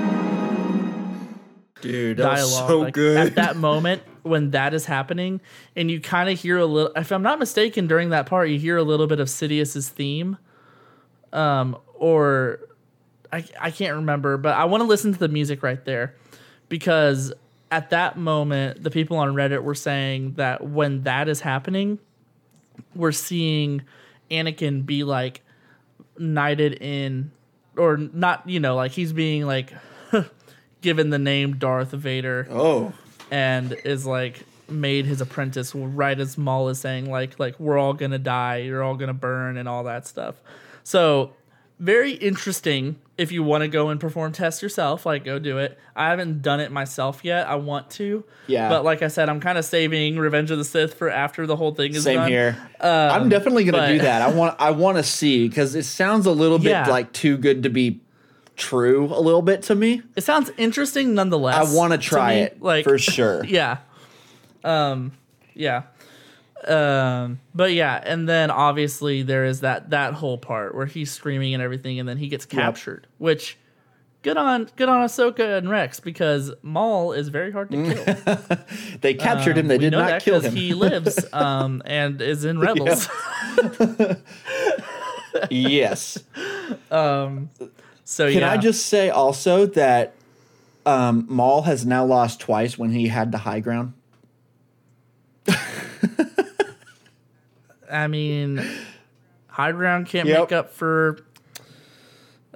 [1.82, 5.40] Dude, dialogue like, at that moment when that is happening
[5.76, 8.60] and you kind of hear a little if i'm not mistaken during that part you
[8.60, 10.38] hear a little bit of sidious's theme
[11.32, 12.60] um or
[13.32, 16.14] i, I can't remember but i want to listen to the music right there
[16.68, 17.32] because
[17.72, 22.00] at that moment, the people on Reddit were saying that when that is happening,
[22.96, 23.84] we're seeing
[24.32, 25.42] Anakin be like
[26.18, 27.32] knighted in,
[27.78, 29.74] or not, you know, like he's being like
[30.82, 32.94] given the name Darth Vader Oh,
[33.32, 37.94] and is like made his apprentice right as Maul is saying like like we're all
[37.94, 40.36] gonna die, you're all gonna burn and all that stuff.
[40.84, 41.34] So
[41.80, 45.78] very interesting if you want to go and perform tests yourself, like go do it.
[45.96, 47.48] I haven't done it myself yet.
[47.48, 48.24] I want to.
[48.48, 48.70] Yeah.
[48.70, 51.56] But like I said, I'm kind of saving Revenge of the Sith for after the
[51.56, 52.30] whole thing is same done.
[52.30, 52.58] here.
[52.80, 54.22] I'm definitely gonna do that.
[54.22, 56.88] I want I want to see because it sounds a little bit Yeah.
[56.90, 58.02] like too good to be
[58.56, 60.02] true a little bit to me.
[60.16, 61.56] It sounds interesting nonetheless.
[61.56, 63.44] I want to try it like for sure.
[63.48, 63.78] yeah
[64.64, 65.12] um
[65.54, 65.84] yeah
[66.68, 71.54] um but yeah and then obviously there is that that whole part where he's screaming
[71.54, 73.58] and everything and then he gets captured which
[74.24, 78.58] good on good on Ahsoka and Rex because Maul is very hard to kill.
[79.02, 79.68] They captured him.
[79.68, 80.54] They Um, did not kill him.
[80.56, 83.08] He lives um and is in Rebels.
[85.50, 86.18] yes.
[86.90, 88.52] So Can yeah.
[88.52, 90.14] I just say also that
[90.86, 93.94] um, Maul has now lost twice when he had the high ground.
[98.04, 98.64] I mean
[99.48, 100.40] high ground can't Yep.
[100.40, 101.18] make up for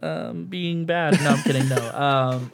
[0.01, 1.21] um being bad.
[1.21, 1.67] No, I'm kidding.
[1.69, 1.75] No.
[1.95, 2.51] Um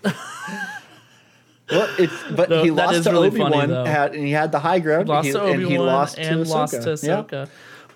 [1.69, 4.79] Well, it's but No, he lost to really Obi Wan, and he had the high
[4.79, 5.09] ground.
[5.09, 7.31] lost and to he, Obi and he Wan lost and to lost to Ahsoka.
[7.31, 7.45] Yeah.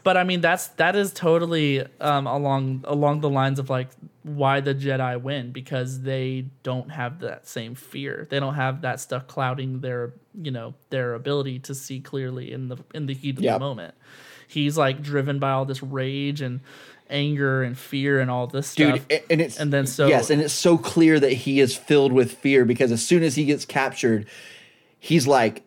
[0.04, 3.88] But I mean, that's that is totally um, along along the lines of like
[4.24, 8.28] why the Jedi win because they don't have that same fear.
[8.30, 12.68] They don't have that stuff clouding their you know their ability to see clearly in
[12.68, 13.56] the in the heat of Yep.
[13.56, 13.94] the moment.
[14.52, 16.60] He's like driven by all this rage and
[17.10, 19.06] anger and fear and all this dude stuff.
[19.10, 22.14] a- and it's and then so yes and it's so clear that he is filled
[22.14, 24.26] with fear because as soon as he gets captured
[24.98, 25.61] he's like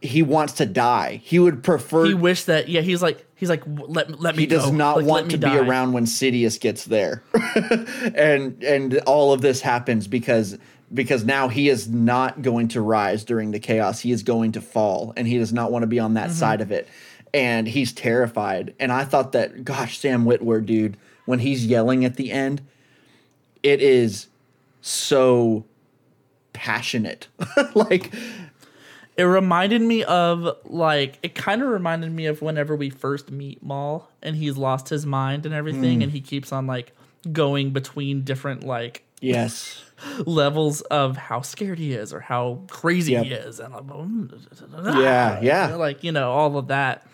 [0.00, 3.62] he wants to die he would prefer he wished that yeah he's like he's like
[3.66, 4.72] let let me He does go.
[4.72, 5.52] not Like, want to die.
[5.52, 7.22] be around when sidious gets there
[8.14, 10.56] and and all of this happens because
[10.92, 14.60] because now he is not going to rise during the chaos he is going to
[14.62, 16.38] fall and he does not want to be on that Mm-hmm.
[16.38, 16.88] side of it
[17.32, 18.74] and he's terrified.
[18.78, 20.96] And i thought that gosh sam witwer dude
[21.26, 22.62] when he's yelling at the end
[23.62, 24.28] it is
[24.80, 25.64] so
[26.52, 27.28] passionate.
[27.74, 28.12] Like
[29.16, 33.62] It reminded me of like it kind of reminded me of whenever we first meet
[33.62, 36.04] Maul and he's lost his mind and everything mm.
[36.04, 36.92] and he keeps on like
[37.32, 39.82] going between different like yes
[40.26, 43.24] levels of how scared he is or how crazy Yep.
[43.24, 44.30] he is and I'm,
[45.00, 45.74] Yeah, yeah.
[45.74, 47.06] like you know all of that.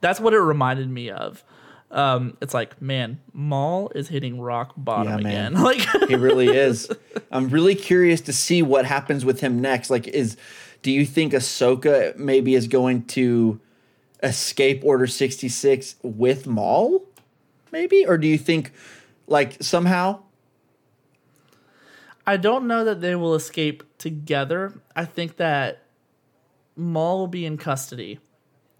[0.00, 1.44] That's what it reminded me of.
[1.90, 5.54] Um, it's like man, Maul is hitting rock bottom Yeah, again.
[5.62, 6.88] Like he really is
[7.32, 10.36] i'm really curious to see what happens with him next like is
[10.82, 13.60] do you think ahsoka maybe is going to
[14.22, 17.02] escape order 66 with maul
[17.72, 18.72] maybe or do you think
[19.26, 20.20] like somehow
[22.30, 24.72] I don't know that they will escape together.
[24.94, 25.82] I think that
[26.76, 28.20] Maul will be in custody.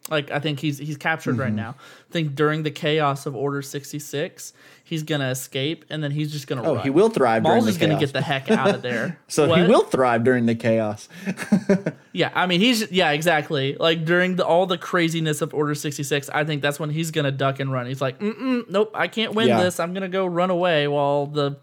[0.09, 1.41] Like I think he's he's captured Mm-hmm.
[1.41, 1.77] right now.
[2.09, 4.53] I think during the chaos of Order sixty six,
[4.83, 6.63] he's gonna escape and then he's just gonna.
[6.63, 6.83] Oh, run.
[6.85, 9.19] he will thrive Maul's just gonna get the heck out of there.
[9.29, 11.09] so he will thrive during the chaos
[12.13, 16.03] Yeah, I mean he's yeah exactly like during the, all the craziness of Order sixty
[16.03, 16.29] six.
[16.31, 17.87] I think that's when he's gonna duck and run.
[17.87, 19.63] He's like, nope, I can't win Yeah.
[19.63, 19.79] this.
[19.79, 21.57] I'm gonna go run away while the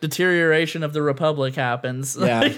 [0.00, 2.16] deterioration of the Republic happens.
[2.18, 2.48] yeah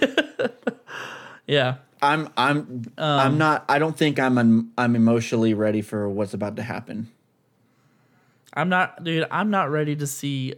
[1.46, 1.76] yeah.
[2.02, 2.58] i'm i'm
[2.98, 7.08] Um, i'm not i don't think i'm i'm emotionally ready for what's about to happen
[8.52, 9.26] I'm not, dude.
[9.30, 10.54] I'm not ready to see.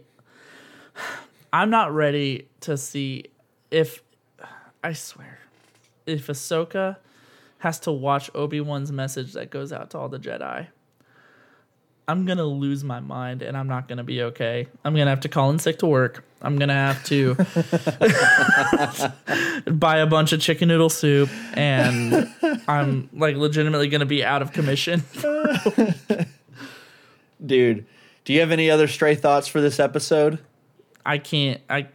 [1.53, 3.25] I'm not ready to see
[3.69, 4.01] if.
[4.83, 5.37] I swear,
[6.07, 6.97] if Ahsoka
[7.59, 10.67] has to watch Obi Wan's message that goes out to all the Jedi,
[12.07, 14.67] I'm gonna lose my mind and I'm not gonna be okay.
[14.83, 16.25] I'm gonna have to call in sick to work.
[16.41, 17.35] I'm gonna have to
[19.71, 22.29] buy a bunch of chicken noodle soup, and
[22.67, 25.03] I'm like legitimately gonna be out of commission.
[27.45, 27.85] dude
[28.23, 30.39] do you have any other stray thoughts for this episode
[31.05, 31.61] I can't.
[31.69, 31.87] I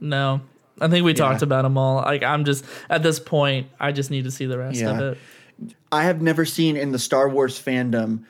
[0.00, 0.40] no.
[0.80, 1.96] I think we talked about them all.
[1.96, 5.18] Like I'm just at this point, I just need to see the rest of it.
[5.90, 8.24] I have never seen in the Star Wars fandom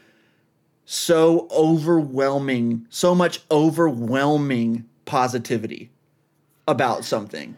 [0.87, 5.91] so overwhelming, so much overwhelming positivity
[6.67, 7.57] about something.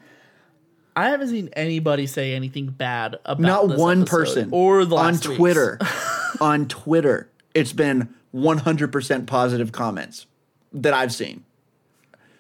[0.97, 5.17] I haven't seen anybody say anything bad about Not this one person or the on.
[5.19, 5.79] Twitter.
[6.41, 10.27] on Twitter, it's been 100% positive comments
[10.73, 11.45] that I've seen.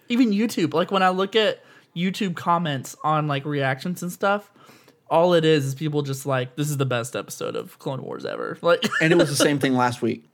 [0.08, 0.74] even YouTube.
[0.74, 1.62] Like when I look at
[1.94, 4.50] YouTube comments on like reactions and stuff,
[5.10, 8.24] all it is is people just like, this is the best episode of Clone Wars
[8.24, 8.58] ever.
[8.60, 10.27] Like, and it was the same thing last week.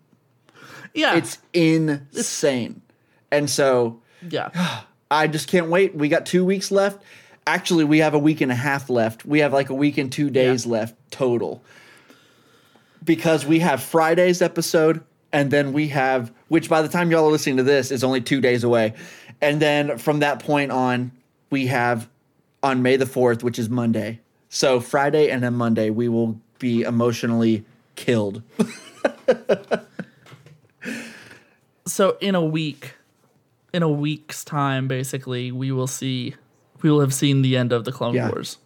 [0.95, 2.83] Yeah, It's insane.
[3.31, 5.95] And so yeah, I just can't wait.
[5.95, 7.03] We got two weeks left.
[7.47, 9.27] Actually, we have a week and a half left.
[9.27, 11.62] We have like a week and two days left total.
[13.05, 17.31] Because we have Friday's episode, and then we have, which by the time y'all are
[17.31, 18.95] listening to this is only two days away.
[19.43, 21.12] And then from that point on,
[21.51, 22.09] we have
[22.62, 24.21] on May the 4th, which is Monday.
[24.49, 27.65] So Friday and then Monday, we will be emotionally
[27.97, 28.43] killed.
[31.86, 32.94] so in a week,
[33.73, 36.35] in a week's time, basically, we will see,
[36.82, 38.28] we will have seen the end of the Clone Yeah.
[38.31, 38.59] Wars.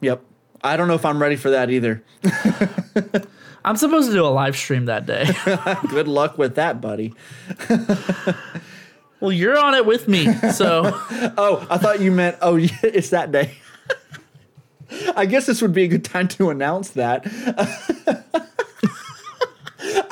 [0.00, 0.22] Yep.
[0.62, 2.02] I don't know if I'm ready for that either.
[3.64, 5.26] I'm supposed to do a live stream that day.
[5.88, 7.14] Good luck with that, buddy.
[9.20, 10.82] well, you're on it with me, so
[11.36, 13.52] Oh, I thought you meant, oh, yeah, it's that day.
[15.16, 17.24] I guess this would be a good time to announce that.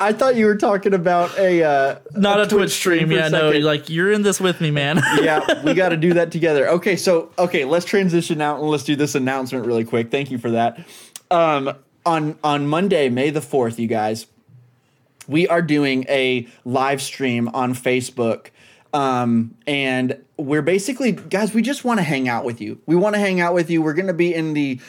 [0.03, 3.07] I thought you were talking about a uh, not a Twitch stream.
[3.07, 5.01] for Yeah, no, like you're in this with me, man.
[5.21, 6.67] yeah, we got to do that together.
[6.67, 10.11] Okay, so okay, let's transition out and let's do this announcement really quick.
[10.11, 10.85] Thank you for that.
[11.31, 11.73] Um,
[12.05, 14.27] on on Monday, May the fourth, you guys,
[15.27, 18.47] we are doing a live stream on Facebook.
[18.93, 22.79] Um, and we're basically, guys, we just want to hang out with you.
[22.85, 23.81] We want to hang out with you.
[23.81, 24.79] We're going to be in the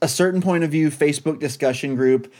[0.00, 2.32] a certain point of view Facebook discussion group.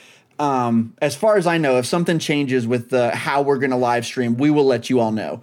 [0.42, 3.76] Um, as far as I know, if something changes with the how we're going to
[3.76, 5.40] live stream, we will let you all know.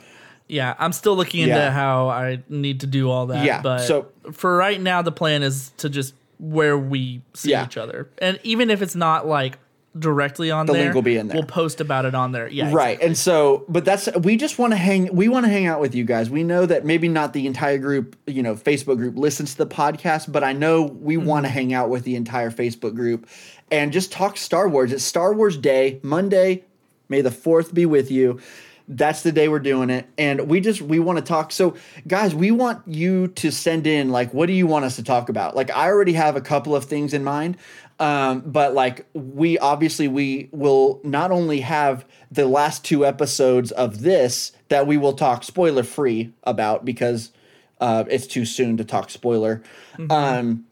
[0.47, 1.71] Yeah, I'm still looking into Yeah.
[1.71, 3.45] how I need to do all that.
[3.45, 7.65] Yeah, but so- for right now, the plan is to just where we see Yeah.
[7.65, 9.57] each other, and even if it's not like
[9.97, 11.35] directly on The there, link will be in there.
[11.35, 12.47] We'll post about it on there.
[12.47, 15.65] Yeah, right and so but that's we just want to hang we want to hang
[15.65, 16.29] out with you guys.
[16.29, 19.67] We know that maybe not the entire group you know facebook group listens to the
[19.67, 21.25] podcast but i know we mm-hmm.
[21.25, 23.27] want to hang out with the entire facebook group
[23.71, 24.91] and just talk star wars.
[24.91, 26.65] It's star wars day monday
[27.07, 28.39] may the 4th be with you.
[28.87, 31.51] That's the day we're doing it and we just we want to talk.
[31.51, 31.75] So
[32.07, 35.29] guys we want you to send in like what do you want us to talk
[35.29, 35.55] about?
[35.55, 37.57] Like i already have a couple of things in mind
[37.99, 44.01] um, but like we obviously we will not only have the last two episodes of
[44.01, 47.31] this that we will talk spoiler free about because
[47.79, 49.61] uh, it's too soon to talk spoiler
[50.09, 50.65] um,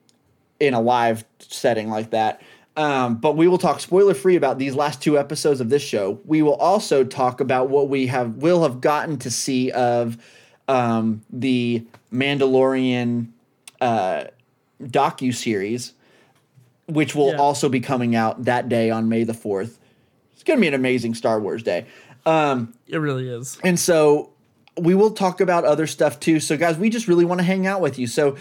[0.59, 2.41] in a live setting like that.
[2.75, 6.21] Um, but we will talk spoiler free about these last two episodes of this show.
[6.25, 10.17] We will also talk about what we have will have gotten to see of
[10.67, 13.29] um, the Mandalorian
[13.81, 14.25] uh,
[14.81, 15.93] docu series,
[16.87, 17.37] which will Yeah.
[17.37, 19.77] also be coming out that day on May the fourth.
[20.33, 21.85] It's going to be an amazing Star Wars day.
[22.25, 23.57] Um, it really is.
[23.63, 24.31] and so
[24.79, 26.39] we will talk about other stuff too.
[26.39, 28.05] So guys, we just really want to hang out with you.
[28.05, 28.35] So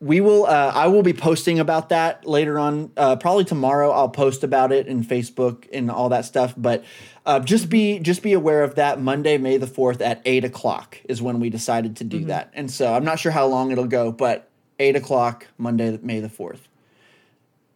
[0.00, 2.90] we will uh, I will be posting about that later on.
[2.96, 6.54] Uh, probably tomorrow I'll post about it in Facebook and all that stuff.
[6.56, 6.82] But
[7.26, 9.02] uh, just be just be aware of that.
[9.02, 12.50] Monday, May the fourth at eight o'clock is when we decided to do that.
[12.54, 14.48] And so I'm not sure how long it'll go, but
[14.78, 16.68] eight o'clock Monday, May the fourth.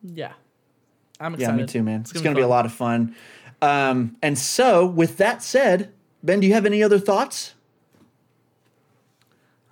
[0.02, 0.32] Yeah,
[1.18, 1.56] I'm excited.
[1.56, 2.00] Yeah, me too, man.
[2.00, 3.14] It's, gonna going to be a lot of fun.
[3.62, 7.54] Um, and so, with that said, Ben, do you have any other thoughts?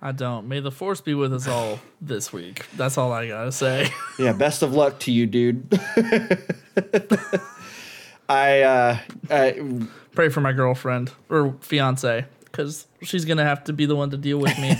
[0.01, 0.47] I don't.
[0.47, 2.65] May the force be with us all this week.
[2.77, 3.91] That's all I gotta say.
[4.19, 5.65] Yeah, best of luck to you, dude.
[8.29, 8.97] I uh,
[9.29, 9.51] uh
[10.13, 14.17] Pray for my girlfriend or fiance because she's gonna have to be the one to
[14.17, 14.75] deal with me.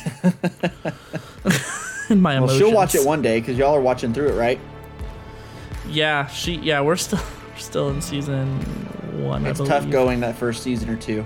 [2.16, 4.60] my well, she'll watch it one day because y'all are watching through it, right?
[5.90, 6.56] Yeah, she.
[6.56, 7.20] Yeah, we're still
[7.54, 8.60] we're still in season
[9.24, 9.46] one.
[9.46, 11.26] It's I tough going that first season or two.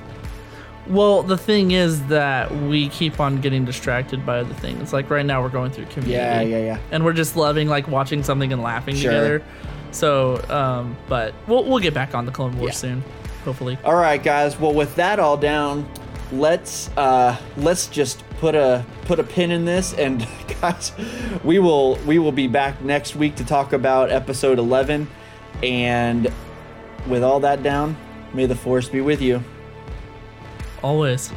[0.88, 4.92] Well, the thing is that we keep on getting distracted by other things.
[4.92, 6.14] Like right now, we're going through community.
[6.14, 6.78] Yeah, yeah, yeah.
[6.92, 9.12] And we're just loving like watching something and laughing Sure.
[9.12, 9.44] together.
[9.92, 12.72] So, um, but we'll we'll get back on the Clone Wars Yeah.
[12.74, 13.04] soon,
[13.46, 13.78] hopefully.
[13.86, 14.60] All right, guys.
[14.60, 15.88] Well, with that all down,
[16.34, 20.28] let's uh let's just put a put a pin in this and
[20.62, 20.92] guys,
[21.44, 25.08] we will we will be back next week to talk about episode 11
[25.62, 26.32] and
[27.08, 27.98] with all that down,
[28.34, 29.44] may the force be with you.
[30.82, 31.32] Always.